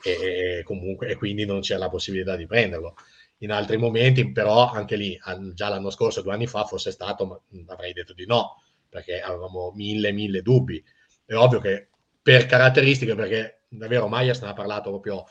e, 0.03 0.63
comunque, 0.65 1.09
e 1.09 1.17
quindi 1.17 1.45
non 1.45 1.61
c'è 1.61 1.77
la 1.77 1.89
possibilità 1.89 2.37
di 2.37 2.47
prenderlo. 2.47 2.95
In 3.39 3.53
altri 3.53 3.77
momenti, 3.77 4.33
però, 4.33 4.71
anche 4.71 4.97
lì, 4.97 5.19
già 5.55 5.69
l'anno 5.69 5.91
scorso, 5.91 6.23
due 6.23 6.33
anni 6.33 6.47
fa, 6.47 6.65
fosse 6.65 6.91
stato, 6.91 7.45
avrei 7.67 7.93
detto 7.93 8.13
di 8.13 8.27
no, 8.27 8.63
perché 8.89 9.21
avevamo 9.21 9.73
mille, 9.75 10.13
mille 10.13 10.43
dubbi. 10.43 10.83
È 11.25 11.35
ovvio 11.35 11.61
che 11.61 11.89
per 12.21 12.47
caratteristiche, 12.47 13.15
perché 13.15 13.63
davvero 13.69 14.09
Myers 14.09 14.41
ne 14.41 14.49
ha 14.49 14.55
parlato 14.55 14.91
proprio, 14.91 15.25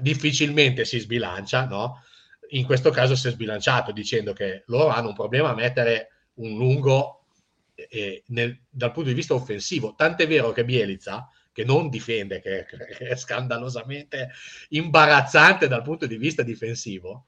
difficilmente 0.00 0.84
si 0.84 0.98
sbilancia, 0.98 1.66
no? 1.66 2.02
In 2.50 2.64
questo 2.64 2.90
caso 2.90 3.14
si 3.16 3.28
è 3.28 3.30
sbilanciato 3.30 3.92
dicendo 3.92 4.32
che 4.32 4.64
loro 4.66 4.88
hanno 4.88 5.08
un 5.08 5.14
problema 5.14 5.50
a 5.50 5.54
mettere 5.54 6.08
un 6.34 6.56
lungo 6.56 7.26
eh, 7.74 8.22
nel, 8.28 8.60
dal 8.68 8.92
punto 8.92 9.08
di 9.08 9.14
vista 9.14 9.34
offensivo. 9.34 9.94
Tant'è 9.94 10.26
vero 10.26 10.52
che 10.52 10.64
Bielizza 10.64 11.28
che 11.52 11.64
non 11.64 11.88
difende, 11.90 12.40
che, 12.40 12.64
che 12.66 13.08
è 13.08 13.16
scandalosamente 13.16 14.30
imbarazzante 14.70 15.68
dal 15.68 15.82
punto 15.82 16.06
di 16.06 16.16
vista 16.16 16.42
difensivo, 16.42 17.26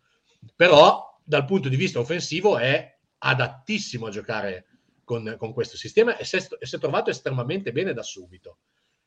però 0.55 1.18
dal 1.22 1.45
punto 1.45 1.68
di 1.68 1.76
vista 1.76 1.99
offensivo 1.99 2.59
è 2.59 2.97
adattissimo 3.18 4.07
a 4.07 4.11
giocare 4.11 4.66
con, 5.05 5.36
con 5.38 5.53
questo 5.53 5.76
sistema 5.76 6.16
e 6.16 6.24
si, 6.24 6.36
è, 6.36 6.40
si 6.40 6.76
è 6.76 6.78
trovato 6.78 7.11
estremamente 7.11 7.72
bene 7.72 7.92
da 7.92 8.03
subito. 8.03 8.59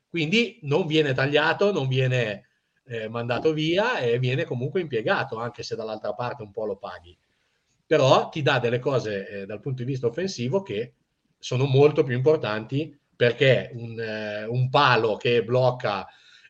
Quindi 0.09 0.59
non 0.63 0.87
viene 0.87 1.13
tagliato, 1.13 1.71
non 1.71 1.87
viene 1.87 2.47
eh, 2.85 3.09
mandato 3.09 3.53
via 3.53 3.99
e 3.99 4.17
viene 4.19 4.45
comunque 4.45 4.79
impiegato, 4.81 5.37
anche 5.37 5.63
se 5.63 5.75
dall'altra 5.75 6.13
parte 6.13 6.43
un 6.43 6.51
po' 6.51 6.65
lo 6.65 6.77
paghi. 6.77 7.17
Però 7.85 8.29
ti 8.29 8.41
dà 8.41 8.59
delle 8.59 8.79
cose 8.79 9.27
eh, 9.27 9.45
dal 9.45 9.59
punto 9.59 9.83
di 9.83 9.89
vista 9.89 10.07
offensivo 10.07 10.61
che 10.61 10.93
sono 11.37 11.65
molto 11.65 12.03
più 12.03 12.15
importanti 12.15 12.97
perché 13.15 13.71
un, 13.73 13.99
eh, 13.99 14.45
un 14.45 14.69
palo 14.69 15.17
che 15.17 15.43
blocca 15.43 16.07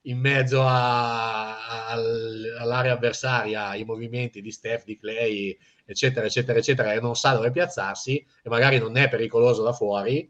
in 0.07 0.19
mezzo 0.19 0.61
a, 0.61 1.87
a, 1.87 1.91
all'area 1.91 2.93
avversaria 2.93 3.75
i 3.75 3.83
movimenti 3.83 4.41
di 4.41 4.51
Steph, 4.51 4.83
di 4.83 4.97
Clay, 4.97 5.57
eccetera, 5.85 6.25
eccetera, 6.25 6.57
eccetera, 6.59 6.93
e 6.93 6.99
non 6.99 7.15
sa 7.15 7.33
dove 7.33 7.51
piazzarsi 7.51 8.17
e 8.17 8.49
magari 8.49 8.77
non 8.79 8.97
è 8.97 9.09
pericoloso 9.09 9.63
da 9.63 9.73
fuori, 9.73 10.29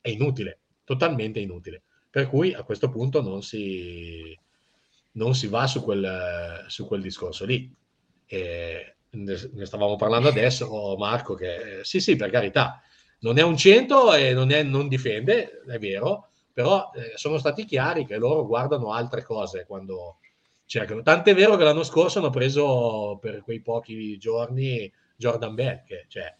è 0.00 0.08
inutile, 0.08 0.58
totalmente 0.84 1.40
inutile. 1.40 1.82
Per 2.10 2.28
cui 2.28 2.52
a 2.54 2.62
questo 2.62 2.90
punto 2.90 3.22
non 3.22 3.42
si, 3.42 4.38
non 5.12 5.34
si 5.34 5.48
va 5.48 5.66
su 5.66 5.82
quel, 5.82 6.64
su 6.68 6.86
quel 6.86 7.02
discorso 7.02 7.44
lì. 7.44 7.72
E 8.26 8.94
ne 9.10 9.64
stavamo 9.64 9.96
parlando 9.96 10.28
adesso, 10.28 10.96
Marco, 10.96 11.34
che 11.34 11.80
sì, 11.82 12.00
sì, 12.00 12.16
per 12.16 12.30
carità, 12.30 12.80
non 13.20 13.38
è 13.38 13.42
un 13.42 13.56
centro 13.56 14.12
e 14.12 14.32
non, 14.32 14.50
è, 14.50 14.62
non 14.62 14.88
difende, 14.88 15.62
è 15.66 15.78
vero, 15.78 16.30
però 16.54 16.92
eh, 16.94 17.12
sono 17.16 17.36
stati 17.36 17.64
chiari 17.64 18.06
che 18.06 18.16
loro 18.16 18.46
guardano 18.46 18.92
altre 18.92 19.24
cose 19.24 19.66
quando 19.66 20.18
cercano. 20.64 21.02
Tant'è 21.02 21.34
vero 21.34 21.56
che 21.56 21.64
l'anno 21.64 21.82
scorso 21.82 22.20
hanno 22.20 22.30
preso 22.30 23.18
per 23.20 23.42
quei 23.42 23.60
pochi 23.60 24.16
giorni 24.16 24.90
Jordan 25.16 25.54
Bell, 25.54 25.82
che 25.84 26.06
cioè, 26.08 26.32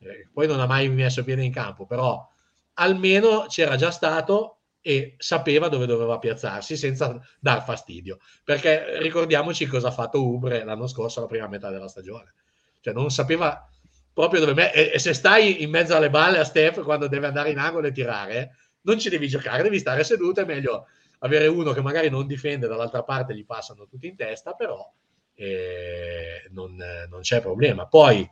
eh, 0.00 0.28
poi 0.32 0.46
non 0.46 0.60
ha 0.60 0.66
mai 0.66 0.88
messo 0.88 1.24
piede 1.24 1.42
in 1.42 1.52
campo, 1.52 1.84
però 1.84 2.26
almeno 2.74 3.46
c'era 3.48 3.74
già 3.74 3.90
stato 3.90 4.52
e 4.80 5.16
sapeva 5.18 5.66
dove 5.66 5.86
doveva 5.86 6.18
piazzarsi 6.18 6.76
senza 6.76 7.20
dar 7.40 7.64
fastidio. 7.64 8.18
Perché 8.44 9.00
ricordiamoci 9.00 9.66
cosa 9.66 9.88
ha 9.88 9.92
fatto 9.92 10.24
Ubre 10.24 10.62
l'anno 10.62 10.86
scorso, 10.86 11.20
la 11.20 11.26
prima 11.26 11.48
metà 11.48 11.70
della 11.70 11.88
stagione. 11.88 12.34
Cioè 12.80 12.94
non 12.94 13.10
sapeva 13.10 13.68
proprio 14.12 14.40
dove 14.40 14.54
me- 14.54 14.72
e, 14.72 14.92
e, 14.94 14.98
se 15.00 15.12
stai 15.12 15.62
in 15.62 15.70
mezzo 15.70 15.96
alle 15.96 16.08
balle 16.08 16.38
a 16.38 16.44
Steph 16.44 16.82
quando 16.84 17.08
deve 17.08 17.26
andare 17.26 17.50
in 17.50 17.58
angolo 17.58 17.88
e 17.88 17.92
tirare, 17.92 18.52
non 18.86 18.98
ci 18.98 19.10
devi 19.10 19.28
giocare, 19.28 19.62
devi 19.62 19.78
stare 19.78 20.04
seduto, 20.04 20.40
è 20.40 20.44
meglio 20.44 20.86
avere 21.20 21.48
uno 21.48 21.72
che 21.72 21.82
magari 21.82 22.08
non 22.08 22.26
difende, 22.26 22.68
dall'altra 22.68 23.02
parte 23.02 23.34
gli 23.34 23.44
passano 23.44 23.86
tutti 23.86 24.06
in 24.06 24.16
testa, 24.16 24.52
però 24.52 24.90
eh, 25.34 26.48
non, 26.50 26.76
non, 27.08 27.20
c'è 27.20 27.40
problema. 27.40 27.86
Poi 27.86 28.28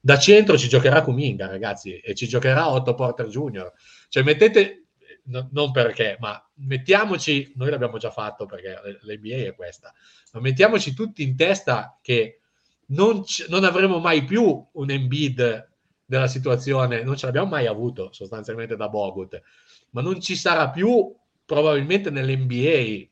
da 0.00 0.18
centro 0.18 0.56
ci 0.56 0.68
giocherà 0.68 1.02
Kuminga, 1.02 1.46
ragazzi, 1.46 1.98
e 1.98 2.14
ci 2.14 2.26
giocherà 2.26 2.70
Otto 2.70 2.94
Porter 2.94 3.26
Jr. 3.26 3.70
Cioè 4.08 4.22
mettete, 4.22 4.86
no, 5.24 5.48
non 5.52 5.72
perché, 5.72 6.16
ma 6.20 6.42
mettiamoci, 6.54 7.52
noi 7.56 7.70
l'abbiamo 7.70 7.98
già 7.98 8.10
fatto 8.10 8.46
perché 8.46 8.80
l'NBA 9.02 9.48
è 9.48 9.54
questa, 9.54 9.92
ma 10.32 10.40
mettiamoci 10.40 10.94
tutti 10.94 11.22
in 11.22 11.36
testa 11.36 11.98
che 12.00 12.40
non, 12.86 13.24
c- 13.24 13.46
non 13.48 13.64
avremo 13.64 13.98
mai 13.98 14.24
più 14.24 14.66
un 14.72 14.90
Embiid 14.90 15.68
della 16.08 16.26
situazione, 16.26 17.02
non 17.02 17.16
ce 17.16 17.26
l'abbiamo 17.26 17.48
mai 17.48 17.66
avuto 17.66 18.10
sostanzialmente 18.12 18.76
da 18.76 18.88
Bogut, 18.88 19.42
ma 19.90 20.02
non 20.02 20.20
ci 20.20 20.36
sarà 20.36 20.70
più 20.70 21.14
probabilmente 21.44 22.10
nell'NBA 22.10 23.08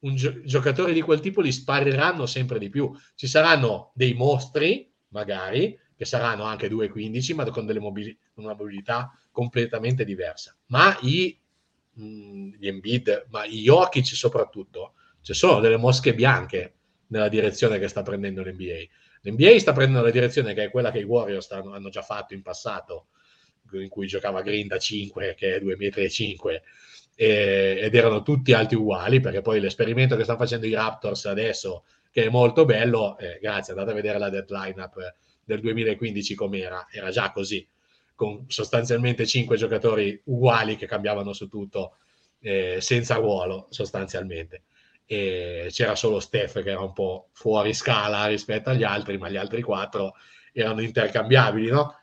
un 0.00 0.14
gio- 0.14 0.40
giocatore 0.42 0.92
di 0.92 1.00
quel 1.00 1.20
tipo 1.20 1.40
li 1.40 1.52
spariranno 1.52 2.26
sempre 2.26 2.58
di 2.58 2.68
più. 2.68 2.92
Ci 3.14 3.26
saranno 3.26 3.92
dei 3.94 4.14
mostri, 4.14 4.92
magari, 5.08 5.78
che 5.96 6.04
saranno 6.04 6.44
anche 6.44 6.68
2-15, 6.68 7.34
ma 7.34 7.44
con 7.50 7.66
delle 7.66 7.80
mobili- 7.80 8.16
una 8.34 8.54
mobilità 8.54 9.10
completamente 9.30 10.04
diversa. 10.04 10.56
Ma 10.66 10.96
i, 11.02 11.36
mh, 11.94 12.04
mm, 12.04 12.52
gli 12.58 12.68
Embiid, 12.68 13.26
ma 13.30 13.44
i 13.44 13.62
Jokic 13.62 14.06
soprattutto, 14.06 14.94
ci 15.22 15.34
sono 15.34 15.60
delle 15.60 15.76
mosche 15.76 16.14
bianche 16.14 16.74
nella 17.08 17.28
direzione 17.28 17.78
che 17.78 17.88
sta 17.88 18.02
prendendo 18.02 18.42
l'NBA. 18.42 18.86
L'NBA 19.22 19.58
sta 19.58 19.72
prendendo 19.72 20.04
la 20.04 20.12
direzione 20.12 20.54
che 20.54 20.64
è 20.64 20.70
quella 20.70 20.90
che 20.92 21.00
i 21.00 21.04
Warriors 21.04 21.50
hanno 21.50 21.88
già 21.88 22.02
fatto 22.02 22.34
in 22.34 22.42
passato, 22.42 23.08
in 23.72 23.88
cui 23.88 24.06
giocava 24.06 24.42
Green 24.42 24.66
da 24.66 24.78
5, 24.78 25.34
che 25.36 25.56
è 25.56 25.60
2,5 25.60 25.76
metri 25.76 26.62
e, 27.14 27.78
ed 27.82 27.94
erano 27.94 28.22
tutti 28.22 28.52
alti 28.52 28.74
uguali, 28.74 29.20
perché 29.20 29.40
poi 29.40 29.60
l'esperimento 29.60 30.16
che 30.16 30.22
stanno 30.22 30.38
facendo 30.38 30.66
i 30.66 30.74
Raptors 30.74 31.26
adesso, 31.26 31.84
che 32.10 32.24
è 32.24 32.28
molto 32.28 32.64
bello, 32.64 33.18
eh, 33.18 33.38
grazie, 33.40 33.72
andate 33.72 33.90
a 33.90 33.94
vedere 33.94 34.18
la 34.18 34.30
deadline 34.30 34.80
up 34.80 35.14
del 35.44 35.60
2015 35.60 36.34
com'era, 36.34 36.86
era 36.90 37.10
già 37.10 37.32
così, 37.32 37.66
con 38.14 38.44
sostanzialmente 38.48 39.26
5 39.26 39.56
giocatori 39.56 40.20
uguali 40.24 40.76
che 40.76 40.86
cambiavano 40.86 41.32
su 41.32 41.48
tutto, 41.48 41.96
eh, 42.40 42.78
senza 42.80 43.16
ruolo 43.16 43.66
sostanzialmente 43.70 44.62
e 45.10 45.68
c'era 45.70 45.94
solo 45.94 46.20
Steph 46.20 46.62
che 46.62 46.68
era 46.68 46.82
un 46.82 46.92
po' 46.92 47.30
fuori 47.32 47.72
scala 47.72 48.26
rispetto 48.26 48.68
agli 48.68 48.84
altri, 48.84 49.16
ma 49.16 49.30
gli 49.30 49.38
altri 49.38 49.62
quattro 49.62 50.16
erano 50.52 50.82
intercambiabili, 50.82 51.70
no? 51.70 51.97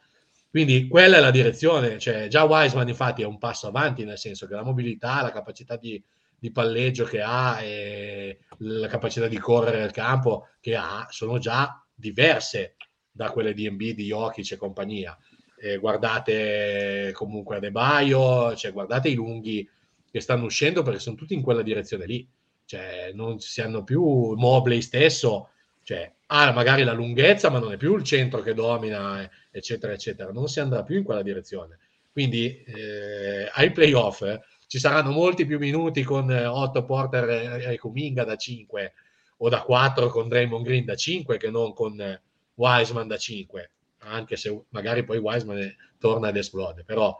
Quindi 0.55 0.87
quella 0.87 1.17
è 1.17 1.19
la 1.19 1.31
direzione, 1.31 1.99
cioè, 1.99 2.29
già 2.29 2.45
Wiseman 2.45 2.87
infatti 2.87 3.21
è 3.21 3.25
un 3.25 3.37
passo 3.37 3.67
avanti, 3.67 4.05
nel 4.05 4.17
senso 4.17 4.47
che 4.47 4.53
la 4.53 4.63
mobilità, 4.63 5.21
la 5.21 5.33
capacità 5.33 5.75
di, 5.75 6.01
di 6.39 6.49
palleggio 6.49 7.03
che 7.03 7.21
ha 7.21 7.61
e 7.61 8.39
la 8.59 8.87
capacità 8.87 9.27
di 9.27 9.37
correre 9.37 9.79
nel 9.79 9.91
campo 9.91 10.47
che 10.61 10.77
ha 10.77 11.07
sono 11.09 11.39
già 11.39 11.85
diverse 11.93 12.77
da 13.11 13.31
quelle 13.31 13.53
di 13.53 13.69
MB, 13.69 13.81
di 13.81 14.05
Jokic 14.05 14.53
e 14.53 14.55
compagnia. 14.55 15.17
Eh, 15.59 15.75
guardate 15.75 17.11
comunque 17.11 17.57
Adebayo, 17.57 18.55
cioè 18.55 18.71
guardate 18.71 19.09
i 19.09 19.15
lunghi 19.15 19.69
che 20.09 20.21
stanno 20.21 20.45
uscendo 20.45 20.83
perché 20.83 20.99
sono 20.99 21.17
tutti 21.17 21.33
in 21.33 21.41
quella 21.41 21.63
direzione 21.63 22.05
lì 22.05 22.25
cioè 22.65 23.11
non 23.13 23.39
si 23.39 23.61
hanno 23.61 23.83
più 23.83 24.01
Mobley 24.35 24.81
stesso, 24.81 25.49
cioè 25.85 26.11
ha 26.27 26.51
magari 26.51 26.83
la 26.83 26.93
lunghezza, 26.93 27.51
ma 27.51 27.59
non 27.59 27.71
è 27.71 27.77
più 27.77 27.95
il 27.95 28.03
centro 28.03 28.41
che 28.41 28.55
domina, 28.55 29.29
eccetera, 29.51 29.93
eccetera. 29.93 30.31
Non 30.31 30.47
si 30.47 30.59
andrà 30.59 30.81
più 30.81 30.97
in 30.97 31.03
quella 31.03 31.21
direzione. 31.21 31.77
Quindi 32.11 32.63
eh, 32.63 33.47
ai 33.53 33.71
playoff 33.71 34.23
eh, 34.23 34.41
ci 34.65 34.79
saranno 34.79 35.11
molti 35.11 35.45
più 35.45 35.59
minuti 35.59 36.01
con 36.01 36.31
eh, 36.31 36.47
Otto 36.47 36.83
Porter 36.85 37.29
e, 37.29 37.73
e 37.73 37.77
Kuminga 37.77 38.23
da 38.23 38.35
5 38.35 38.93
o 39.37 39.49
da 39.49 39.61
4 39.61 40.09
con 40.09 40.27
Draymond 40.27 40.65
Green 40.65 40.85
da 40.85 40.95
5 40.95 41.37
che 41.37 41.51
non 41.51 41.73
con 41.73 42.01
eh, 42.01 42.19
Wiseman 42.55 43.07
da 43.07 43.17
5, 43.17 43.71
anche 43.99 44.37
se 44.37 44.63
magari 44.69 45.03
poi 45.03 45.19
Wiseman 45.19 45.75
torna 45.99 46.29
ed 46.29 46.37
esplode. 46.37 46.83
Però 46.83 47.15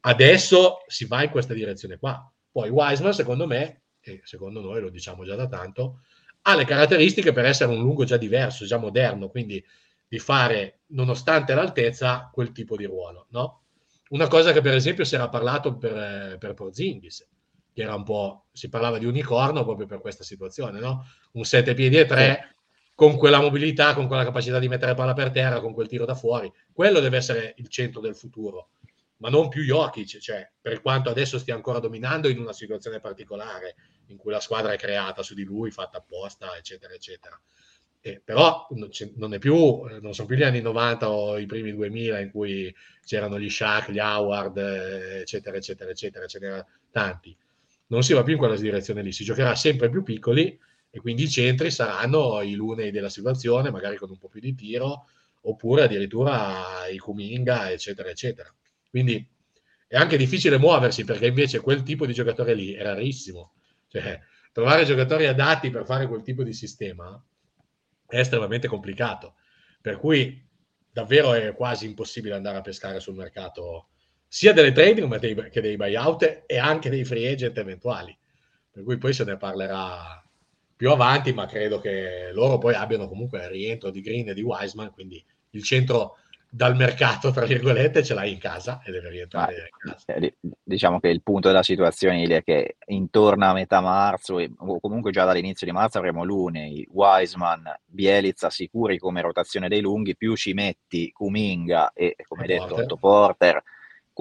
adesso 0.00 0.78
si 0.86 1.04
va 1.04 1.24
in 1.24 1.30
questa 1.30 1.52
direzione 1.52 1.98
qua. 1.98 2.26
Poi 2.50 2.70
Wiseman, 2.70 3.12
secondo 3.12 3.46
me, 3.46 3.82
che 4.00 4.22
secondo 4.24 4.62
noi 4.62 4.80
lo 4.80 4.88
diciamo 4.88 5.26
già 5.26 5.34
da 5.34 5.46
tanto, 5.46 6.00
ha 6.48 6.54
le 6.54 6.64
caratteristiche 6.64 7.32
per 7.32 7.44
essere 7.44 7.70
un 7.70 7.82
lungo 7.82 8.04
già 8.04 8.16
diverso, 8.16 8.64
già 8.64 8.78
moderno, 8.78 9.28
quindi 9.28 9.62
di 10.08 10.18
fare, 10.18 10.80
nonostante 10.88 11.52
l'altezza, 11.52 12.30
quel 12.32 12.52
tipo 12.52 12.74
di 12.74 12.86
ruolo, 12.86 13.26
no? 13.30 13.64
Una 14.08 14.28
cosa 14.28 14.52
che 14.52 14.62
per 14.62 14.72
esempio 14.74 15.04
si 15.04 15.14
era 15.14 15.28
parlato 15.28 15.76
per, 15.76 16.38
per 16.38 16.54
Porzingis, 16.54 17.28
che 17.70 17.82
era 17.82 17.94
un 17.94 18.02
po', 18.02 18.46
si 18.50 18.70
parlava 18.70 18.96
di 18.96 19.04
unicorno 19.04 19.62
proprio 19.62 19.86
per 19.86 20.00
questa 20.00 20.24
situazione, 20.24 20.80
no? 20.80 21.04
Un 21.32 21.44
7 21.44 21.74
piedi 21.74 21.98
e 21.98 22.06
3 22.06 22.38
sì. 22.40 22.54
con 22.94 23.18
quella 23.18 23.42
mobilità, 23.42 23.92
con 23.92 24.06
quella 24.06 24.24
capacità 24.24 24.58
di 24.58 24.68
mettere 24.68 24.94
palla 24.94 25.12
per 25.12 25.30
terra, 25.30 25.60
con 25.60 25.74
quel 25.74 25.86
tiro 25.86 26.06
da 26.06 26.14
fuori. 26.14 26.50
Quello 26.72 27.00
deve 27.00 27.18
essere 27.18 27.52
il 27.58 27.68
centro 27.68 28.00
del 28.00 28.16
futuro, 28.16 28.70
ma 29.18 29.28
non 29.28 29.48
più 29.48 29.62
Jokic, 29.62 30.18
cioè, 30.18 30.50
per 30.60 30.80
quanto 30.80 31.10
adesso 31.10 31.38
stia 31.38 31.54
ancora 31.54 31.78
dominando 31.78 32.28
in 32.28 32.38
una 32.38 32.52
situazione 32.52 33.00
particolare 33.00 33.76
in 34.06 34.16
cui 34.16 34.32
la 34.32 34.40
squadra 34.40 34.72
è 34.72 34.78
creata 34.78 35.22
su 35.22 35.34
di 35.34 35.44
lui, 35.44 35.70
fatta 35.70 35.98
apposta, 35.98 36.56
eccetera, 36.56 36.94
eccetera. 36.94 37.38
Eh, 38.00 38.22
però 38.24 38.66
non, 38.70 39.38
più, 39.38 39.82
non 40.00 40.14
sono 40.14 40.28
più 40.28 40.36
gli 40.36 40.44
anni 40.44 40.60
90 40.60 41.10
o 41.10 41.38
i 41.38 41.46
primi 41.46 41.74
2000 41.74 42.20
in 42.20 42.30
cui 42.30 42.74
c'erano 43.04 43.40
gli 43.40 43.50
Shaq, 43.50 43.90
gli 43.90 43.98
Howard, 43.98 44.56
eh, 44.56 45.20
eccetera, 45.20 45.56
eccetera, 45.56 45.90
eccetera, 45.90 46.26
ce 46.26 46.38
n'erano 46.38 46.66
tanti. 46.92 47.36
Non 47.88 48.02
si 48.02 48.12
va 48.12 48.22
più 48.22 48.34
in 48.34 48.38
quella 48.38 48.56
direzione 48.56 49.02
lì, 49.02 49.12
si 49.12 49.24
giocherà 49.24 49.54
sempre 49.56 49.90
più 49.90 50.02
piccoli 50.02 50.58
e 50.90 51.00
quindi 51.00 51.24
i 51.24 51.28
centri 51.28 51.70
saranno 51.70 52.40
i 52.40 52.54
lunei 52.54 52.90
della 52.90 53.08
situazione, 53.08 53.70
magari 53.70 53.96
con 53.96 54.10
un 54.10 54.18
po' 54.18 54.28
più 54.28 54.40
di 54.40 54.54
tiro, 54.54 55.06
oppure 55.42 55.82
addirittura 55.82 56.86
i 56.90 56.98
Kuminga, 56.98 57.70
eccetera, 57.70 58.10
eccetera. 58.10 58.52
Quindi 58.90 59.26
è 59.86 59.96
anche 59.96 60.16
difficile 60.16 60.58
muoversi 60.58 61.04
perché 61.04 61.26
invece 61.26 61.60
quel 61.60 61.82
tipo 61.82 62.06
di 62.06 62.12
giocatore 62.12 62.54
lì 62.54 62.72
è 62.72 62.82
rarissimo. 62.82 63.54
Cioè, 63.88 64.20
trovare 64.52 64.84
giocatori 64.84 65.26
adatti 65.26 65.70
per 65.70 65.84
fare 65.84 66.06
quel 66.06 66.22
tipo 66.22 66.42
di 66.42 66.52
sistema 66.52 67.22
è 68.06 68.18
estremamente 68.18 68.68
complicato. 68.68 69.34
Per 69.80 69.98
cui 69.98 70.46
davvero 70.90 71.32
è 71.32 71.54
quasi 71.54 71.86
impossibile 71.86 72.34
andare 72.34 72.58
a 72.58 72.62
pescare 72.62 73.00
sul 73.00 73.14
mercato 73.14 73.88
sia 74.26 74.52
delle 74.52 74.72
trading 74.72 75.48
che 75.48 75.60
dei 75.60 75.76
buyout 75.76 76.44
e 76.46 76.58
anche 76.58 76.90
dei 76.90 77.04
free 77.04 77.30
agent 77.30 77.56
eventuali. 77.56 78.16
Per 78.70 78.82
cui 78.82 78.98
poi 78.98 79.12
se 79.12 79.24
ne 79.24 79.36
parlerà 79.36 80.22
più 80.76 80.90
avanti, 80.90 81.32
ma 81.32 81.46
credo 81.46 81.80
che 81.80 82.30
loro 82.32 82.58
poi 82.58 82.74
abbiano 82.74 83.08
comunque 83.08 83.40
il 83.40 83.48
rientro 83.48 83.90
di 83.90 84.00
Green 84.00 84.28
e 84.28 84.34
di 84.34 84.42
Wiseman, 84.42 84.92
quindi 84.92 85.24
il 85.50 85.62
centro 85.64 86.18
dal 86.50 86.74
mercato, 86.76 87.30
tra 87.30 87.44
virgolette, 87.44 88.02
ce 88.02 88.14
l'hai 88.14 88.32
in 88.32 88.38
casa 88.38 88.80
e 88.84 88.90
deve 88.90 89.10
rientrare 89.10 89.54
ah, 89.54 89.58
in 89.58 89.92
casa. 89.92 90.14
Eh, 90.14 90.34
diciamo 90.62 90.98
che 90.98 91.08
il 91.08 91.22
punto 91.22 91.48
della 91.48 91.62
situazione 91.62 92.22
è 92.22 92.42
che 92.42 92.76
intorno 92.86 93.44
a 93.44 93.52
metà 93.52 93.80
marzo, 93.80 94.36
o 94.56 94.80
comunque 94.80 95.10
già 95.10 95.24
dall'inizio 95.24 95.66
di 95.66 95.72
marzo, 95.72 95.98
avremo 95.98 96.24
Lunei, 96.24 96.86
Wiseman, 96.90 97.62
Bielizza 97.84 98.48
sicuri 98.48 98.98
come 98.98 99.20
rotazione 99.20 99.68
dei 99.68 99.82
lunghi, 99.82 100.16
più 100.16 100.34
ci 100.36 100.54
metti 100.54 101.12
Kuminga 101.12 101.92
e, 101.92 102.16
come 102.26 102.42
hai 102.42 102.48
detto, 102.48 102.74
Otto 102.74 102.96
Porter 102.96 103.62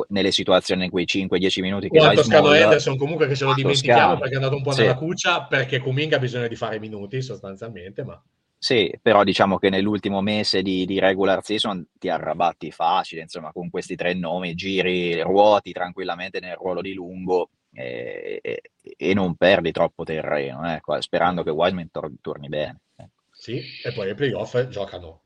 nelle 0.09 0.31
situazioni 0.31 0.85
in 0.85 0.91
quei 0.91 1.05
5-10 1.05 1.61
minuti 1.61 1.89
che 1.89 1.97
Quanto 1.97 2.21
Toscano 2.21 2.53
Ederson 2.53 2.97
comunque 2.97 3.27
che 3.27 3.35
ce 3.35 3.45
lo 3.45 3.55
dimentichiamo 3.55 3.99
Toscano. 3.99 4.19
perché 4.19 4.33
è 4.33 4.37
andato 4.37 4.55
un 4.55 4.61
po' 4.61 4.75
nella 4.75 4.91
sì. 4.91 4.97
cuccia 4.97 5.45
perché 5.45 5.79
Kuminga 5.79 6.17
ha 6.17 6.19
bisogno 6.19 6.47
di 6.47 6.55
fare 6.55 6.77
minuti 6.77 7.19
sostanzialmente 7.23 8.03
ma 8.03 8.21
sì, 8.59 8.91
però 9.01 9.23
diciamo 9.23 9.59
che 9.59 9.69
nell'ultimo 9.69 10.21
mese 10.21 10.63
di, 10.63 10.85
di, 10.85 10.99
regular 10.99 11.43
season 11.43 11.85
ti 11.97 12.09
arrabatti 12.09 12.71
facile, 12.71 13.21
insomma, 13.21 13.51
con 13.51 13.69
questi 13.69 13.95
tre 13.95 14.13
nomi, 14.13 14.55
giri, 14.55 15.21
ruoti 15.21 15.71
tranquillamente 15.71 16.39
nel 16.39 16.55
ruolo 16.55 16.81
di 16.81 16.93
lungo 16.93 17.49
e, 17.71 18.39
e, 18.41 18.61
e 18.81 19.13
non 19.13 19.35
perdi 19.35 19.71
troppo 19.71 20.03
terreno, 20.03 20.67
ecco, 20.67 20.99
sperando 21.01 21.43
che 21.43 21.51
Wiseman 21.51 21.91
tor- 21.91 22.11
torni 22.19 22.47
bene. 22.47 22.79
Ecco. 22.95 23.11
Sì, 23.31 23.61
e 23.83 23.91
poi 23.93 24.09
ai 24.09 24.15
playoff 24.15 24.67
giocano 24.69 25.21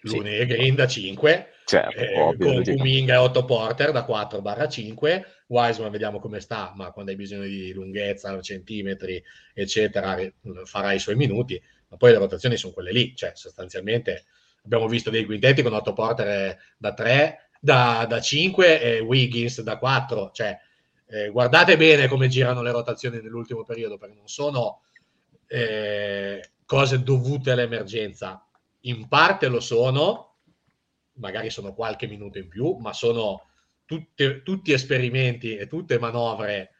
Lune 0.00 0.30
sì. 0.30 0.36
e 0.38 0.46
Green 0.46 0.74
da 0.74 0.86
5, 0.86 1.48
certo, 1.66 2.00
eh, 2.00 2.18
ovvio, 2.18 2.62
con 2.62 2.62
Kuminga 2.62 3.14
e 3.14 3.18
8 3.18 3.44
Porter 3.44 3.92
da 3.92 4.06
4-5, 4.06 5.22
Wiseman 5.48 5.90
vediamo 5.90 6.18
come 6.18 6.40
sta, 6.40 6.72
ma 6.74 6.90
quando 6.92 7.10
hai 7.10 7.16
bisogno 7.18 7.44
di 7.44 7.72
lunghezza, 7.74 8.40
centimetri, 8.40 9.22
eccetera, 9.52 10.16
farà 10.64 10.92
i 10.94 10.98
suoi 10.98 11.16
minuti 11.16 11.60
ma 11.94 11.96
poi 11.96 12.10
le 12.10 12.18
rotazioni 12.18 12.56
sono 12.56 12.72
quelle 12.72 12.92
lì, 12.92 13.14
cioè 13.14 13.32
sostanzialmente 13.34 14.24
abbiamo 14.64 14.88
visto 14.88 15.10
dei 15.10 15.24
quintetti 15.24 15.62
con 15.62 15.72
8 15.72 15.92
porter 15.92 16.58
da 16.76 16.92
3, 16.92 17.50
da, 17.60 18.04
da 18.08 18.20
5 18.20 18.82
e 18.82 18.98
Wiggins 18.98 19.62
da 19.62 19.78
4, 19.78 20.30
cioè 20.32 20.58
eh, 21.06 21.28
guardate 21.30 21.76
bene 21.76 22.08
come 22.08 22.28
girano 22.28 22.62
le 22.62 22.72
rotazioni 22.72 23.20
nell'ultimo 23.20 23.62
periodo 23.62 23.96
perché 23.96 24.16
non 24.16 24.26
sono 24.26 24.82
eh, 25.46 26.50
cose 26.64 27.02
dovute 27.02 27.52
all'emergenza, 27.52 28.44
in 28.80 29.06
parte 29.06 29.46
lo 29.46 29.60
sono, 29.60 30.38
magari 31.14 31.48
sono 31.48 31.74
qualche 31.74 32.08
minuto 32.08 32.38
in 32.38 32.48
più, 32.48 32.76
ma 32.78 32.92
sono 32.92 33.50
tutte, 33.84 34.42
tutti 34.42 34.72
esperimenti 34.72 35.56
e 35.56 35.68
tutte 35.68 35.98
manovre, 36.00 36.70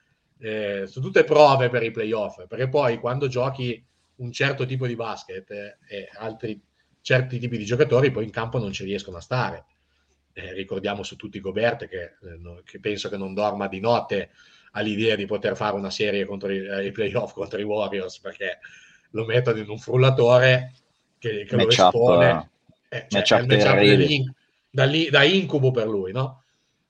eh, 0.41 0.87
sono 0.89 1.05
tutte 1.05 1.23
prove 1.23 1.69
per 1.69 1.85
i 1.85 1.93
playoff, 1.93 2.47
perché 2.49 2.69
poi 2.69 2.99
quando 2.99 3.29
giochi 3.29 3.87
un 4.17 4.33
certo 4.33 4.65
tipo 4.65 4.87
di 4.87 4.97
basket 4.97 5.51
e 5.51 6.09
altri 6.19 6.61
certi 7.01 7.39
tipi 7.39 7.59
di 7.59 7.67
giocatori 7.67 8.11
poi 8.11 8.25
in 8.25 8.31
campo 8.31 8.59
non 8.59 8.73
ci 8.73 8.85
riescono 8.85 9.19
a 9.19 9.21
stare. 9.21 9.67
Eh, 10.33 10.53
ricordiamo 10.53 11.03
su 11.03 11.17
tutti 11.17 11.39
Gobert 11.39 11.87
che, 11.87 12.03
eh, 12.03 12.37
no, 12.39 12.61
che, 12.65 12.81
penso 12.81 13.09
che 13.09 13.17
non 13.17 13.35
dorma 13.35 13.69
di 13.69 13.79
notte 13.79 14.31
all'idea 14.73 15.15
di 15.15 15.27
poter 15.27 15.55
fare 15.55 15.77
una 15.77 15.91
serie 15.91 16.25
contro 16.25 16.51
i, 16.51 16.59
eh, 16.59 16.87
i 16.87 16.93
playoff 16.93 17.35
contro 17.35 17.61
i 17.61 17.63
Warriors 17.63 18.19
perché 18.19 18.59
lo 19.11 19.25
mettono 19.27 19.59
in 19.59 19.69
un 19.69 19.79
frullatore 19.79 20.73
che, 21.19 21.45
che 21.45 21.57
lo 21.57 21.69
espone. 21.69 22.51
Eh, 22.89 23.07
cioè, 23.23 23.45
è 23.45 24.25
da, 24.71 24.85
lì, 24.85 25.11
da 25.11 25.23
incubo 25.23 25.71
per 25.71 25.87
lui, 25.87 26.13
no? 26.13 26.43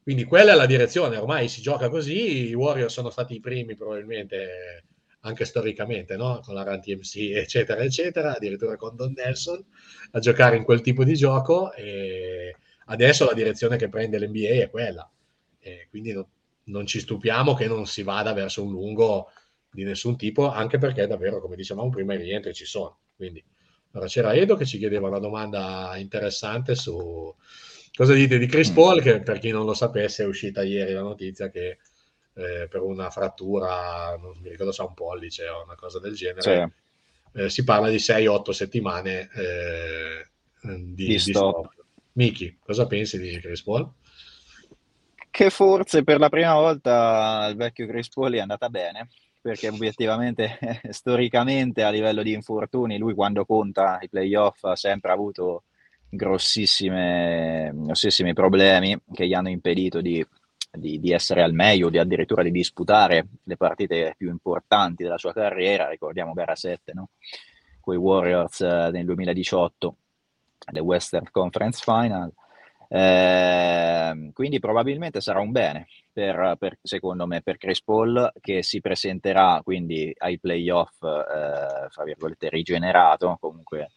Quindi 0.02 0.24
quella 0.24 0.52
è 0.52 0.54
la 0.54 0.66
direzione, 0.66 1.16
ormai 1.16 1.48
si 1.48 1.60
gioca 1.60 1.88
così, 1.88 2.48
i 2.48 2.54
Warriors 2.54 2.92
sono 2.92 3.10
stati 3.10 3.34
i 3.34 3.40
primi 3.40 3.74
probabilmente 3.74 4.84
anche 5.24 5.44
storicamente, 5.44 6.16
no? 6.16 6.40
con 6.42 6.54
la 6.54 6.62
Run 6.62 6.80
TMC, 6.80 7.16
eccetera, 7.34 7.82
eccetera, 7.82 8.36
addirittura 8.36 8.76
con 8.76 8.94
Don 8.94 9.12
Nelson, 9.14 9.64
a 10.12 10.18
giocare 10.18 10.56
in 10.56 10.64
quel 10.64 10.80
tipo 10.80 11.02
di 11.02 11.14
gioco 11.14 11.72
e 11.72 12.56
adesso 12.86 13.24
la 13.24 13.32
direzione 13.32 13.76
che 13.76 13.88
prende 13.88 14.18
l'NBA 14.18 14.62
è 14.62 14.70
quella. 14.70 15.10
E 15.58 15.86
quindi 15.88 16.12
no, 16.12 16.28
non 16.64 16.86
ci 16.86 17.00
stupiamo 17.00 17.54
che 17.54 17.66
non 17.66 17.86
si 17.86 18.02
vada 18.02 18.32
verso 18.34 18.62
un 18.62 18.70
lungo 18.70 19.30
di 19.70 19.82
nessun 19.82 20.16
tipo, 20.16 20.50
anche 20.50 20.78
perché 20.78 21.06
davvero, 21.06 21.40
come 21.40 21.56
dicevamo 21.56 21.88
prima, 21.88 22.14
i 22.14 22.18
rientri 22.18 22.52
ci 22.52 22.66
sono. 22.66 22.98
Quindi, 23.16 23.42
allora 23.92 24.08
c'era 24.08 24.34
Edo 24.34 24.56
che 24.56 24.66
ci 24.66 24.78
chiedeva 24.78 25.08
una 25.08 25.18
domanda 25.18 25.96
interessante 25.96 26.74
su 26.74 27.34
cosa 27.94 28.12
dite 28.12 28.38
di 28.38 28.46
Chris 28.46 28.70
mm. 28.70 28.74
Paul, 28.74 29.00
che 29.00 29.20
per 29.20 29.38
chi 29.38 29.50
non 29.50 29.64
lo 29.64 29.74
sapesse 29.74 30.24
è 30.24 30.26
uscita 30.26 30.62
ieri 30.62 30.92
la 30.92 31.00
notizia 31.00 31.48
che 31.48 31.78
eh, 32.35 32.66
per 32.68 32.82
una 32.82 33.11
frattura, 33.11 34.16
non 34.20 34.37
mi 34.41 34.51
ricordo 34.51 34.72
se 34.72 34.82
ha 34.82 34.87
un 34.87 34.95
pollice 34.95 35.49
o 35.49 35.64
una 35.64 35.76
cosa 35.76 36.01
del 36.01 36.14
genere. 36.14 36.72
Sì. 37.32 37.41
Eh, 37.41 37.51
si 37.51 37.64
parla 37.64 37.89
di 37.89 37.97
6-8 37.97 38.51
settimane 38.51 39.28
eh, 39.35 40.28
di, 40.62 41.07
di, 41.07 41.18
stop. 41.18 41.66
stop. 41.66 41.85
Miki, 42.12 42.59
cosa 42.64 42.87
pensi 42.87 43.18
di 43.18 43.39
Chris 43.41 43.62
Paul? 43.62 43.91
Che 45.30 45.51
forse 45.51 46.05
per 46.05 46.20
la 46.20 46.28
prima 46.28 46.55
volta 46.55 47.49
il 47.51 47.57
vecchio 47.57 47.89
Chris 47.89 48.09
Paul 48.09 48.35
è 48.35 48.39
andata 48.39 48.68
bene, 48.68 49.09
perché 49.41 49.68
obiettivamente, 49.68 50.59
storicamente, 50.91 51.82
a 51.82 51.91
livello 51.91 52.22
di 52.22 52.32
infortuni, 52.32 52.99
lui 52.99 53.14
quando 53.14 53.45
conta 53.45 53.99
i 54.01 54.09
playoff 54.09 54.62
ha 54.62 54.76
sempre 54.76 55.11
avuto 55.11 55.64
grossissimi 56.09 57.72
problemi 58.32 58.97
che 59.12 59.26
gli 59.26 59.35
hanno 59.35 59.49
impedito 59.49 60.01
di 60.01 60.24
di, 60.74 61.00
di, 61.00 61.12
essere 61.12 61.42
al 61.42 61.52
meglio, 61.52 61.90
di 61.90 61.98
addirittura 61.98 62.42
di 62.42 62.50
disputare 62.50 63.26
le 63.42 63.56
partite 63.56 64.14
più 64.16 64.28
importanti 64.28 65.02
della 65.02 65.18
sua 65.18 65.32
carriera, 65.32 65.88
ricordiamo 65.88 66.32
gara 66.32 66.54
7, 66.54 66.92
no? 66.94 67.10
con 67.80 67.94
i 67.94 67.98
Warriors 67.98 68.60
eh, 68.60 68.90
nel 68.90 69.04
2018, 69.04 69.96
le 70.72 70.80
Western 70.80 71.28
Conference 71.30 71.82
Final. 71.82 72.32
Eh, 72.88 74.30
quindi 74.32 74.58
probabilmente 74.60 75.20
sarà 75.20 75.40
un 75.40 75.50
bene 75.50 75.86
per, 76.12 76.56
per, 76.58 76.78
secondo 76.82 77.26
me 77.26 77.40
per 77.40 77.56
Chris 77.56 77.82
Paul 77.82 78.30
che 78.40 78.62
si 78.62 78.80
presenterà 78.80 79.60
quindi 79.64 80.14
ai 80.18 80.38
playoff 80.38 81.02
eh, 81.02 81.88
fra 81.88 82.04
virgolette 82.04 82.50
rigenerato 82.50 83.38
comunque 83.40 83.90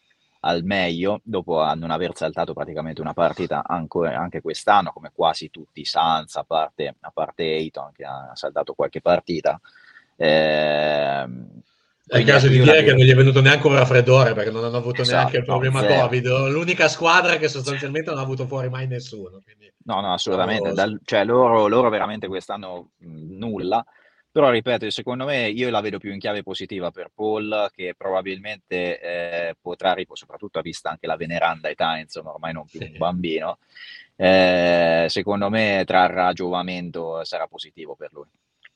al 0.47 0.63
meglio 0.63 1.19
dopo 1.23 1.61
non 1.75 1.91
aver 1.91 2.11
saltato 2.15 2.53
praticamente 2.53 3.01
una 3.01 3.13
partita 3.13 3.63
anche, 3.67 4.07
anche 4.07 4.41
quest'anno, 4.41 4.91
come 4.91 5.11
quasi 5.13 5.49
tutti 5.49 5.81
i 5.81 5.85
Suns, 5.85 6.35
a 6.37 6.43
parte, 6.43 6.95
a 7.01 7.11
parte 7.13 7.43
Ayton 7.43 7.91
che 7.93 8.05
ha 8.05 8.31
saltato 8.33 8.73
qualche 8.73 9.01
partita. 9.01 9.59
Eh, 10.15 11.27
è 12.09 12.17
il 12.19 12.25
caso 12.25 12.47
di 12.47 12.59
dire 12.59 12.83
che 12.83 12.93
non 12.93 13.05
gli 13.05 13.11
è 13.11 13.15
venuto 13.15 13.41
neanche 13.41 13.67
un 13.67 13.75
raffreddore 13.75 14.33
perché 14.33 14.49
non 14.49 14.63
hanno 14.63 14.77
avuto 14.77 15.01
esatto, 15.01 15.17
neanche 15.17 15.37
il 15.39 15.43
problema 15.43 15.81
no, 15.81 15.87
Covid. 15.87 16.25
L'unica 16.47 16.87
squadra 16.87 17.35
che 17.35 17.49
sostanzialmente 17.49 18.11
non 18.11 18.19
ha 18.19 18.23
avuto 18.23 18.47
fuori 18.47 18.69
mai 18.69 18.87
nessuno. 18.87 19.41
No, 19.83 19.99
no, 19.99 20.13
assolutamente. 20.13 20.71
Dal, 20.71 20.97
cioè, 21.03 21.25
loro, 21.25 21.67
loro, 21.67 21.89
veramente 21.89 22.27
quest'anno 22.27 22.91
nulla 22.99 23.85
Però 24.37 24.51
ripeto, 24.51 24.87
secondo 24.91 25.25
me 25.25 25.49
io 25.49 25.67
la 25.71 25.81
vedo 25.81 25.97
più 25.97 26.13
in 26.13 26.19
chiave 26.19 26.43
positiva 26.43 26.91
per 26.91 27.09
Paul, 27.11 27.71
che 27.73 27.95
probabilmente 27.97 28.99
eh, 29.01 29.55
potrà, 29.59 29.95
soprattutto 30.13 30.59
a 30.59 30.61
vista 30.61 30.91
anche 30.91 31.07
la 31.07 31.15
veneranda 31.15 31.69
età, 31.69 31.97
insomma, 31.97 32.33
ormai 32.33 32.53
non 32.53 32.67
più 32.67 32.79
un 32.79 32.97
bambino, 32.97 33.57
eh, 34.15 35.07
secondo 35.09 35.49
me 35.49 35.81
trarrà 35.87 36.33
giovamento, 36.33 37.23
sarà 37.23 37.47
positivo 37.47 37.95
per 37.95 38.09
lui. 38.13 38.27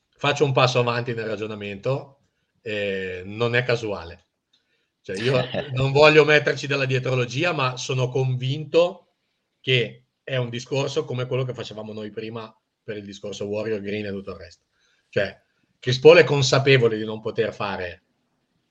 Faccio 0.10 0.46
un 0.46 0.52
passo 0.52 0.80
avanti 0.80 1.14
nel 1.14 1.28
ragionamento, 1.28 2.22
eh, 2.64 3.22
non 3.24 3.54
è 3.54 3.62
casuale. 3.64 4.26
Cioè 5.04 5.20
io 5.20 5.40
non 5.78 5.92
voglio 5.92 6.26
metterci 6.26 6.66
della 6.66 6.86
dietrologia, 6.86 7.54
ma 7.54 7.78
sono 7.78 8.10
convinto 8.10 9.10
che 9.60 10.06
è 10.24 10.38
un 10.38 10.50
discorso 10.50 11.06
come 11.06 11.28
quello 11.28 11.44
che 11.44 11.54
facevamo 11.54 11.94
noi 11.94 12.10
prima 12.10 12.52
per 12.84 12.98
il 12.98 13.06
discorso 13.06 13.46
Warrior 13.46 13.80
Green 13.80 14.08
e 14.08 14.10
tutto 14.10 14.32
il 14.32 14.38
resto. 14.38 14.66
Cioè, 15.08 15.50
Chris 15.82 15.98
Paul 15.98 16.18
è 16.18 16.24
consapevole 16.24 16.96
di 16.96 17.04
non 17.04 17.22
poter 17.22 17.56
fare 17.56 18.04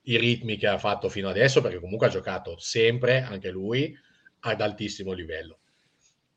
i 0.03 0.17
ritmi 0.17 0.57
che 0.57 0.69
ha 0.69 0.79
fatto 0.79 1.09
fino 1.09 1.29
adesso, 1.29 1.61
perché 1.61 1.81
comunque 1.81 2.07
ha 2.07 2.11
giocato 2.11 2.57
sempre, 2.59 3.23
anche 3.23 3.51
lui, 3.51 3.93
ad 4.43 4.61
altissimo 4.61 5.11
livello. 5.11 5.59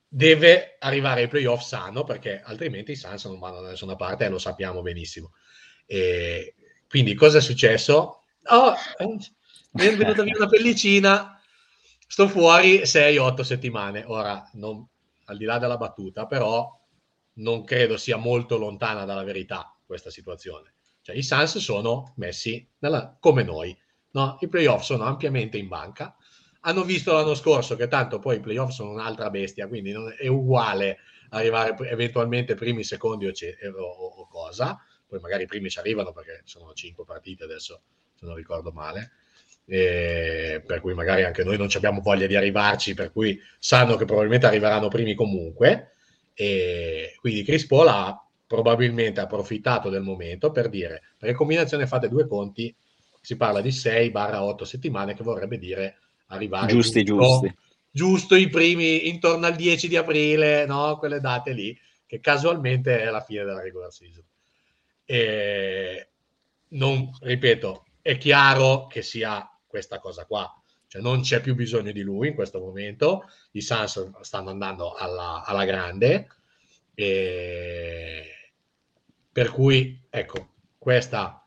Deve 0.07 0.78
arrivare 0.80 1.21
ai 1.21 1.28
playoff 1.28 1.61
sano, 1.61 2.03
perché 2.03 2.41
altrimenti 2.43 2.93
i 2.93 2.95
Suns 2.95 3.26
non 3.26 3.38
vanno 3.38 3.61
da 3.61 3.69
nessuna 3.69 3.95
parte 3.95 4.26
e 4.26 4.30
lo 4.30 4.39
sappiamo 4.39 4.82
benissimo. 4.82 5.34
E 5.86 6.55
quindi 6.89 7.13
cosa 7.13 7.38
è 7.38 7.41
successo? 7.41 8.24
Oh, 8.45 8.74
mi 9.74 9.86
è 9.86 9.95
venuta 9.95 10.24
via 10.24 10.36
una 10.36 10.47
pellicina, 10.47 11.39
sto 12.07 12.28
fuori 12.28 12.80
6-8 12.82 13.41
settimane. 13.41 14.05
Ora, 14.07 14.49
non, 14.53 14.84
al 15.26 15.38
di 15.38 15.45
là 15.45 15.59
della 15.59 15.78
battuta, 15.78 16.26
però 16.26 16.67
non 17.34 17.63
credo 17.63 17.95
sia 17.95 18.17
molto 18.17 18.57
lontana 18.57 19.05
dalla 19.05 19.24
verità 19.24 19.72
questa 19.93 20.09
situazione. 20.09 20.73
Cioè, 21.01 21.15
i 21.15 21.21
Suns 21.21 21.57
sono 21.59 22.13
messi 22.17 22.67
nella, 22.79 23.15
come 23.19 23.43
noi, 23.43 23.77
no? 24.11 24.37
i 24.39 24.47
playoff 24.47 24.81
sono 24.81 25.03
ampiamente 25.03 25.57
in 25.57 25.67
banca. 25.67 26.15
Hanno 26.61 26.83
visto 26.83 27.13
l'anno 27.13 27.35
scorso 27.35 27.75
che 27.75 27.87
tanto 27.87 28.17
poi 28.17 28.37
i 28.37 28.39
playoff 28.39 28.71
sono 28.71 28.89
un'altra 28.89 29.29
bestia, 29.29 29.67
quindi 29.67 29.91
non 29.91 30.11
è 30.17 30.27
uguale 30.27 30.97
arrivare 31.29 31.75
eventualmente 31.89 32.55
primi, 32.55 32.83
secondi 32.83 33.27
o, 33.27 33.31
o, 33.79 34.05
o 34.21 34.27
cosa. 34.27 34.79
Poi 35.05 35.19
magari 35.19 35.43
i 35.43 35.47
primi 35.47 35.69
ci 35.69 35.77
arrivano 35.77 36.11
perché 36.11 36.41
sono 36.45 36.73
cinque 36.73 37.03
partite 37.05 37.43
adesso, 37.43 37.81
se 38.15 38.25
non 38.25 38.35
ricordo 38.35 38.71
male. 38.71 39.11
Per 39.65 40.79
cui 40.81 40.93
magari 40.93 41.23
anche 41.23 41.43
noi 41.43 41.57
non 41.57 41.67
abbiamo 41.73 42.01
voglia 42.01 42.27
di 42.27 42.35
arrivarci, 42.35 42.95
per 42.95 43.11
cui 43.11 43.39
sanno 43.59 43.95
che 43.95 44.05
probabilmente 44.05 44.47
arriveranno 44.47 44.87
primi 44.87 45.13
comunque. 45.13 45.91
E 46.33 47.15
quindi 47.19 47.43
Chris 47.43 47.67
Paul 47.67 47.87
ha 47.89 48.22
probabilmente 48.54 49.20
approfittato 49.20 49.89
del 49.89 50.04
momento 50.04 50.51
per 50.51 50.70
dire, 50.70 51.01
perché 51.18 51.34
combinazione 51.34 51.88
fate 51.88 52.08
due 52.08 52.28
conti, 52.28 52.74
si 53.20 53.36
parla 53.36 53.62
di 53.62 53.70
6-8 53.70 54.62
settimane 54.62 55.16
che 55.16 55.24
vorrebbe 55.24 55.58
dire 55.58 55.97
arrivare 56.28 56.72
giusti, 56.72 57.04
giusto, 57.04 57.47
giusti. 57.47 57.58
giusto 57.89 58.36
i 58.36 58.49
primi 58.49 59.08
intorno 59.10 59.47
al 59.47 59.56
10 59.56 59.88
di 59.88 59.97
aprile, 59.97 60.68
no? 60.68 60.99
quelle 60.99 61.20
date 61.20 61.51
lì, 61.51 61.76
che 62.06 62.20
casualmente 62.20 63.01
è 63.01 63.10
la 63.10 63.22
fine 63.22 63.43
della 63.43 63.60
regular 63.60 63.91
season. 63.91 64.24
E 65.04 66.10
non, 66.70 67.10
ripeto, 67.22 67.86
è 68.04 68.20
chiaro 68.20 68.86
che 68.86 69.01
sia 69.01 69.49
questa 69.66 69.97
cosa 69.97 70.26
qua, 70.26 70.47
cioè 70.86 71.01
non 71.01 71.22
c'è 71.22 71.41
più 71.41 71.56
bisogno 71.56 71.91
di 71.91 72.01
lui 72.01 72.28
in 72.28 72.36
questo 72.36 72.60
momento, 72.60 73.24
i 73.54 73.62
Suns 73.62 74.12
stanno 74.22 74.51
andando 74.51 74.93
alla, 74.93 75.41
alla 75.43 75.66
grande, 75.66 76.28
e 76.93 78.28
per 79.34 79.49
cui, 79.49 79.99
ecco, 80.11 80.49
questa 80.77 81.43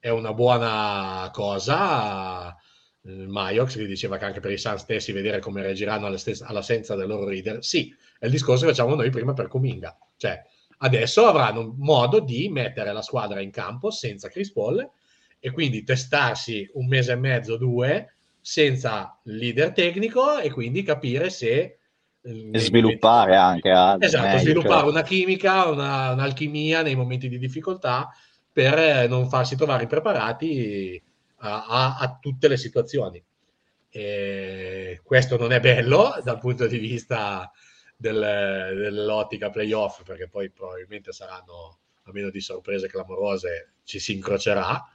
è 0.00 0.08
una 0.08 0.34
buona 0.34 1.30
cosa. 1.32 2.54
Maiox 3.02 3.76
che 3.76 3.86
diceva 3.86 4.18
che 4.18 4.24
anche 4.24 4.40
per 4.40 4.50
i 4.50 4.58
Suns 4.58 4.82
stessi 4.82 5.12
vedere 5.12 5.38
come 5.38 5.62
reagiranno 5.62 6.06
all'assenza 6.06 6.96
del 6.96 7.06
loro 7.06 7.26
leader. 7.26 7.64
Sì, 7.64 7.94
è 8.18 8.26
il 8.26 8.32
discorso 8.32 8.64
che 8.66 8.72
facciamo 8.72 8.96
noi 8.96 9.10
prima 9.10 9.34
per 9.34 9.46
Cominga. 9.46 9.96
Cioè, 10.16 10.42
adesso 10.78 11.26
avranno 11.26 11.74
modo 11.78 12.18
di 12.18 12.48
mettere 12.48 12.92
la 12.92 13.02
squadra 13.02 13.40
in 13.40 13.52
campo 13.52 13.92
senza 13.92 14.28
Chris 14.28 14.52
Paul 14.52 14.86
e 15.38 15.50
quindi 15.52 15.84
testarsi 15.84 16.68
un 16.74 16.88
mese 16.88 17.12
e 17.12 17.16
mezzo, 17.16 17.56
due, 17.56 18.16
senza 18.40 19.16
leader 19.24 19.72
tecnico 19.72 20.38
e 20.38 20.50
quindi 20.50 20.82
capire 20.82 21.30
se 21.30 21.77
e 22.22 22.58
sviluppare 22.58 23.36
anche 23.36 23.70
altro. 23.70 24.06
Esatto, 24.06 24.26
meglio, 24.26 24.38
sviluppare 24.38 24.80
cioè. 24.80 24.90
una 24.90 25.02
chimica, 25.02 25.68
una, 25.68 26.12
un'alchimia 26.12 26.82
nei 26.82 26.94
momenti 26.94 27.28
di 27.28 27.38
difficoltà 27.38 28.10
per 28.52 29.08
non 29.08 29.28
farsi 29.28 29.56
trovare 29.56 29.84
impreparati 29.84 31.00
a, 31.38 31.64
a, 31.66 31.96
a 31.98 32.18
tutte 32.20 32.48
le 32.48 32.56
situazioni. 32.56 33.22
E 33.90 35.00
questo 35.02 35.38
non 35.38 35.52
è 35.52 35.60
bello 35.60 36.20
dal 36.22 36.38
punto 36.38 36.66
di 36.66 36.78
vista 36.78 37.50
del, 37.96 38.14
dell'ottica 38.14 39.50
playoff, 39.50 40.02
perché 40.02 40.28
poi 40.28 40.50
probabilmente 40.50 41.12
saranno, 41.12 41.78
a 42.04 42.10
meno 42.12 42.30
di 42.30 42.40
sorprese 42.40 42.88
clamorose, 42.88 43.74
ci 43.84 43.98
si 43.98 44.14
incrocerà 44.14 44.88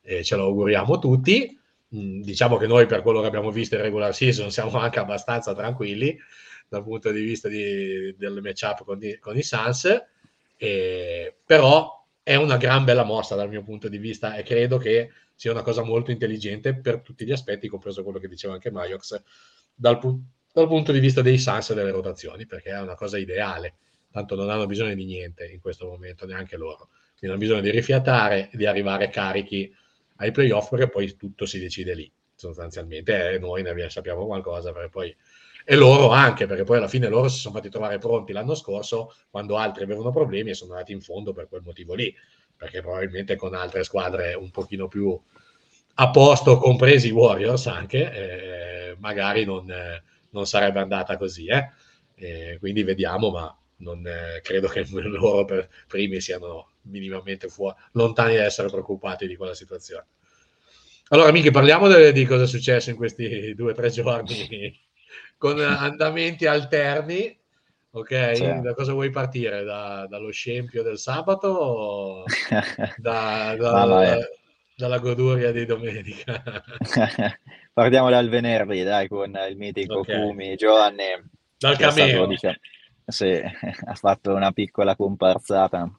e 0.00 0.24
ce 0.24 0.36
lo 0.36 0.44
auguriamo 0.44 0.98
tutti. 0.98 1.58
Mm, 1.94 2.22
diciamo 2.22 2.56
che 2.56 2.66
noi 2.66 2.86
per 2.86 3.02
quello 3.02 3.20
che 3.20 3.26
abbiamo 3.26 3.50
visto 3.50 3.74
in 3.74 3.82
regular 3.82 4.14
season 4.14 4.50
siamo 4.50 4.78
anche 4.78 4.98
abbastanza 4.98 5.54
tranquilli 5.54 6.18
dal 6.72 6.84
punto 6.84 7.10
di 7.10 7.20
vista 7.20 7.48
di, 7.48 8.14
del 8.16 8.40
matchup 8.40 8.84
con, 8.84 8.98
con 9.20 9.36
i 9.36 9.42
Suns, 9.42 10.04
eh, 10.56 11.36
però 11.44 12.02
è 12.22 12.34
una 12.36 12.56
gran 12.56 12.84
bella 12.84 13.04
mossa 13.04 13.34
dal 13.34 13.50
mio 13.50 13.62
punto 13.62 13.88
di 13.88 13.98
vista 13.98 14.36
e 14.36 14.42
credo 14.42 14.78
che 14.78 15.10
sia 15.34 15.50
una 15.50 15.60
cosa 15.60 15.82
molto 15.82 16.10
intelligente 16.10 16.74
per 16.74 17.00
tutti 17.00 17.26
gli 17.26 17.32
aspetti, 17.32 17.68
compreso 17.68 18.02
quello 18.02 18.18
che 18.18 18.28
diceva 18.28 18.54
anche 18.54 18.70
Maiox, 18.70 19.20
dal, 19.74 20.00
dal 20.50 20.66
punto 20.66 20.92
di 20.92 20.98
vista 20.98 21.20
dei 21.20 21.38
Suns 21.38 21.70
e 21.70 21.74
delle 21.74 21.90
rotazioni, 21.90 22.46
perché 22.46 22.70
è 22.70 22.80
una 22.80 22.94
cosa 22.94 23.18
ideale, 23.18 23.74
tanto 24.10 24.34
non 24.34 24.48
hanno 24.48 24.64
bisogno 24.64 24.94
di 24.94 25.04
niente 25.04 25.44
in 25.44 25.60
questo 25.60 25.86
momento, 25.86 26.24
neanche 26.24 26.56
loro, 26.56 26.88
quindi 27.18 27.36
hanno 27.36 27.38
bisogno 27.38 27.60
di 27.60 27.70
rifiatare 27.70 28.48
e 28.50 28.56
di 28.56 28.64
arrivare 28.64 29.10
carichi 29.10 29.70
ai 30.16 30.30
playoff 30.30 30.70
perché 30.70 30.88
poi 30.88 31.16
tutto 31.16 31.44
si 31.44 31.58
decide 31.58 31.94
lì, 31.94 32.10
sostanzialmente, 32.34 33.32
e 33.32 33.38
noi 33.38 33.62
ne 33.62 33.90
sappiamo 33.90 34.24
qualcosa, 34.24 34.72
perché 34.72 34.88
poi 34.88 35.14
e 35.64 35.76
loro 35.76 36.10
anche, 36.10 36.46
perché 36.46 36.64
poi 36.64 36.78
alla 36.78 36.88
fine 36.88 37.08
loro 37.08 37.28
si 37.28 37.38
sono 37.38 37.54
fatti 37.54 37.68
trovare 37.68 37.98
pronti 37.98 38.32
l'anno 38.32 38.54
scorso 38.54 39.14
quando 39.30 39.56
altri 39.56 39.84
avevano 39.84 40.10
problemi 40.10 40.50
e 40.50 40.54
sono 40.54 40.72
andati 40.72 40.92
in 40.92 41.00
fondo 41.00 41.32
per 41.32 41.48
quel 41.48 41.62
motivo 41.64 41.94
lì, 41.94 42.14
perché 42.56 42.80
probabilmente 42.80 43.36
con 43.36 43.54
altre 43.54 43.84
squadre 43.84 44.34
un 44.34 44.50
pochino 44.50 44.88
più 44.88 45.18
a 45.94 46.10
posto, 46.10 46.58
compresi 46.58 47.08
i 47.08 47.12
Warriors 47.12 47.66
anche, 47.66 48.12
eh, 48.12 48.96
magari 48.98 49.44
non, 49.44 49.70
eh, 49.70 50.02
non, 50.30 50.46
sarebbe 50.46 50.80
andata 50.80 51.16
così. 51.16 51.46
Eh? 51.46 52.58
Quindi 52.58 52.84
vediamo, 52.84 53.30
ma 53.30 53.56
non 53.78 54.04
credo 54.42 54.68
che 54.68 54.86
loro 54.90 55.44
per 55.44 55.68
primi 55.88 56.20
siano 56.20 56.70
minimamente 56.82 57.48
fuori, 57.48 57.76
lontani 57.92 58.36
da 58.36 58.44
essere 58.44 58.68
preoccupati 58.68 59.26
di 59.26 59.36
quella 59.36 59.54
situazione. 59.54 60.06
Allora, 61.08 61.30
Michi, 61.30 61.50
parliamo 61.50 61.88
de- 61.88 62.12
di 62.12 62.24
cosa 62.24 62.44
è 62.44 62.46
successo 62.46 62.90
in 62.90 62.96
questi 62.96 63.54
due 63.54 63.72
o 63.72 63.74
tre 63.74 63.90
giorni 63.90 64.80
con 65.42 65.58
andamenti 65.58 66.46
alterni. 66.46 67.36
Ok, 67.94 68.36
sì. 68.36 68.60
da 68.60 68.74
cosa 68.74 68.92
vuoi 68.92 69.10
partire? 69.10 69.64
Da, 69.64 70.06
dallo 70.08 70.30
scempio 70.30 70.84
del 70.84 70.98
sabato 70.98 71.48
o 71.48 72.24
da, 72.96 73.56
da, 73.56 73.84
no, 73.84 74.18
dalla 74.76 74.98
goduria 74.98 75.50
di 75.50 75.66
domenica? 75.66 76.40
Partiamo 77.74 78.08
dal 78.08 78.28
venerdì, 78.28 78.84
dai, 78.84 79.08
con 79.08 79.36
il 79.50 79.56
mitico 79.56 79.98
okay. 79.98 80.14
Fumi 80.14 80.54
Giovanni. 80.54 81.06
Dal 81.58 81.76
cameo. 81.76 82.26
Diciamo, 82.26 82.54
sì, 83.04 83.32
ha 83.84 83.94
fatto 83.94 84.34
una 84.34 84.52
piccola 84.52 84.94
comparsata 84.94 85.90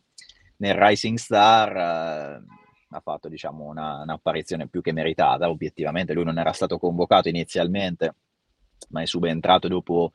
nel 0.55 0.75
Rising 0.75 1.17
Star. 1.17 1.75
Eh, 1.75 2.43
ha 2.95 2.99
fatto 3.01 3.27
diciamo, 3.27 3.65
una, 3.65 4.03
un'apparizione 4.03 4.69
più 4.69 4.81
che 4.81 4.93
meritata, 4.93 5.49
obiettivamente 5.49 6.13
lui 6.13 6.23
non 6.23 6.39
era 6.39 6.53
stato 6.53 6.79
convocato 6.79 7.27
inizialmente 7.27 8.15
ma 8.89 9.01
è 9.01 9.05
subentrato 9.05 9.67
dopo 9.67 10.11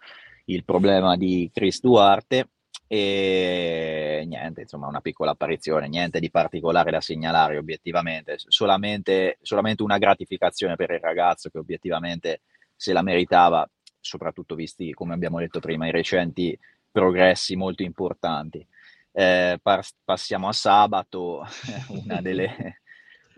il 0.47 0.64
problema 0.64 1.16
di 1.16 1.51
Chris 1.53 1.81
Duarte 1.81 2.49
e 2.91 4.25
niente, 4.27 4.62
insomma 4.62 4.87
una 4.87 5.03
piccola 5.03 5.33
apparizione, 5.33 5.89
niente 5.89 6.21
di 6.21 6.31
particolare 6.31 6.91
da 6.91 7.03
segnalare 7.03 7.59
obiettivamente, 7.59 8.37
solamente, 8.39 9.39
solamente 9.43 9.83
una 9.83 9.99
gratificazione 9.99 10.75
per 10.75 10.91
il 10.93 11.01
ragazzo 11.01 11.51
che 11.51 11.59
obiettivamente 11.59 12.41
se 12.75 12.95
la 12.95 13.03
meritava, 13.03 13.69
soprattutto 14.01 14.55
visti, 14.55 14.93
come 14.95 15.12
abbiamo 15.12 15.39
detto 15.39 15.61
prima, 15.61 15.87
i 15.87 15.91
recenti 15.91 16.59
progressi 16.91 17.57
molto 17.57 17.83
importanti. 17.83 18.66
Eh, 19.12 19.59
par- 19.62 19.87
passiamo 20.03 20.49
a 20.49 20.53
sabato, 20.53 21.45
una 21.89 22.23
delle, 22.23 22.81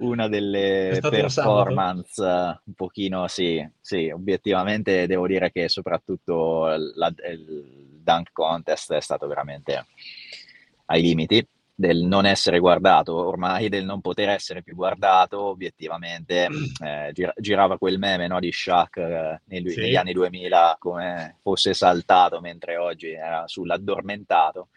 una 0.00 0.28
delle 0.28 0.98
performance 1.00 2.22
un, 2.22 2.58
un, 2.64 2.74
pochino, 2.74 3.26
sì, 3.28 3.66
sì, 3.80 4.10
obiettivamente 4.10 5.06
devo 5.06 5.26
dire 5.26 5.50
che 5.50 5.68
soprattutto 5.68 6.66
la, 6.66 7.12
il 7.30 7.98
dunk 8.02 8.30
contest 8.32 8.92
è 8.92 9.00
stato 9.00 9.26
veramente 9.26 9.86
ai 10.86 11.02
limiti. 11.02 11.46
del 11.80 12.02
non 12.02 12.26
essere 12.26 12.58
guardato, 12.58 13.14
ormai 13.14 13.70
del 13.70 13.86
non 13.86 14.02
poter 14.02 14.28
essere 14.28 14.62
più 14.62 14.74
guardato, 14.74 15.40
obiettivamente 15.40 16.46
eh, 16.84 17.10
gira, 17.14 17.32
girava 17.36 17.78
quel 17.78 17.98
meme 17.98 18.26
no, 18.26 18.38
di 18.38 18.52
Shaq 18.52 18.96
eh, 18.98 19.40
negli, 19.46 19.70
sì. 19.70 19.80
negli, 19.80 19.96
anni 19.96 20.12
2000 20.12 20.76
come 20.78 21.38
fosse 21.40 21.72
saltato 21.72 22.40
mentre 22.40 22.76
oggi 22.76 23.12
era 23.12 23.46
sull'addormentato 23.46 24.68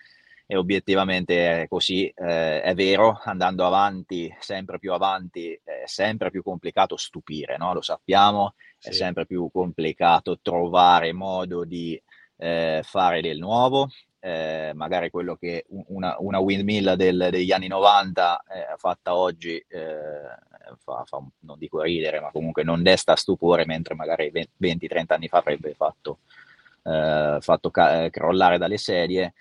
e 0.46 0.58
obiettivamente 0.58 1.64
è 1.64 1.68
così, 1.68 2.08
eh, 2.08 2.62
è 2.62 2.74
vero, 2.74 3.20
andando 3.24 3.66
avanti, 3.66 4.34
sempre 4.40 4.78
più 4.78 4.94
avanti, 4.94 5.60
è 5.64 5.84
sempre 5.86 6.32
più 6.32 6.44
complicato 6.44 6.98
stupire, 6.98 7.58
no? 7.58 7.74
lo 7.74 7.82
sappiamo, 7.82 8.56
sì. 8.78 8.90
è 8.90 8.92
sempre 8.92 9.26
più 9.26 9.50
complicato 9.52 10.40
trovare 10.42 11.14
modo 11.14 11.64
di 11.64 12.02
eh, 12.38 12.82
fare 12.84 13.22
del 13.22 13.38
nuovo, 13.40 13.90
eh, 14.20 14.72
magari 14.76 15.10
quello 15.10 15.36
che 15.36 15.66
una, 15.88 16.16
una 16.20 16.40
windmill 16.40 16.94
del, 16.94 17.28
degli 17.30 17.52
anni 17.52 17.68
90 17.68 18.44
eh, 18.48 18.74
fatta 18.78 19.16
oggi 19.16 19.56
eh, 19.68 20.78
fa, 20.78 21.04
fa, 21.06 21.22
non 21.40 21.58
dico 21.58 21.82
ridere, 21.82 22.20
ma 22.20 22.32
comunque 22.32 22.64
non 22.64 22.84
desta 22.84 23.16
stupore, 23.16 23.66
mentre 23.66 23.96
magari 23.96 24.32
20-30 24.32 25.04
anni 25.08 25.28
fa 25.28 25.38
avrebbe 25.38 25.74
fatto, 25.74 26.20
eh, 26.84 27.38
fatto 27.40 27.72
ca- 27.72 28.10
crollare 28.10 28.58
dalle 28.58 28.78
sedie, 28.78 29.34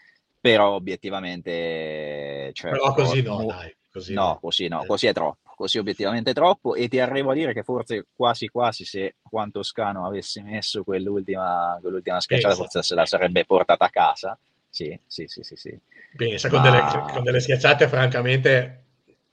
però 0.43 0.73
obiettivamente... 0.75 2.51
Cioè, 2.53 2.71
però 2.71 2.93
così 2.93 3.23
no, 3.23 3.47
dai. 3.47 3.75
Così 3.91 4.15
no, 4.15 4.39
così 4.41 4.69
no, 4.69 4.85
così 4.87 5.07
è 5.07 5.13
troppo, 5.13 5.53
così 5.55 5.77
obiettivamente 5.79 6.33
troppo 6.33 6.75
e 6.75 6.89
ti 6.89 6.99
arrivo 6.99 7.31
a 7.31 7.35
dire 7.35 7.53
che 7.53 7.63
forse 7.63 8.07
quasi 8.15 8.49
quasi 8.49 8.87
se 8.87 9.17
Juan 9.31 9.51
Toscano 9.51 10.07
avesse 10.07 10.43
messo 10.43 10.83
quell'ultima, 10.83 11.79
quell'ultima 11.79 12.19
schiacciata 12.19 12.55
forse 12.55 12.83
se 12.83 12.95
la 12.95 13.05
sarebbe 13.05 13.45
portata 13.45 13.85
a 13.85 13.91
casa 13.91 14.39
sì, 14.73 14.99
sì, 15.07 15.27
sì, 15.27 15.43
sì. 15.43 15.55
sì. 15.55 15.79
Pensa 16.17 16.49
Ma... 16.49 16.55
con, 16.55 16.63
delle, 16.63 17.13
con 17.13 17.23
delle 17.23 17.41
schiacciate 17.41 17.89
francamente 17.89 18.85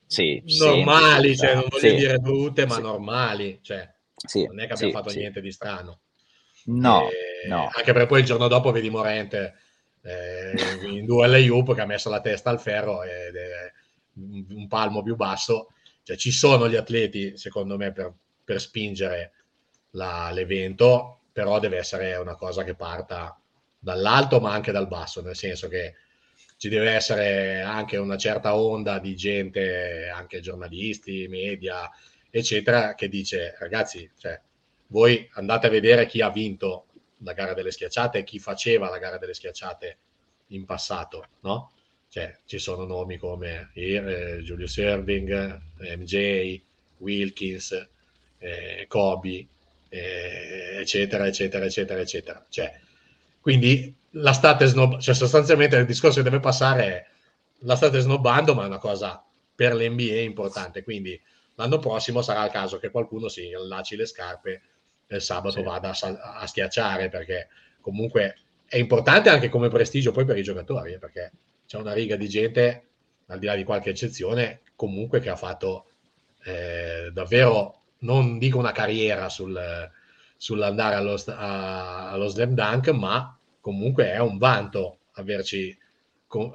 sì, 0.05 0.43
normali, 0.57 1.37
cioè, 1.37 1.53
non 1.53 1.65
voglio 1.69 1.87
sì, 1.87 1.95
dire 1.95 2.17
brutte, 2.17 2.65
ma 2.65 2.75
sì. 2.75 2.81
normali. 2.81 3.59
Cioè, 3.61 3.89
sì, 4.15 4.45
non 4.45 4.59
è 4.59 4.67
che 4.67 4.73
abbia 4.73 4.89
fatto 4.89 5.13
niente 5.13 5.39
di 5.39 5.51
strano. 5.51 5.99
No, 6.65 7.07
e, 7.09 7.47
no. 7.47 7.69
Anche 7.71 7.93
per 7.93 8.05
poi 8.05 8.19
il 8.19 8.25
giorno 8.25 8.49
dopo 8.49 8.71
vedi 8.71 8.89
Morente 8.89 9.55
eh, 10.01 10.53
in 10.87 11.05
due 11.05 11.25
all'Up 11.25 11.75
che 11.75 11.81
ha 11.81 11.85
messo 11.85 12.09
la 12.09 12.21
testa 12.21 12.49
al 12.49 12.59
ferro 12.59 13.03
ed 13.03 13.35
è 13.35 13.71
un 14.15 14.67
palmo 14.67 15.01
più 15.01 15.15
basso. 15.15 15.73
Cioè, 16.03 16.17
ci 16.17 16.31
sono 16.31 16.67
gli 16.67 16.75
atleti, 16.75 17.37
secondo 17.37 17.77
me, 17.77 17.91
per, 17.91 18.13
per 18.43 18.59
spingere 18.59 19.31
la, 19.91 20.31
l'evento, 20.31 21.21
però 21.31 21.59
deve 21.59 21.77
essere 21.77 22.15
una 22.15 22.35
cosa 22.35 22.63
che 22.63 22.75
parta 22.75 23.39
dall'alto 23.77 24.39
ma 24.41 24.51
anche 24.51 24.71
dal 24.71 24.87
basso, 24.87 25.21
nel 25.21 25.35
senso 25.35 25.67
che 25.69 25.95
ci 26.57 26.67
deve 26.67 26.91
essere 26.91 27.61
anche 27.61 27.95
una 27.95 28.17
certa 28.17 28.55
onda 28.55 28.99
di 28.99 29.15
gente, 29.15 30.09
anche 30.13 30.41
giornalisti, 30.41 31.27
media, 31.29 31.89
eccetera, 32.29 32.95
che 32.95 33.07
dice 33.07 33.55
ragazzi, 33.59 34.09
cioè, 34.17 34.39
voi 34.87 35.29
andate 35.33 35.67
a 35.67 35.69
vedere 35.69 36.05
chi 36.05 36.21
ha 36.21 36.29
vinto 36.29 36.87
la 37.19 37.33
gara 37.33 37.53
delle 37.53 37.71
schiacciate 37.71 38.19
e 38.19 38.23
chi 38.23 38.39
faceva 38.39 38.89
la 38.89 38.97
gara 38.97 39.17
delle 39.17 39.33
schiacciate 39.33 39.97
in 40.47 40.65
passato, 40.65 41.25
no? 41.41 41.71
Cioè, 42.09 42.39
ci 42.45 42.57
sono 42.57 42.85
nomi 42.85 43.17
come 43.17 43.69
eh, 43.73 44.39
Julius 44.41 44.77
Irving, 44.77 45.61
MJ, 45.77 46.59
Wilkins, 46.97 47.87
eh, 48.39 48.85
Kobe, 48.87 49.47
eh, 49.89 50.77
eccetera, 50.79 51.27
eccetera, 51.27 51.65
eccetera, 51.65 51.99
eccetera. 51.99 52.45
Cioè, 52.49 52.79
quindi 53.39 53.95
la 54.11 54.33
state 54.33 54.65
snobbando, 54.65 55.01
cioè 55.01 55.13
sostanzialmente 55.13 55.75
il 55.75 55.85
discorso 55.85 56.17
che 56.17 56.29
deve 56.29 56.39
passare 56.39 56.83
è 56.83 57.05
la 57.59 57.75
state 57.75 57.99
snobbando, 57.99 58.55
ma 58.55 58.63
è 58.63 58.67
una 58.67 58.79
cosa 58.79 59.23
per 59.53 59.75
l'NBA 59.75 60.21
importante. 60.21 60.83
Quindi 60.83 61.19
l'anno 61.55 61.77
prossimo 61.77 62.21
sarà 62.21 62.45
il 62.45 62.51
caso 62.51 62.79
che 62.79 62.89
qualcuno 62.89 63.27
si 63.27 63.53
allacci 63.53 63.95
le 63.95 64.05
scarpe 64.05 64.61
il 65.15 65.21
sabato 65.21 65.57
sì. 65.57 65.63
vada 65.63 65.89
a, 65.89 66.39
a, 66.39 66.47
schiacciare, 66.47 67.09
perché 67.09 67.47
comunque 67.81 68.37
è 68.65 68.77
importante 68.77 69.29
anche 69.29 69.49
come 69.49 69.69
prestigio 69.69 70.11
poi 70.11 70.25
per 70.25 70.37
i 70.37 70.43
giocatori, 70.43 70.93
eh, 70.93 70.99
perché 70.99 71.31
c'è 71.65 71.77
una 71.77 71.93
riga 71.93 72.15
di 72.15 72.29
gente, 72.29 72.83
al 73.27 73.39
di 73.39 73.45
là 73.45 73.55
di 73.55 73.63
qualche 73.63 73.89
eccezione, 73.89 74.61
comunque 74.75 75.19
che 75.19 75.29
ha 75.29 75.35
fatto 75.35 75.85
eh, 76.43 77.09
davvero, 77.11 77.81
non 77.99 78.37
dico 78.37 78.57
una 78.57 78.71
carriera 78.71 79.29
sul, 79.29 79.59
sull'andare 80.37 80.95
allo, 80.95 81.21
a, 81.27 82.11
allo 82.11 82.27
slam 82.27 82.53
dunk, 82.53 82.89
ma 82.89 83.37
comunque 83.59 84.11
è 84.11 84.19
un 84.19 84.37
vanto 84.37 84.99
averci 85.13 85.77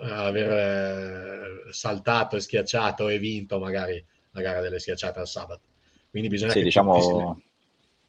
aver 0.00 0.52
eh, 0.52 1.72
saltato 1.72 2.36
e 2.36 2.40
schiacciato 2.40 3.08
e 3.08 3.18
vinto 3.18 3.58
magari 3.58 4.02
la 4.30 4.40
gara 4.40 4.60
delle 4.60 4.78
schiacciate 4.78 5.18
al 5.18 5.26
sabato. 5.26 5.62
Quindi 6.10 6.28
bisogna 6.28 6.52
sì, 6.52 6.62
diciamo, 6.62 7.40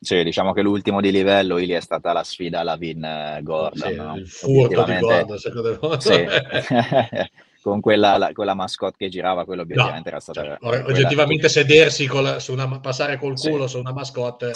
sì, 0.06 0.24
diciamo 0.24 0.54
che 0.54 0.62
l'ultimo 0.62 1.02
di 1.02 1.12
livello 1.12 1.58
lì 1.58 1.72
è 1.72 1.80
stata 1.80 2.14
la 2.14 2.24
sfida 2.24 2.60
alla 2.60 2.78
Vin 2.78 3.04
eh, 3.04 3.40
Gordon. 3.42 3.90
Sì, 3.90 3.96
no? 3.96 4.16
Il 4.16 4.28
furto 4.28 4.84
di 4.84 5.00
Gordon, 5.00 5.38
secondo 5.40 5.80
me. 5.82 6.00
Sì. 6.00 6.26
con 7.66 7.82
quella, 7.82 8.18
la, 8.18 8.32
quella 8.32 8.54
mascotte 8.54 8.98
che 9.00 9.10
girava, 9.10 9.44
quello 9.44 9.64
obiettivamente 9.64 10.12
no, 10.12 10.16
era 10.16 10.20
stata... 10.20 10.42
Cioè, 10.44 10.58
quella, 10.60 10.86
oggettivamente 10.86 11.50
sedersi 11.50 12.06
la, 12.06 12.38
una, 12.50 12.80
passare 12.80 13.18
col 13.18 13.34
culo 13.34 13.66
sì. 13.66 13.74
su 13.74 13.80
una 13.80 13.92
mascotte, 13.92 14.54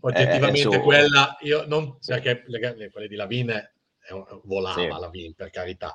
oggettivamente 0.00 0.76
eh, 0.76 0.80
quella, 0.80 1.36
io 1.40 1.66
non, 1.66 1.98
sì. 2.00 2.12
perché 2.12 2.44
le, 2.46 2.74
le, 2.74 2.90
quelle 2.90 3.06
di 3.06 3.16
Lavine 3.16 3.74
volava 4.44 4.80
sì. 4.80 4.88
Lavin, 4.88 5.34
per 5.34 5.50
carità, 5.50 5.94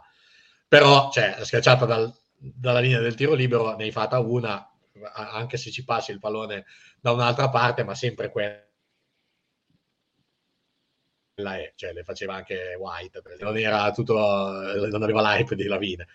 però, 0.67 1.09
cioè, 1.11 1.37
schiacciata 1.41 1.85
dal, 1.85 2.13
dalla 2.37 2.79
linea 2.79 2.99
del 2.99 3.15
tiro 3.15 3.33
libero, 3.33 3.75
ne 3.75 3.85
hai 3.85 3.91
fatta 3.91 4.19
una, 4.19 4.63
anche 5.11 5.57
se 5.57 5.71
ci 5.71 5.83
passi 5.83 6.11
il 6.11 6.19
pallone 6.19 6.65
da 7.01 7.13
un'altra 7.13 7.49
parte, 7.49 7.83
ma 7.83 7.95
sempre 7.95 8.29
quella 8.29 8.63
è, 11.33 11.73
cioè 11.75 11.93
le 11.93 12.03
faceva 12.03 12.35
anche 12.35 12.75
White, 12.77 13.21
non 13.39 13.57
era 13.57 13.91
tutto, 13.91 14.13
non 14.13 15.03
aveva 15.03 15.35
l'hype 15.35 15.55
di 15.55 15.65
Lavine 15.65 16.07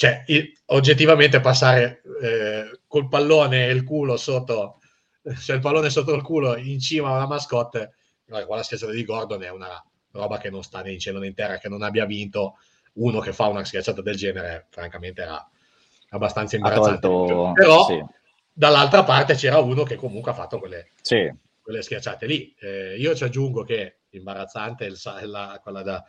cioè, 0.00 0.24
oggettivamente 0.68 1.40
passare 1.40 2.00
eh, 2.22 2.80
col 2.86 3.06
pallone 3.06 3.66
e 3.66 3.70
il 3.70 3.84
culo 3.84 4.16
sotto, 4.16 4.78
cioè 5.42 5.56
il 5.56 5.60
pallone 5.60 5.90
sotto 5.90 6.14
il 6.14 6.22
culo 6.22 6.56
in 6.56 6.80
cima 6.80 7.10
alla 7.10 7.26
mascotte, 7.26 7.96
qua 8.24 8.56
la 8.56 8.62
schiacciata 8.62 8.92
di 8.92 9.04
Gordon 9.04 9.42
è 9.42 9.50
una 9.50 9.84
roba 10.12 10.38
che 10.38 10.48
non 10.48 10.62
sta 10.62 10.80
né 10.80 10.92
in 10.92 10.98
cielo 10.98 11.18
né 11.18 11.26
in 11.26 11.34
terra, 11.34 11.58
che 11.58 11.68
non 11.68 11.82
abbia 11.82 12.06
vinto 12.06 12.54
uno 12.94 13.20
che 13.20 13.34
fa 13.34 13.48
una 13.48 13.62
schiacciata 13.62 14.00
del 14.00 14.16
genere, 14.16 14.68
francamente 14.70 15.20
era 15.20 15.46
abbastanza 16.08 16.56
imbarazzante. 16.56 17.00
Tolto... 17.00 17.52
Però 17.52 17.84
sì. 17.84 18.02
dall'altra 18.50 19.04
parte 19.04 19.34
c'era 19.34 19.58
uno 19.58 19.82
che 19.82 19.96
comunque 19.96 20.30
ha 20.30 20.34
fatto 20.34 20.58
quelle, 20.58 20.92
sì. 21.02 21.30
quelle 21.60 21.82
schiacciate 21.82 22.24
lì. 22.24 22.54
Eh, 22.58 22.96
io 22.96 23.14
ci 23.14 23.24
aggiungo 23.24 23.64
che 23.64 23.98
imbarazzante 24.10 24.84
il, 24.84 24.98
la, 25.24 25.58
quella 25.62 25.82
da 25.82 26.04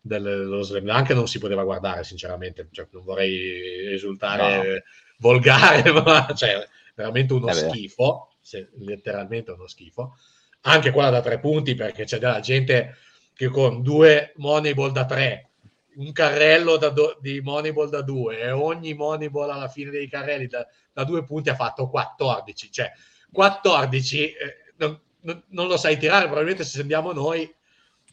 dello 0.00 0.60
slam 0.60 0.84
dunk 0.84 1.10
non 1.10 1.26
si 1.26 1.38
poteva 1.38 1.64
guardare 1.64 2.04
sinceramente 2.04 2.68
cioè, 2.72 2.86
non 2.90 3.04
vorrei 3.04 3.94
esultare 3.94 4.66
no. 4.66 4.80
volgare 5.18 5.90
ma 6.02 6.30
cioè, 6.34 6.68
veramente 6.94 7.32
uno 7.32 7.48
eh 7.48 7.54
schifo 7.54 8.34
se, 8.44 8.68
letteralmente 8.78 9.52
uno 9.52 9.66
schifo. 9.66 10.16
Anche 10.62 10.90
quella 10.90 11.10
da 11.10 11.22
tre 11.22 11.40
punti 11.40 11.74
perché 11.74 12.04
c'è 12.04 12.18
della 12.18 12.40
gente 12.40 12.96
che 13.34 13.48
con 13.48 13.82
due 13.82 14.32
moneyball 14.36 14.92
da 14.92 15.04
tre 15.06 15.50
un 15.96 16.12
carrello 16.12 16.76
da 16.76 16.88
do, 16.88 17.18
di 17.20 17.40
moneyball 17.40 17.88
da 17.88 18.02
due 18.02 18.40
e 18.40 18.50
ogni 18.50 18.94
moneyball 18.94 19.50
alla 19.50 19.68
fine 19.68 19.90
dei 19.90 20.08
carrelli 20.08 20.46
da, 20.46 20.66
da 20.92 21.04
due 21.04 21.24
punti 21.24 21.50
ha 21.50 21.54
fatto 21.54 21.88
14 21.88 22.72
cioè 22.72 22.90
14 23.30 24.24
eh, 24.24 24.56
non, 24.76 25.00
non, 25.48 25.66
lo 25.68 25.76
sai 25.76 25.96
tirare 25.96 26.24
probabilmente 26.24 26.64
se 26.64 26.80
andiamo 26.80 27.12
noi 27.12 27.42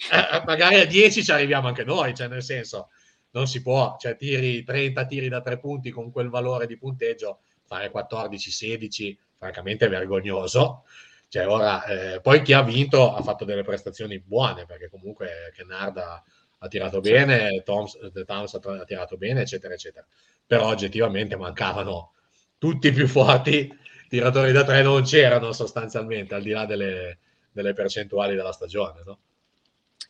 eh, 0.10 0.38
eh, 0.38 0.44
magari 0.46 0.80
a 0.80 0.86
10 0.86 1.24
ci 1.24 1.32
arriviamo 1.32 1.68
anche 1.68 1.84
noi, 1.84 2.16
cioè 2.16 2.28
nel 2.28 2.42
senso 2.42 2.90
non 3.32 3.48
si 3.48 3.62
può, 3.62 3.98
cioè 4.00 4.16
tiri 4.16 4.64
30 4.64 5.06
tiri 5.06 5.30
da 5.30 5.42
tre 5.42 5.60
punti 5.60 5.92
con 5.92 6.12
quel 6.12 6.30
valore 6.30 6.66
di 6.66 6.78
punteggio, 6.78 7.42
fare 7.66 7.92
14-16, 7.92 9.16
francamente 9.38 9.86
è 9.86 9.90
vergognoso. 9.90 10.84
Cioè, 11.28 11.48
ora, 11.48 11.86
eh, 11.86 12.20
poi 12.20 12.42
chi 12.42 12.52
ha 12.52 12.62
vinto 12.62 13.14
ha 13.14 13.22
fatto 13.22 13.46
delle 13.46 13.64
prestazioni 13.64 14.20
buone, 14.20 14.66
perché 14.66 14.90
comunque 14.90 15.54
Kennard 15.56 15.98
ha, 15.98 16.68
tirato 16.68 17.00
bene, 17.00 17.62
Toms, 17.64 17.98
Towns 18.26 18.54
ha, 18.56 18.84
tirato 18.84 19.16
bene, 19.16 19.42
eccetera, 19.42 19.74
eccetera. 19.74 20.06
Però 20.46 20.68
oggettivamente 20.68 21.38
mancavano 21.38 22.14
tutti 22.58 22.88
i 22.88 22.92
più 22.92 23.08
forti 23.08 23.74
tiratori 24.12 24.52
da 24.52 24.66
tre, 24.66 24.82
non 24.82 25.04
c'erano 25.04 25.54
sostanzialmente, 25.54 26.36
al 26.36 26.42
di 26.42 26.50
là 26.50 26.66
delle, 26.66 27.18
delle 27.50 27.72
percentuali 27.72 28.36
della 28.36 28.52
stagione, 28.52 29.04
no? 29.06 29.18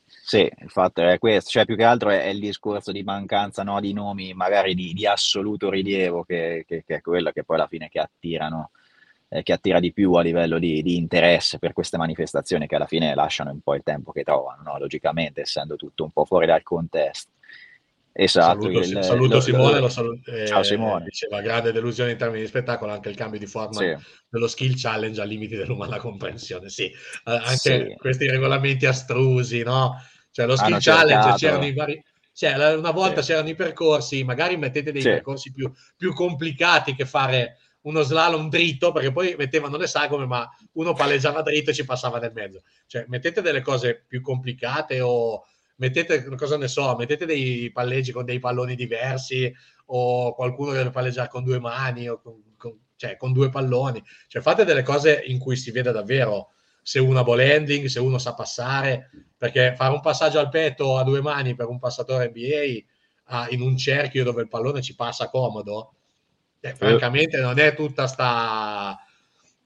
Sì, 0.08 0.39
il 0.39 0.72
fatto 0.72 1.04
è 1.04 1.20
questo, 1.20 1.52
cioè 1.52 1.66
più 1.66 1.76
che 1.76 1.84
altro 1.84 2.10
è, 2.10 2.24
è 2.24 2.30
il 2.30 2.39
discorso 2.39 2.91
di 2.91 3.04
mancanza 3.04 3.62
no, 3.62 3.80
di 3.80 3.93
nomi 3.93 4.34
magari 4.34 4.74
di, 4.74 4.93
di 4.93 5.06
assoluto 5.06 5.70
rilievo 5.70 6.24
che, 6.24 6.64
che, 6.68 6.84
che, 6.84 6.95
è 6.95 7.02
quello 7.02 7.32
che 7.32 7.43
poi 7.43 7.58
alla 7.58 7.68
fine 7.68 7.89
che 7.89 7.99
attirano, 7.99 8.72
eh, 9.30 9.43
che 9.43 9.54
attira 9.54 9.80
di 9.80 9.93
più 9.93 10.14
a 10.14 10.22
livello 10.22 10.58
di, 10.58 10.82
di, 10.82 10.95
interesse 10.97 11.60
per 11.60 11.74
queste 11.74 11.97
manifestazioni 11.97 12.66
che 12.66 12.76
alla 12.78 12.88
fine 12.88 13.14
lasciano 13.14 13.52
un 13.52 13.60
po' 13.62 13.76
il 13.76 13.84
tempo 13.84 14.12
che 14.12 14.24
trovano, 14.24 14.64
no? 14.64 14.80
logicamente 14.80 15.41
essendo 15.41 15.76
tutto 15.76 16.06
un 16.06 16.12
po' 16.12 16.26
fuori 16.26 16.47
dal 16.47 16.64
contesto. 16.64 17.34
Esatto. 18.14 18.62
Saluto, 18.62 18.80
il, 18.80 19.03
saluto 19.03 19.34
lo, 19.36 19.41
Simone, 19.41 19.80
lo, 19.80 19.89
saluto, 19.89 20.32
eh, 20.32 20.45
ciao 20.45 20.64
Simone. 20.64 21.05
Diceva 21.05 21.41
grande 21.41 21.72
delusione 21.72 22.12
in 22.12 22.18
termini 22.18 22.41
di 22.41 22.47
spettacolo, 22.47 22.91
anche 22.91 23.09
il 23.09 23.16
cambio 23.16 23.39
di 23.39 23.47
forma 23.47 23.80
sì. 23.80 23.95
dello 24.30 24.47
skill 24.47 24.74
challenge 24.76 25.22
a 25.22 25.24
limiti 25.24 25.55
dell'umana 25.55 25.97
comprensione. 25.97 26.70
Sì, 26.70 26.86
eh, 26.86 26.95
anche 27.24 27.55
sì. 27.55 27.95
questi 27.97 28.30
regolamenti 28.30 28.86
astrusi, 28.86 29.64
no? 29.64 29.95
Cioè 30.30 30.45
lo 30.45 30.55
skill 30.55 30.74
Hanno 30.74 30.82
challenge 30.82 31.34
c'erano 31.38 31.66
i 31.66 31.74
vari... 31.74 32.03
Cioè, 32.34 32.76
una 32.76 32.91
volta 32.91 33.22
sì. 33.22 33.32
c'erano 33.32 33.49
i 33.49 33.55
percorsi, 33.55 34.24
magari 34.24 34.57
mettete 34.57 34.91
dei 34.91 35.03
percorsi 35.03 35.51
più, 35.53 35.72
più 35.95 36.14
complicati 36.14 36.95
che 36.95 37.05
fare 37.05 37.57
uno 37.84 38.01
slalom 38.01 38.49
dritto, 38.49 38.91
perché 38.91 39.12
poi 39.12 39.36
mettevano 39.38 39.78
le 39.78 39.88
sagome, 39.88 40.26
ma 40.26 40.47
uno 40.74 40.93
palleggiava 40.93 41.41
dritto 41.41 41.72
e 41.72 41.74
ci 41.74 41.86
passava 41.86 42.20
nel 42.20 42.32
mezzo. 42.34 42.62
Cioè, 42.88 43.05
mettete 43.07 43.41
delle 43.41 43.62
cose 43.62 44.03
più 44.07 44.22
complicate 44.22 45.01
o 45.01 45.45
mettete, 45.82 46.24
cosa 46.36 46.58
ne 46.58 46.68
so, 46.68 46.96
mettete 46.96 47.26
dei 47.26 47.72
palleggi 47.72 48.12
con 48.12 48.24
dei 48.24 48.38
palloni 48.38 48.76
diversi 48.76 49.52
o 49.88 50.36
qualcuno 50.36 50.74
deve 50.74 50.92
palleggiare 50.92 51.28
con 51.28 51.44
due 51.44 51.60
mani 51.60 52.08
o 52.08 52.22
con, 52.22 52.54
con, 52.56 52.78
cioè, 52.96 53.18
con 53.18 53.34
due 53.34 53.50
palloni. 53.50 54.02
Cioè, 54.28 54.44
fate 54.44 54.64
delle 54.64 54.84
cose 54.84 55.24
in 55.26 55.40
cui 55.40 55.56
si 55.56 55.72
vede 55.72 55.92
davvero 55.92 56.52
se 56.84 57.00
uno 57.00 57.20
ha 57.20 57.24
ball 57.24 57.40
handling, 57.40 57.88
se 57.88 58.00
uno 58.00 58.20
sa 58.20 58.36
passare, 58.36 59.10
perché 59.36 59.74
fare 59.76 59.94
un 59.94 60.02
passaggio 60.02 60.40
al 60.40 60.50
petto 60.50 60.98
a 60.98 61.04
due 61.04 61.22
mani 61.22 61.56
per 61.56 61.68
un 61.68 61.80
passatore 61.80 62.30
NBA 62.30 63.36
ah, 63.36 63.48
in 63.50 63.62
un 63.62 63.76
cerchio 63.76 64.24
dove 64.24 64.44
il 64.44 64.48
pallone 64.48 64.82
ci 64.82 64.96
passa 64.96 65.30
comodo, 65.30 65.96
eh, 66.60 66.76
francamente 66.76 67.40
non 67.40 67.58
è 67.58 67.74
tutta 67.74 68.06
sta, 68.06 69.00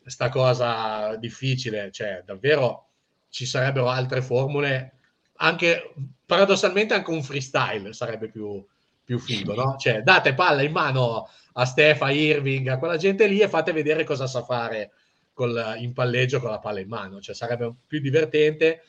sta 0.05 0.29
cosa 0.29 1.17
difficile, 1.17 1.91
cioè 1.91 2.23
davvero 2.25 2.87
ci 3.29 3.45
sarebbero 3.45 3.89
altre 3.89 4.21
formule, 4.21 4.94
anche 5.37 5.93
paradossalmente 6.25 6.93
anche 6.93 7.11
un 7.11 7.23
freestyle 7.23 7.93
sarebbe 7.93 8.29
più, 8.29 8.65
più 9.03 9.19
figo, 9.19 9.53
no? 9.53 9.75
Cioè 9.77 10.01
date 10.01 10.33
palla 10.33 10.61
in 10.61 10.71
mano 10.71 11.29
a 11.53 11.65
Stefa, 11.65 12.09
Irving, 12.09 12.67
a 12.67 12.77
quella 12.77 12.97
gente 12.97 13.27
lì 13.27 13.39
e 13.39 13.49
fate 13.49 13.71
vedere 13.71 14.03
cosa 14.03 14.27
sa 14.27 14.43
fare 14.43 14.91
col, 15.33 15.75
in 15.77 15.93
palleggio 15.93 16.39
con 16.39 16.49
la 16.49 16.59
palla 16.59 16.79
in 16.79 16.87
mano, 16.87 17.21
cioè 17.21 17.35
sarebbe 17.35 17.73
più 17.87 17.99
divertente. 17.99 18.83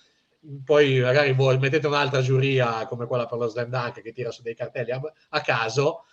Poi 0.64 1.00
magari 1.00 1.32
voi 1.32 1.58
mettete 1.58 1.86
un'altra 1.86 2.20
giuria 2.20 2.86
come 2.86 3.06
quella 3.06 3.26
per 3.26 3.38
lo 3.38 3.48
slam 3.48 3.68
dunk 3.68 4.00
che 4.00 4.12
tira 4.12 4.30
su 4.30 4.42
dei 4.42 4.54
cartelli 4.54 4.92
a, 4.92 5.00
a 5.30 5.40
caso 5.40 6.04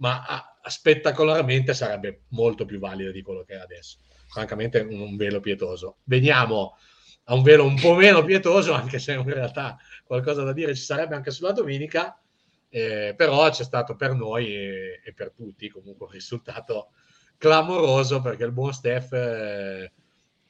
ma 0.00 0.24
a, 0.26 0.58
a 0.62 0.70
spettacolarmente 0.70 1.72
sarebbe 1.74 2.22
molto 2.28 2.64
più 2.64 2.78
valido 2.78 3.10
di 3.10 3.22
quello 3.22 3.44
che 3.44 3.54
è 3.54 3.58
adesso. 3.58 3.98
Francamente, 4.28 4.80
un, 4.80 5.00
un, 5.00 5.16
velo 5.16 5.40
pietoso. 5.40 5.98
Veniamo 6.04 6.76
a 7.24 7.34
un 7.34 7.42
velo 7.42 7.64
un 7.64 7.78
po' 7.78 7.94
meno 7.94 8.24
pietoso, 8.24 8.72
anche 8.72 8.98
se 8.98 9.12
in 9.12 9.22
realtà 9.22 9.78
qualcosa 10.04 10.42
da 10.42 10.52
dire 10.52 10.74
ci 10.74 10.82
sarebbe 10.82 11.14
anche 11.14 11.30
sulla 11.30 11.52
domenica. 11.52 12.18
Eh, 12.72 13.14
però 13.16 13.50
c'è 13.50 13.64
stato 13.64 13.96
per 13.96 14.14
noi 14.14 14.54
e, 14.54 15.00
e, 15.04 15.12
per 15.12 15.32
tutti 15.32 15.68
comunque 15.68 16.06
un 16.06 16.12
risultato 16.12 16.90
clamoroso 17.36 18.20
perché 18.20 18.44
il 18.44 18.52
buon 18.52 18.72
Steph 18.72 19.12
eh, 19.12 19.90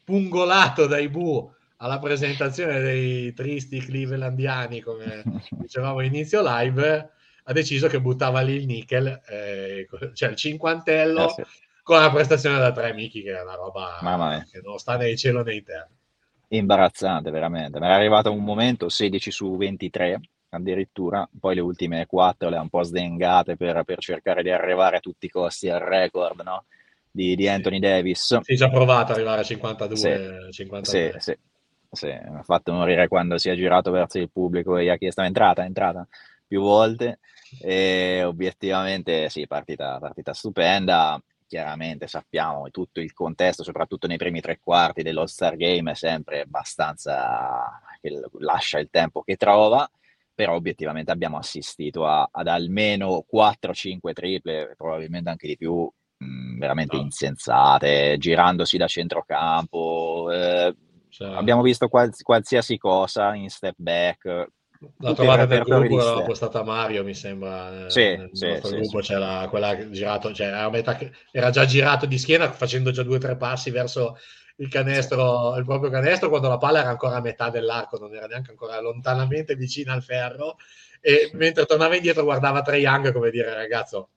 pungolato 0.04 0.86
dai 0.86 1.08
Bu 1.08 1.50
alla 1.76 1.98
presentazione 1.98 2.80
dei 2.80 3.32
tristi 3.32 3.80
clevelandiani 3.80 4.82
come 4.82 5.22
dicevamo 5.48 6.02
inizio 6.02 6.42
live 6.44 7.10
ha 7.50 7.52
deciso 7.52 7.88
che 7.88 8.00
buttava 8.00 8.40
lì 8.40 8.54
il 8.54 8.66
nickel, 8.66 9.20
eh, 9.26 9.88
cioè 10.14 10.30
il 10.30 10.36
cinquantello, 10.36 11.28
eh 11.28 11.30
sì. 11.30 11.42
con 11.82 11.98
una 11.98 12.10
prestazione 12.10 12.58
da 12.58 12.70
tre 12.70 12.92
Michi, 12.92 13.22
che 13.22 13.36
è 13.36 13.42
una 13.42 13.54
roba 13.54 13.98
che 14.50 14.60
non 14.62 14.78
sta 14.78 14.96
né 14.96 15.10
in 15.10 15.16
cielo 15.16 15.42
né 15.42 15.54
in 15.54 15.64
terra. 15.64 15.88
Imbarazzante, 16.52 17.30
veramente. 17.30 17.78
Mi 17.78 17.86
era 17.86 17.94
arrivato 17.94 18.32
un 18.32 18.42
momento 18.42 18.88
16 18.88 19.30
su 19.30 19.56
23 19.56 20.20
addirittura, 20.50 21.28
poi 21.38 21.54
le 21.54 21.60
ultime 21.60 22.06
quattro 22.06 22.48
le 22.48 22.56
ha 22.56 22.60
un 22.60 22.68
po' 22.68 22.82
sdengate 22.82 23.56
per, 23.56 23.84
per 23.84 23.98
cercare 23.98 24.42
di 24.42 24.50
arrivare 24.50 24.96
a 24.96 25.00
tutti 25.00 25.26
i 25.26 25.28
costi 25.28 25.68
al 25.68 25.80
record 25.80 26.40
no? 26.40 26.64
di, 27.10 27.36
di, 27.36 27.48
Anthony 27.48 27.78
Davis. 27.78 28.38
Si 28.40 28.52
è 28.52 28.56
già 28.56 28.68
provato 28.68 29.12
ad 29.12 29.18
arrivare 29.18 29.42
a 29.42 29.44
52. 29.44 29.96
Sì, 29.96 30.52
53. 30.52 31.20
sì, 31.20 31.32
sì, 31.32 31.38
sì. 31.92 32.06
mi 32.06 32.38
ha 32.38 32.42
fatto 32.42 32.72
morire 32.72 33.06
quando 33.06 33.38
si 33.38 33.48
è 33.48 33.54
girato 33.54 33.92
verso 33.92 34.18
il 34.18 34.30
pubblico 34.30 34.76
e 34.76 34.84
gli 34.84 34.88
ha 34.88 34.96
chiesto 34.96 35.22
è 35.22 35.26
entrata, 35.26 35.62
è 35.62 35.66
entrata 35.66 36.06
più 36.46 36.60
volte 36.62 37.20
e 37.60 38.24
obiettivamente 38.24 39.28
sì, 39.28 39.46
partita, 39.46 39.98
partita 40.00 40.34
stupenda. 40.34 41.20
Chiaramente 41.50 42.06
sappiamo 42.06 42.70
tutto 42.70 43.00
il 43.00 43.12
contesto, 43.12 43.64
soprattutto 43.64 44.06
nei 44.06 44.18
primi 44.18 44.40
tre 44.40 44.60
quarti 44.62 45.02
dello 45.02 45.26
Star 45.26 45.56
Game, 45.56 45.90
è 45.90 45.94
sempre 45.96 46.42
abbastanza 46.42 47.82
che 48.00 48.20
lascia 48.38 48.78
il 48.78 48.86
tempo 48.88 49.22
che 49.22 49.34
trova, 49.34 49.90
però 50.32 50.54
obiettivamente 50.54 51.10
abbiamo 51.10 51.38
assistito 51.38 52.06
a, 52.06 52.28
ad 52.30 52.46
almeno 52.46 53.24
4-5 53.28 54.12
triple, 54.12 54.74
probabilmente 54.76 55.28
anche 55.28 55.48
di 55.48 55.56
più, 55.56 55.90
mh, 56.18 56.56
veramente 56.56 56.94
no. 56.94 57.02
insensate, 57.02 58.16
girandosi 58.16 58.76
da 58.76 58.86
centrocampo. 58.86 60.30
Eh, 60.30 60.76
cioè... 61.08 61.34
Abbiamo 61.34 61.62
visto 61.62 61.88
quals- 61.88 62.22
qualsiasi 62.22 62.78
cosa 62.78 63.34
in 63.34 63.50
step 63.50 63.74
back, 63.76 64.50
la 64.98 65.12
trovata 65.12 65.44
del 65.44 65.62
gruppo 65.62 65.96
l'ha 65.96 66.22
postata 66.22 66.62
Mario, 66.62 67.04
mi 67.04 67.14
sembra. 67.14 67.86
Eh, 67.86 67.90
sì, 67.90 68.16
nel 68.16 68.30
sì, 68.32 68.46
nostro 68.46 68.68
sì, 68.68 68.76
gruppo 68.76 69.02
sì. 69.02 69.12
c'era 69.12 69.46
quella 69.48 69.90
girato, 69.90 70.32
cioè 70.32 70.46
era, 70.46 70.70
metà, 70.70 70.98
era, 71.30 71.50
già 71.50 71.66
girato 71.66 72.06
di 72.06 72.18
schiena 72.18 72.50
facendo 72.50 72.90
già 72.90 73.02
due 73.02 73.16
o 73.16 73.18
tre 73.18 73.36
passi 73.36 73.70
verso 73.70 74.16
il 74.56 74.68
canestro, 74.68 75.54
il 75.56 75.64
proprio 75.64 75.90
canestro, 75.90 76.30
quando 76.30 76.48
la 76.48 76.58
palla 76.58 76.80
era 76.80 76.88
ancora 76.88 77.16
a 77.16 77.20
metà 77.20 77.50
dell'arco, 77.50 77.98
non 77.98 78.14
era 78.14 78.26
neanche 78.26 78.50
ancora 78.50 78.80
lontanamente 78.80 79.54
vicina 79.54 79.92
al 79.92 80.02
ferro. 80.02 80.56
E 81.02 81.30
mentre 81.34 81.66
tornava 81.66 81.96
indietro 81.96 82.24
guardava 82.24 82.62
Trae 82.62 82.78
Young 82.78 83.12
come 83.12 83.30
dire, 83.30 83.52
ragazzo, 83.52 84.10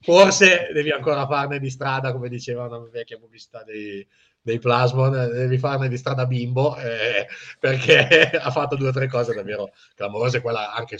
forse 0.00 0.70
devi 0.72 0.90
ancora 0.90 1.26
farne 1.26 1.58
di 1.58 1.70
strada, 1.70 2.12
come 2.12 2.28
diceva 2.28 2.66
una 2.66 2.80
vecchia 2.90 3.18
pubblicità 3.18 3.62
dei, 3.64 4.06
dei 4.42 4.58
Plasmon, 4.58 5.10
devi 5.10 5.58
farne 5.58 5.88
di 5.88 5.96
strada 5.96 6.26
bimbo 6.26 6.76
eh, 6.76 7.26
perché 7.58 8.30
ha 8.40 8.50
fatto 8.50 8.76
due 8.76 8.88
o 8.88 8.92
tre 8.92 9.08
cose 9.08 9.34
davvero 9.34 9.72
clamorose, 9.94 10.40
quella 10.40 10.72
anche 10.72 10.98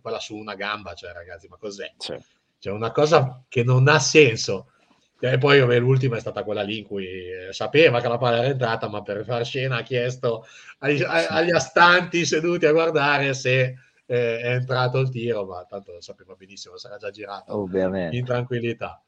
quella 0.00 0.18
su 0.18 0.36
una 0.36 0.54
gamba, 0.54 0.94
cioè 0.94 1.12
ragazzi, 1.12 1.48
ma 1.48 1.56
cos'è? 1.56 1.92
Sì. 1.98 2.16
Cioè 2.58 2.72
una 2.72 2.92
cosa 2.92 3.42
che 3.48 3.62
non 3.62 3.88
ha 3.88 3.98
senso. 3.98 4.68
E 5.20 5.38
poi 5.38 5.60
vabbè, 5.60 5.78
l'ultima 5.78 6.16
è 6.16 6.20
stata 6.20 6.42
quella 6.42 6.62
lì 6.62 6.78
in 6.78 6.84
cui 6.84 7.06
eh, 7.06 7.52
sapeva 7.52 8.00
che 8.00 8.08
la 8.08 8.18
palla 8.18 8.38
era 8.38 8.46
entrata, 8.48 8.88
ma 8.88 9.00
per 9.02 9.24
far 9.24 9.44
scena 9.44 9.78
ha 9.78 9.82
chiesto 9.82 10.44
agli, 10.78 11.02
agli 11.02 11.50
astanti 11.50 12.26
seduti 12.26 12.66
a 12.66 12.72
guardare 12.72 13.32
se 13.32 13.74
eh, 14.06 14.40
è 14.40 14.54
entrato 14.54 14.98
il 14.98 15.10
tiro, 15.10 15.46
ma 15.46 15.64
tanto 15.64 15.92
lo 15.92 16.00
sapeva 16.00 16.34
benissimo, 16.34 16.76
sarà 16.76 16.96
già 16.96 17.10
girato 17.10 17.56
Ovviamente. 17.56 18.16
in 18.16 18.24
tranquillità. 18.24 19.03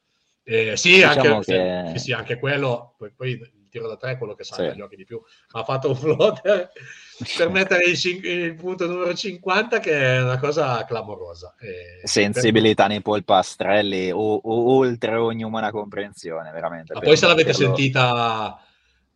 Eh, 0.48 0.76
sì, 0.76 0.94
diciamo 0.94 1.36
anche, 1.36 1.40
che... 1.42 1.90
sì, 1.96 2.04
sì, 2.04 2.12
anche 2.12 2.38
quello, 2.38 2.94
poi, 2.96 3.12
poi 3.12 3.40
tiro 3.68 3.88
da 3.88 3.96
tre 3.96 4.16
quello 4.16 4.34
che 4.34 4.44
salta 4.44 4.70
sì. 4.70 4.76
gli 4.76 4.80
occhi 4.80 4.94
di 4.94 5.04
più. 5.04 5.20
Ha 5.50 5.64
fatto 5.64 5.88
un 5.88 5.96
floater 5.96 6.70
per 7.36 7.50
mettere 7.50 7.84
il, 7.84 8.24
il, 8.24 8.54
punto 8.54 8.86
numero 8.86 9.12
50 9.12 9.80
che 9.80 9.92
è 9.92 10.22
una 10.22 10.38
cosa 10.38 10.84
clamorosa. 10.84 11.56
E 11.58 12.06
Sensibilità 12.06 12.84
per... 12.84 12.92
nei 12.92 13.02
polpastrelli 13.02 14.12
o, 14.12 14.36
o, 14.36 14.76
oltre 14.76 15.16
ogni 15.16 15.42
umana 15.42 15.72
comprensione, 15.72 16.52
veramente. 16.52 16.94
Ma 16.94 17.00
poi 17.00 17.16
se 17.16 17.26
l'avete 17.26 17.52
quello... 17.52 17.74
sentita 17.74 18.60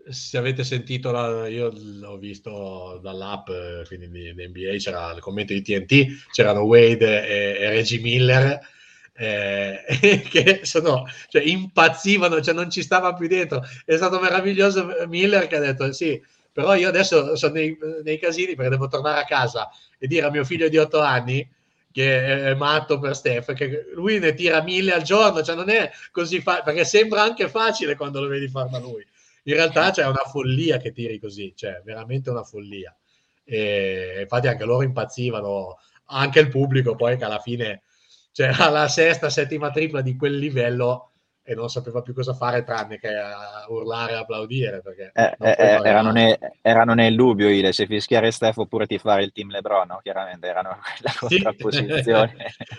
se 0.09 0.39
avete 0.39 0.65
sentito, 0.65 1.13
la, 1.13 1.47
io 1.47 1.71
l'ho 1.73 2.17
visto 2.17 2.99
dall'app, 3.01 3.49
quindi 3.87 4.11
di, 4.11 4.35
di 4.35 4.49
NBA, 4.49 4.77
c'era 4.79 5.13
il 5.13 5.21
commento 5.21 5.53
di 5.53 5.63
TNT, 5.63 6.31
c'erano 6.33 6.63
Wade 6.63 7.29
e, 7.29 7.63
e 7.63 7.69
Reggie 7.69 8.01
Miller 8.01 8.59
eh, 9.21 10.23
che 10.31 10.61
sono, 10.63 11.05
cioè, 11.29 11.43
impazzivano, 11.43 12.41
cioè 12.41 12.55
non 12.55 12.71
ci 12.71 12.83
stava 12.83 13.13
più 13.13 13.29
dentro. 13.29 13.63
È 13.85 13.95
stato 13.97 14.19
meraviglioso 14.19 15.07
Miller 15.09 15.47
che 15.47 15.57
ha 15.57 15.61
detto 15.61 15.93
sì, 15.93 16.21
però 16.51 16.75
io 16.75 16.89
adesso 16.89 17.37
sono 17.37 17.53
nei, 17.53 17.77
nei 18.03 18.19
casini 18.19 18.55
perché 18.55 18.71
devo 18.71 18.89
tornare 18.89 19.21
a 19.21 19.25
casa 19.25 19.69
e 19.99 20.07
dire 20.07 20.27
a 20.27 20.31
mio 20.31 20.45
figlio 20.45 20.69
di 20.71 20.79
otto 20.79 21.01
anni 21.01 21.47
che 21.93 22.45
è 22.45 22.55
matto 22.55 22.99
per 22.99 23.15
Steph, 23.15 23.53
che 23.53 23.91
lui 23.95 24.19
ne 24.21 24.33
tira 24.33 24.63
mille 24.63 24.93
al 24.93 25.03
giorno, 25.03 25.43
cioè 25.43 25.57
non 25.57 25.69
è 25.69 25.91
così 26.13 26.41
facile, 26.41 26.65
perché 26.65 26.85
sembra 26.85 27.23
anche 27.23 27.49
facile 27.49 27.97
quando 27.97 28.21
lo 28.21 28.29
vedi 28.29 28.49
fare 28.49 28.71
da 28.71 28.79
lui. 28.79 29.07
In 29.45 29.55
realtà 29.55 29.91
c'è 29.91 30.07
una 30.07 30.23
follia 30.31 30.79
che 30.79 30.93
tiri 30.93 31.19
così, 31.19 31.53
cioè 31.55 31.83
veramente 31.85 32.31
una 32.31 32.45
follia. 32.45 32.95
E 33.45 34.21
infatti 34.23 34.47
anche 34.47 34.65
loro 34.65 34.85
impazzivano, 34.85 35.79
anche 36.07 36.41
il 36.41 36.49
pubblico 36.49 36.95
poi 36.95 37.17
che 37.17 37.25
alla 37.25 37.41
fine 37.41 37.83
cioè 38.33 38.51
alla 38.59 38.89
sesta, 38.89 39.31
settima 39.31 39.71
tripla 39.71 40.01
di 40.01 40.17
quel 40.17 40.37
livello 40.37 41.11
e 41.43 41.55
non 41.55 41.69
sapeva 41.69 42.01
più 42.01 42.15
cosa 42.15 42.33
fare 42.33 42.63
tranne 42.63 42.99
che 42.99 43.09
urlare 43.69 44.13
e 44.13 44.17
applaudire. 44.17 44.81
Perché 44.83 45.11
eh, 45.13 45.37
eh, 45.39 45.57
eh 45.59 45.81
erano, 45.83 46.13
ne, 46.13 46.39
erano, 46.63 46.95
nel 46.95 47.17
dubbio 47.17 47.49
Ile, 47.49 47.73
se 47.73 47.87
fischiare 47.87 48.31
Steph 48.31 48.59
oppure 48.59 48.87
ti 48.87 48.99
fare 48.99 49.25
il 49.25 49.33
team 49.33 49.51
Lebron, 49.51 49.89
no? 49.89 50.01
chiaramente 50.03 50.47
erano 50.47 50.79
la 51.01 51.13
contrapposizione. 51.19 52.35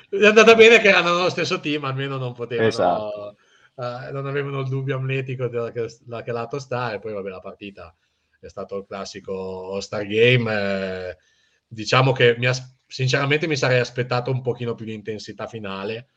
Sì. 0.09 0.15
è 0.15 0.25
andata 0.25 0.55
bene 0.55 0.79
che 0.79 0.87
erano 0.87 1.15
nello 1.15 1.29
stesso 1.29 1.59
team, 1.59 1.83
almeno 1.83 2.17
non 2.17 2.33
potevano... 2.33 2.67
Esatto. 2.67 3.35
Uh, 3.73 4.11
non 4.11 4.27
avevano 4.27 4.59
il 4.59 4.67
dubbio 4.67 4.97
amletico 4.97 5.47
da 5.47 5.71
che, 5.71 5.87
da 6.01 6.21
che 6.21 6.31
lato 6.33 6.59
sta 6.59 6.91
e 6.91 6.99
poi 6.99 7.13
vabbè 7.13 7.29
la 7.29 7.39
partita 7.39 7.95
è 8.39 8.49
stato 8.49 8.77
il 8.77 8.85
classico 8.85 9.79
Star 9.79 10.05
Game 10.05 10.53
eh, 10.53 11.17
diciamo 11.67 12.11
che 12.11 12.35
mi, 12.37 12.47
as- 12.47 12.75
sinceramente 12.91 13.47
mi 13.47 13.55
sarei 13.55 13.79
aspettato 13.79 14.31
un 14.31 14.41
pochino 14.41 14.75
più 14.75 14.85
di 14.85 14.93
intensità 14.93 15.47
finale, 15.47 16.07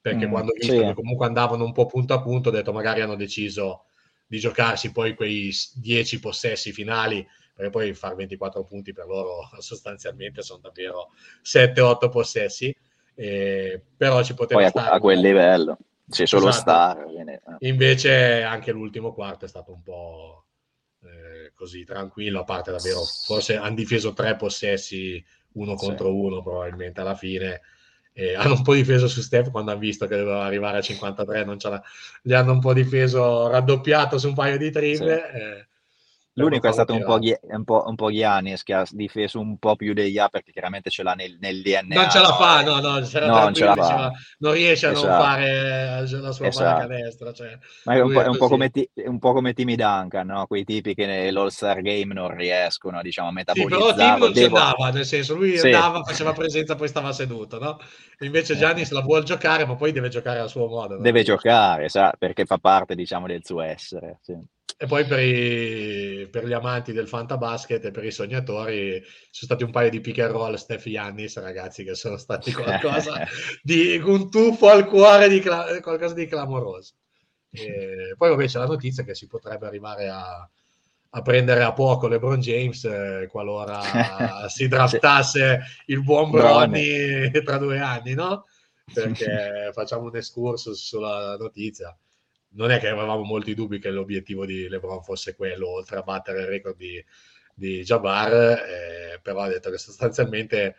perché 0.00 0.26
mm, 0.26 0.30
quando 0.30 0.50
ho 0.50 0.54
visto 0.54 0.72
sì. 0.72 0.80
che 0.80 0.94
comunque 0.94 1.26
andavano 1.26 1.64
un 1.64 1.72
po' 1.72 1.86
punto 1.86 2.14
a 2.14 2.20
punto, 2.20 2.48
ho 2.48 2.52
detto 2.52 2.72
magari 2.72 3.00
hanno 3.00 3.14
deciso 3.14 3.84
di 4.26 4.40
giocarsi 4.40 4.90
poi 4.90 5.14
quei 5.14 5.52
10 5.74 6.18
possessi 6.18 6.72
finali, 6.72 7.24
perché 7.54 7.70
poi 7.70 7.94
fare 7.94 8.16
24 8.16 8.64
punti 8.64 8.92
per 8.92 9.06
loro 9.06 9.48
sostanzialmente 9.60 10.42
sono 10.42 10.60
davvero 10.60 11.12
7-8 11.44 12.10
possessi, 12.10 12.76
eh, 13.14 13.80
però 13.96 14.22
ci 14.24 14.34
poteva 14.34 14.60
poi 14.62 14.70
stare. 14.70 14.88
A, 14.90 14.94
a 14.94 14.98
quel 14.98 15.20
livello, 15.20 15.78
c'è 16.10 16.26
solo 16.26 16.48
esatto. 16.48 16.70
star. 16.70 17.06
Viene... 17.06 17.34
Eh. 17.60 17.68
Invece 17.68 18.42
anche 18.42 18.72
l'ultimo 18.72 19.14
quarto 19.14 19.44
è 19.44 19.48
stato 19.48 19.72
un 19.72 19.82
po' 19.82 20.44
eh, 21.04 21.52
così 21.54 21.84
tranquillo, 21.84 22.40
a 22.40 22.44
parte 22.44 22.72
davvero, 22.72 23.00
forse 23.24 23.56
hanno 23.56 23.76
difeso 23.76 24.12
tre 24.12 24.34
possessi 24.34 25.24
uno 25.56 25.76
sì. 25.76 25.86
contro 25.86 26.14
uno 26.14 26.42
probabilmente 26.42 27.00
alla 27.00 27.14
fine 27.14 27.60
eh, 28.18 28.34
hanno 28.34 28.54
un 28.54 28.62
po' 28.62 28.74
difeso 28.74 29.06
su 29.08 29.20
Steph 29.20 29.50
quando 29.50 29.70
hanno 29.70 29.80
visto 29.80 30.06
che 30.06 30.16
doveva 30.16 30.44
arrivare 30.44 30.78
a 30.78 30.80
53, 30.80 31.44
non 31.44 31.58
ce 31.58 31.68
l'ha, 31.68 31.82
gli 32.22 32.32
hanno 32.32 32.52
un 32.52 32.60
po' 32.60 32.72
difeso 32.72 33.48
raddoppiato 33.48 34.18
su 34.18 34.28
un 34.28 34.34
paio 34.34 34.56
di 34.56 34.70
triple. 34.70 35.30
Sì. 35.30 35.36
Eh, 35.36 35.66
L'unico 36.38 36.68
è 36.68 36.72
stato 36.72 36.92
un 36.92 37.02
po', 37.02 37.18
un, 37.18 37.64
po', 37.64 37.84
un 37.86 37.94
po' 37.94 38.12
Giannis 38.12 38.62
che 38.62 38.74
ha 38.74 38.86
difeso 38.90 39.40
un 39.40 39.56
po' 39.56 39.74
più 39.74 39.94
degli 39.94 40.18
A 40.18 40.28
perché 40.28 40.52
chiaramente 40.52 40.90
ce 40.90 41.02
l'ha 41.02 41.14
nel, 41.14 41.38
nel 41.40 41.62
DNA. 41.62 41.94
Non 41.94 42.10
ce 42.10 42.20
la 42.20 42.34
fa, 42.34 42.62
no, 42.62 42.78
no, 42.78 42.90
non, 42.90 43.04
ce 43.06 43.20
la 43.64 43.74
fa. 43.74 44.12
non 44.38 44.52
riesce 44.52 44.86
a 44.86 44.90
esatto. 44.90 45.06
non 45.06 45.18
fare 45.18 45.48
eh, 45.48 46.10
la 46.20 46.32
sua 46.32 46.46
esatto. 46.46 46.64
pallacanestro. 46.64 47.32
Cioè, 47.32 47.58
Ma 47.84 47.94
è 47.94 48.00
un 48.02 48.12
po', 48.12 48.22
è 48.22 48.26
un, 48.26 48.36
po 48.36 48.48
come 48.48 48.68
ti, 48.68 48.86
un 49.06 49.18
po' 49.18 49.32
come 49.32 49.54
Timmy 49.54 49.76
Duncan, 49.76 50.26
no? 50.26 50.46
quei 50.46 50.64
tipi 50.64 50.94
che 50.94 51.06
nell'All-Star 51.06 51.80
Game 51.80 52.12
non 52.12 52.36
riescono 52.36 53.00
diciamo, 53.00 53.28
a 53.28 53.32
metabolizzare. 53.32 53.82
Sì, 53.82 53.94
però 53.94 54.06
Tim 54.06 54.18
non 54.18 54.32
Devo... 54.32 54.56
ci 54.56 54.62
andava, 54.62 54.90
nel 54.90 55.06
senso 55.06 55.34
lui 55.34 55.56
sì. 55.56 55.72
andava, 55.72 56.02
faceva 56.02 56.32
presenza, 56.34 56.74
poi 56.74 56.88
stava 56.88 57.12
seduto, 57.12 57.58
no? 57.58 57.78
Invece 58.20 58.52
eh. 58.52 58.56
Giannis 58.56 58.90
la 58.90 59.00
vuole 59.00 59.24
giocare, 59.24 59.64
ma 59.64 59.74
poi 59.74 59.90
deve 59.90 60.10
giocare 60.10 60.40
a 60.40 60.48
suo 60.48 60.66
modo. 60.68 60.96
No? 60.96 61.00
Deve 61.00 61.22
giocare, 61.22 61.88
sa, 61.88 62.12
perché 62.18 62.44
fa 62.44 62.58
parte 62.58 62.94
diciamo, 62.94 63.26
del 63.26 63.42
suo 63.42 63.62
essere. 63.62 64.18
Sì. 64.20 64.36
E 64.78 64.86
poi 64.86 65.06
per, 65.06 65.20
i, 65.20 66.28
per, 66.28 66.46
gli 66.46 66.52
amanti 66.52 66.92
del 66.92 67.08
fantabasket 67.08 67.86
e 67.86 67.90
per 67.90 68.04
i 68.04 68.10
sognatori 68.10 69.02
sono 69.30 69.46
stati 69.46 69.64
un 69.64 69.70
paio 69.70 69.88
di 69.88 70.00
pick 70.00 70.18
and 70.18 70.32
roll 70.32 70.54
Steph 70.56 70.84
Yannis, 70.84 71.38
ragazzi, 71.40 71.82
che 71.82 71.94
sono 71.94 72.18
stati 72.18 72.52
qualcosa 72.52 73.26
di 73.62 73.96
un 73.96 74.30
tuffo 74.30 74.68
al 74.68 74.86
cuore 74.86 75.30
di 75.30 75.40
qualcosa 75.40 76.12
di 76.12 76.26
clamoroso. 76.26 76.92
E 77.50 78.14
poi 78.18 78.28
vabbè 78.28 78.46
c'è 78.46 78.58
la 78.58 78.66
notizia 78.66 79.02
che 79.02 79.14
si 79.14 79.26
potrebbe 79.26 79.66
arrivare 79.66 80.08
a, 80.08 80.46
a 81.08 81.22
prendere 81.22 81.62
a 81.62 81.74
LeBron 81.74 82.40
James 82.40 82.84
eh, 82.84 83.28
qualora 83.30 83.80
si 84.48 84.68
draftasse 84.68 85.60
il 85.86 86.02
buon 86.02 86.30
Bronny 86.30 87.30
tra 87.42 87.56
due 87.56 87.78
anni, 87.78 88.12
no? 88.12 88.44
Perché 88.92 89.70
facciamo 89.72 90.02
un 90.02 90.16
excursus 90.16 90.84
sulla 90.84 91.36
notizia 91.38 91.96
non 92.56 92.70
è 92.70 92.78
che 92.78 92.88
avevamo 92.88 93.22
molti 93.22 93.54
dubbi 93.54 93.78
che 93.78 93.90
l'obiettivo 93.90 94.44
di 94.44 94.68
LeBron 94.68 95.02
fosse 95.02 95.34
quello, 95.34 95.68
oltre 95.68 95.98
a 95.98 96.02
battere 96.02 96.40
il 96.40 96.46
record 96.46 96.76
di, 96.76 97.02
di 97.54 97.82
Jabbar, 97.82 98.32
eh, 98.32 99.20
però 99.22 99.40
ha 99.40 99.48
detto 99.48 99.70
che 99.70 99.78
sostanzialmente 99.78 100.76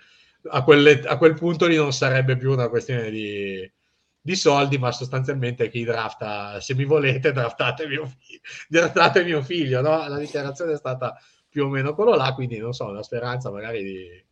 a, 0.50 0.64
quelle, 0.64 1.02
a, 1.02 1.18
quel 1.18 1.36
punto 1.36 1.66
lì 1.68 1.76
non 1.76 1.94
sarebbe 1.94 2.36
più 2.38 2.52
una 2.52 2.70
questione 2.70 3.10
di, 3.10 3.72
di, 4.20 4.36
soldi, 4.36 4.78
ma 4.78 4.92
sostanzialmente 4.92 5.70
chi 5.70 5.84
drafta, 5.84 6.60
se 6.60 6.74
mi 6.76 6.86
volete, 6.86 7.32
draftate 7.32 7.88
mio, 7.88 8.06
figlio, 8.06 8.40
draftate 8.68 9.24
mio 9.24 9.42
figlio, 9.42 9.82
no? 9.82 10.08
La 10.08 10.18
dichiarazione 10.18 10.74
è 10.74 10.78
stata 10.78 11.20
più 11.48 11.66
o 11.66 11.70
meno 11.70 11.94
quello 11.94 12.16
là, 12.16 12.34
quindi 12.34 12.58
non 12.58 12.74
so, 12.74 12.92
la 12.92 13.04
speranza 13.04 13.52
magari 13.52 13.84
di, 13.84 14.26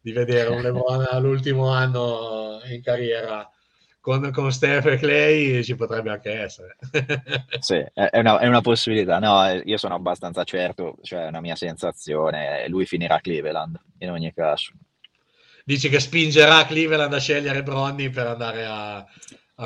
di 0.00 0.12
vedere 0.12 0.50
un 0.50 0.62
LeBron 0.62 1.06
all'ultimo 1.10 1.68
anno 1.68 2.60
in 2.66 2.82
carriera 2.82 3.48
con, 4.04 4.30
con 4.32 4.52
Steph 4.52 4.84
e 4.84 4.96
Clay 4.98 5.64
ci 5.64 5.76
potrebbe 5.76 6.10
anche 6.10 6.30
essere. 6.30 6.76
sì, 7.58 7.82
è 7.94 8.18
una, 8.18 8.38
è 8.38 8.46
una, 8.46 8.60
possibilità. 8.60 9.18
No, 9.18 9.62
io 9.64 9.78
sono 9.78 9.94
abbastanza 9.94 10.44
certo, 10.44 10.98
cioè 11.00 11.24
è 11.24 11.28
una 11.28 11.40
mia 11.40 11.56
sensazione, 11.56 12.68
lui 12.68 12.84
finirà 12.84 13.14
a 13.14 13.20
Cleveland 13.20 13.80
in 14.00 14.10
ogni 14.10 14.30
caso. 14.34 14.72
Dici 15.64 15.88
che 15.88 16.00
spingerà 16.00 16.66
Cleveland 16.66 17.14
a 17.14 17.18
scegliere 17.18 17.62
Bronny 17.62 18.10
per 18.10 18.26
andare 18.26 18.66
a, 18.66 18.96
a 18.98 19.06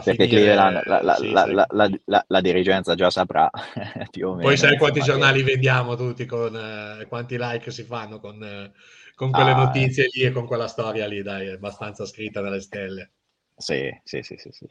perché 0.03 0.29
finire... 0.29 0.29
Cleveland, 0.29 0.87
la, 0.87 1.03
la, 1.03 1.15
sì, 1.17 1.31
la, 1.33 1.89
sì. 1.89 2.23
la, 2.29 2.41
dirigenza 2.41 2.95
già 2.95 3.11
saprà 3.11 3.51
più 4.09 4.29
o 4.29 4.31
meno. 4.35 4.47
Poi 4.47 4.57
sai 4.57 4.79
quanti 4.79 5.01
giornali 5.01 5.43
vendiamo 5.43 5.97
tutti 5.97 6.27
con 6.27 6.55
eh, 6.55 7.07
quanti 7.09 7.37
like 7.37 7.73
si 7.73 7.83
fanno 7.83 8.21
con, 8.21 8.41
eh, 8.41 8.71
con 9.17 9.33
quelle 9.33 9.51
ah, 9.51 9.65
notizie 9.65 10.07
lì 10.13 10.23
e 10.23 10.31
con 10.31 10.47
quella 10.47 10.69
storia 10.69 11.09
lì, 11.09 11.23
dai, 11.23 11.49
è 11.49 11.53
abbastanza 11.55 12.07
scritta 12.07 12.41
nelle 12.41 12.61
stelle. 12.61 13.11
Sì, 13.59 13.91
sì, 14.05 14.23
sì, 14.23 14.37
sì, 14.39 14.51
sì. 14.53 14.67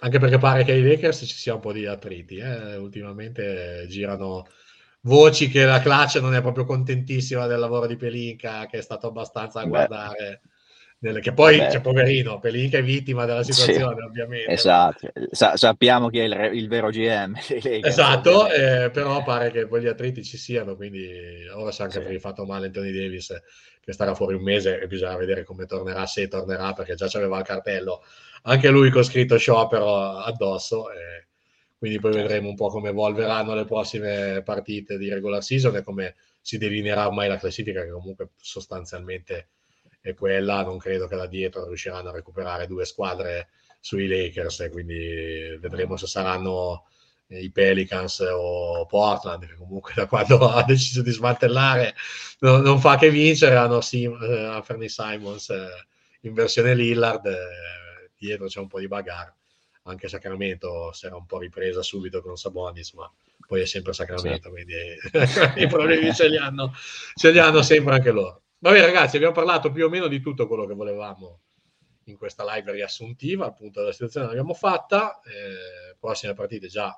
Anche 0.00 0.18
perché 0.18 0.38
pare 0.38 0.64
che 0.64 0.72
ai 0.72 0.82
Lakers 0.82 1.18
ci 1.26 1.34
sia 1.34 1.54
un 1.54 1.60
po' 1.60 1.72
di 1.72 1.86
attriti. 1.86 2.36
Eh? 2.36 2.76
Ultimamente 2.76 3.86
girano 3.88 4.46
voci 5.02 5.48
che 5.48 5.64
la 5.64 5.80
Clutch 5.80 6.16
non 6.16 6.34
è 6.34 6.40
proprio 6.40 6.64
contentissima 6.64 7.46
del 7.46 7.58
lavoro 7.58 7.86
di 7.86 7.96
Pelinka, 7.96 8.66
che 8.66 8.78
è 8.78 8.82
stato 8.82 9.08
abbastanza 9.08 9.60
a 9.60 9.64
guardare. 9.64 10.40
Nelle... 11.00 11.20
Che 11.20 11.32
poi, 11.32 11.58
c'è 11.58 11.80
poverino, 11.80 12.38
Pelinka 12.40 12.76
è 12.76 12.82
vittima 12.82 13.24
della 13.24 13.42
situazione, 13.42 13.96
sì, 13.96 14.06
ovviamente. 14.06 14.52
Esatto, 14.52 15.10
Sa- 15.30 15.56
sappiamo 15.56 16.10
chi 16.10 16.18
è 16.18 16.24
il, 16.24 16.56
il 16.58 16.68
vero 16.68 16.90
GM. 16.90 17.34
esatto, 17.82 18.50
eh, 18.50 18.90
però 18.90 19.22
pare 19.22 19.50
che 19.50 19.66
poi 19.66 19.80
gli 19.80 19.86
attriti 19.86 20.22
ci 20.22 20.36
siano, 20.36 20.76
quindi 20.76 21.46
ora 21.54 21.70
sa 21.70 21.84
anche 21.84 22.00
sì. 22.00 22.04
per 22.04 22.12
il 22.12 22.20
fatto 22.20 22.44
male 22.44 22.66
Anthony 22.66 22.92
Davis 22.92 23.34
che 23.80 23.92
starà 23.92 24.14
fuori 24.14 24.34
un 24.34 24.42
mese 24.42 24.80
e 24.80 24.86
bisogna 24.86 25.16
vedere 25.16 25.44
come 25.44 25.66
tornerà, 25.66 26.06
se 26.06 26.28
tornerà, 26.28 26.72
perché 26.72 26.94
già 26.94 27.08
c'aveva 27.08 27.38
il 27.38 27.44
cartello, 27.44 28.02
anche 28.42 28.68
lui 28.68 28.90
con 28.90 29.02
scritto 29.02 29.36
sciopero 29.38 30.18
addosso. 30.18 30.90
E 30.90 31.26
quindi 31.76 31.98
poi 31.98 32.12
vedremo 32.12 32.48
un 32.48 32.56
po' 32.56 32.68
come 32.68 32.90
evolveranno 32.90 33.54
le 33.54 33.64
prossime 33.64 34.42
partite 34.42 34.98
di 34.98 35.08
regular 35.08 35.42
season 35.42 35.76
e 35.76 35.82
come 35.82 36.14
si 36.40 36.58
delineerà 36.58 37.06
ormai 37.06 37.28
la 37.28 37.38
classifica, 37.38 37.82
che 37.82 37.90
comunque 37.90 38.30
sostanzialmente 38.36 39.48
è 40.00 40.14
quella. 40.14 40.62
Non 40.62 40.78
credo 40.78 41.06
che 41.06 41.16
da 41.16 41.26
dietro 41.26 41.66
riusciranno 41.66 42.10
a 42.10 42.12
recuperare 42.12 42.66
due 42.66 42.84
squadre 42.84 43.48
sui 43.80 44.06
Lakers, 44.06 44.60
e 44.60 44.68
quindi 44.68 45.56
vedremo 45.58 45.96
se 45.96 46.06
saranno 46.06 46.86
i 47.38 47.50
Pelicans 47.50 48.20
o 48.20 48.86
Portland, 48.86 49.46
che 49.46 49.54
comunque 49.54 49.92
da 49.94 50.06
quando 50.06 50.38
ha 50.50 50.62
deciso 50.64 51.02
di 51.02 51.10
smantellare 51.10 51.94
non, 52.40 52.62
non 52.62 52.80
fa 52.80 52.96
che 52.96 53.10
vincere, 53.10 53.56
hanno 53.56 53.80
Sim, 53.80 54.18
eh, 54.20 54.44
Anthony 54.44 54.88
Simons 54.88 55.50
eh, 55.50 55.68
in 56.22 56.34
versione 56.34 56.74
Lillard, 56.74 57.26
eh, 57.26 58.10
dietro 58.16 58.46
c'è 58.46 58.58
un 58.58 58.68
po' 58.68 58.80
di 58.80 58.88
bagarre, 58.88 59.36
anche 59.84 60.08
Sacramento 60.08 60.92
si 60.92 61.06
era 61.06 61.16
un 61.16 61.26
po' 61.26 61.38
ripresa 61.38 61.82
subito 61.82 62.20
con 62.20 62.36
Sabonis, 62.36 62.92
ma 62.92 63.10
poi 63.46 63.62
è 63.62 63.66
sempre 63.66 63.92
Sacramento, 63.92 64.48
sì. 64.48 64.50
quindi 64.50 64.74
i 65.62 65.66
problemi 65.66 66.12
ce 66.12 66.28
li, 66.28 66.36
hanno, 66.36 66.72
ce 67.14 67.30
li 67.30 67.38
hanno 67.38 67.62
sempre 67.62 67.94
anche 67.94 68.10
loro. 68.10 68.42
Vabbè 68.58 68.80
ragazzi, 68.80 69.16
abbiamo 69.16 69.34
parlato 69.34 69.70
più 69.70 69.86
o 69.86 69.88
meno 69.88 70.06
di 70.06 70.20
tutto 70.20 70.46
quello 70.46 70.66
che 70.66 70.74
volevamo 70.74 71.40
in 72.04 72.16
questa 72.16 72.44
live 72.54 72.72
riassuntiva, 72.72 73.46
appunto 73.46 73.82
la 73.82 73.92
situazione 73.92 74.26
l'abbiamo 74.26 74.52
fatta, 74.52 75.20
eh, 75.20 75.96
prossime 75.98 76.34
partite 76.34 76.66
già 76.66 76.94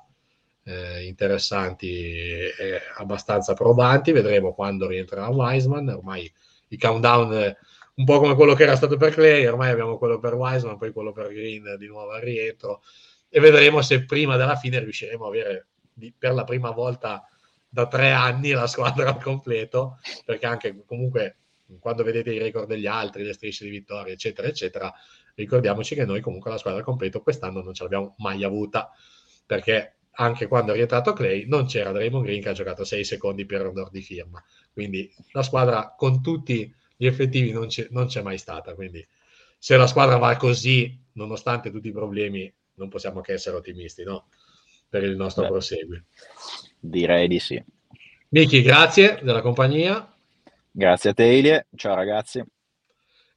eh, 0.65 1.07
interessanti 1.07 2.05
e 2.05 2.81
abbastanza 2.97 3.55
probanti. 3.55 4.13
Vedremo 4.13 4.55
quando 4.55 4.87
rientrerà 4.87 5.29
Wiseman. 5.29 5.89
Ormai 5.89 6.31
i 6.69 6.79
countdown, 6.79 7.33
eh, 7.35 7.57
un 7.95 8.05
po' 8.05 8.19
come 8.19 8.35
quello 8.35 8.55
che 8.55 8.63
era 8.63 8.77
stato 8.77 8.97
per 8.97 9.13
Clay, 9.13 9.45
ormai 9.47 9.71
abbiamo 9.71 9.99
quello 9.99 10.19
per 10.19 10.35
Wiseman, 10.35 10.79
poi 10.79 10.93
quello 10.93 11.13
per 11.13 11.29
Green 11.33 11.77
di 11.79 11.87
nuovo 11.87 12.13
al 12.13 12.23
rientro. 12.23 12.83
E 13.29 13.41
vedremo 13.41 13.83
se 13.83 14.05
prima 14.05 14.37
della 14.37 14.57
fine 14.57 14.79
riusciremo 14.79 15.25
a 15.25 15.29
avere 15.29 15.67
per 16.19 16.33
la 16.33 16.45
prima 16.45 16.71
volta 16.71 17.27
da 17.69 17.87
tre 17.87 18.11
anni 18.11 18.51
la 18.51 18.67
squadra 18.67 19.09
al 19.09 19.23
completo, 19.23 19.99
perché 20.25 20.47
anche 20.47 20.85
comunque 20.85 21.37
quando 21.81 22.03
vedete 22.03 22.33
i 22.33 22.39
record 22.39 22.67
degli 22.67 22.87
altri, 22.87 23.25
le 23.25 23.33
strisce 23.33 23.65
di 23.65 23.71
vittorie, 23.71 24.13
eccetera, 24.13 24.47
eccetera, 24.47 24.93
ricordiamoci 25.35 25.95
che 25.95 26.05
noi 26.05 26.21
comunque 26.21 26.51
la 26.51 26.59
squadra 26.59 26.81
al 26.81 26.85
completo 26.85 27.23
quest'anno 27.23 27.63
non 27.63 27.73
ce 27.73 27.85
l'abbiamo 27.85 28.15
mai 28.19 28.45
avuta, 28.45 28.91
perché 29.47 29.97
anche 30.15 30.47
quando 30.47 30.73
è 30.73 30.75
rientrato 30.75 31.13
Clay, 31.13 31.47
non 31.47 31.67
c'era 31.67 31.93
Draymond 31.93 32.25
Green 32.25 32.43
che 32.43 32.51
ha 32.51 32.53
giocato 32.53 32.85
6 32.85 33.05
secondi 33.05 33.47
per 33.47 33.67
onor 33.67 33.91
di 33.91 34.03
firma. 34.03 34.43
Quindi 34.73 35.13
la 35.33 35.43
squadra 35.43 35.95
con 35.97 36.23
tutti 36.23 36.73
gli 36.97 37.07
effettivi 37.07 37.53
non 37.53 37.67
c'è, 37.69 37.87
non 37.91 38.07
c'è 38.07 38.23
mai 38.23 38.39
stata. 38.39 38.75
Quindi 38.75 39.07
se 39.59 39.77
la 39.77 39.87
squadra 39.87 40.17
va 40.19 40.37
così, 40.37 40.99
nonostante 41.13 41.71
tutti 41.71 41.89
i 41.89 41.93
problemi, 41.93 42.53
non 42.75 42.89
possiamo 42.89 43.21
che 43.21 43.33
essere 43.33 43.57
ottimisti, 43.57 44.03
no? 44.05 44.29
Per 44.89 45.03
il 45.03 45.17
nostro 45.17 45.43
Beh, 45.43 45.49
proseguio. 45.49 46.05
Direi 46.79 47.29
di 47.29 47.39
sì. 47.39 47.63
Miki, 48.29 48.63
grazie 48.63 49.21
della 49.23 49.41
compagnia. 49.41 50.15
Grazie 50.71 51.11
a 51.11 51.15
te, 51.15 51.25
Ilie. 51.25 51.67
Ciao 51.77 51.95
ragazzi. 51.95 52.43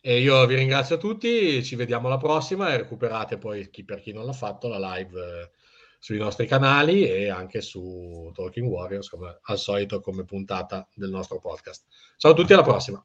E 0.01 0.19
io 0.19 0.45
vi 0.45 0.55
ringrazio 0.55 0.95
a 0.95 0.99
tutti, 0.99 1.63
ci 1.63 1.75
vediamo 1.75 2.07
alla 2.07 2.17
prossima 2.17 2.71
e 2.71 2.77
recuperate 2.77 3.37
poi 3.37 3.69
chi 3.69 3.83
per 3.83 4.01
chi 4.01 4.13
non 4.13 4.25
l'ha 4.25 4.33
fatto 4.33 4.67
la 4.67 4.77
live 4.77 5.19
eh, 5.19 5.49
sui 6.05 6.19
nostri 6.19 6.45
canali 6.45 7.07
e 7.07 7.29
anche 7.31 7.61
su 7.61 8.29
Talking 8.31 8.69
Warriors, 8.69 9.09
come 9.09 9.39
al 9.41 9.57
solito, 9.57 10.01
come 10.01 10.23
puntata 10.23 10.87
del 10.93 11.09
nostro 11.09 11.39
podcast. 11.39 11.85
Ciao 12.17 12.33
a 12.33 12.35
tutti, 12.35 12.53
alla 12.53 12.61
prossima. 12.61 13.03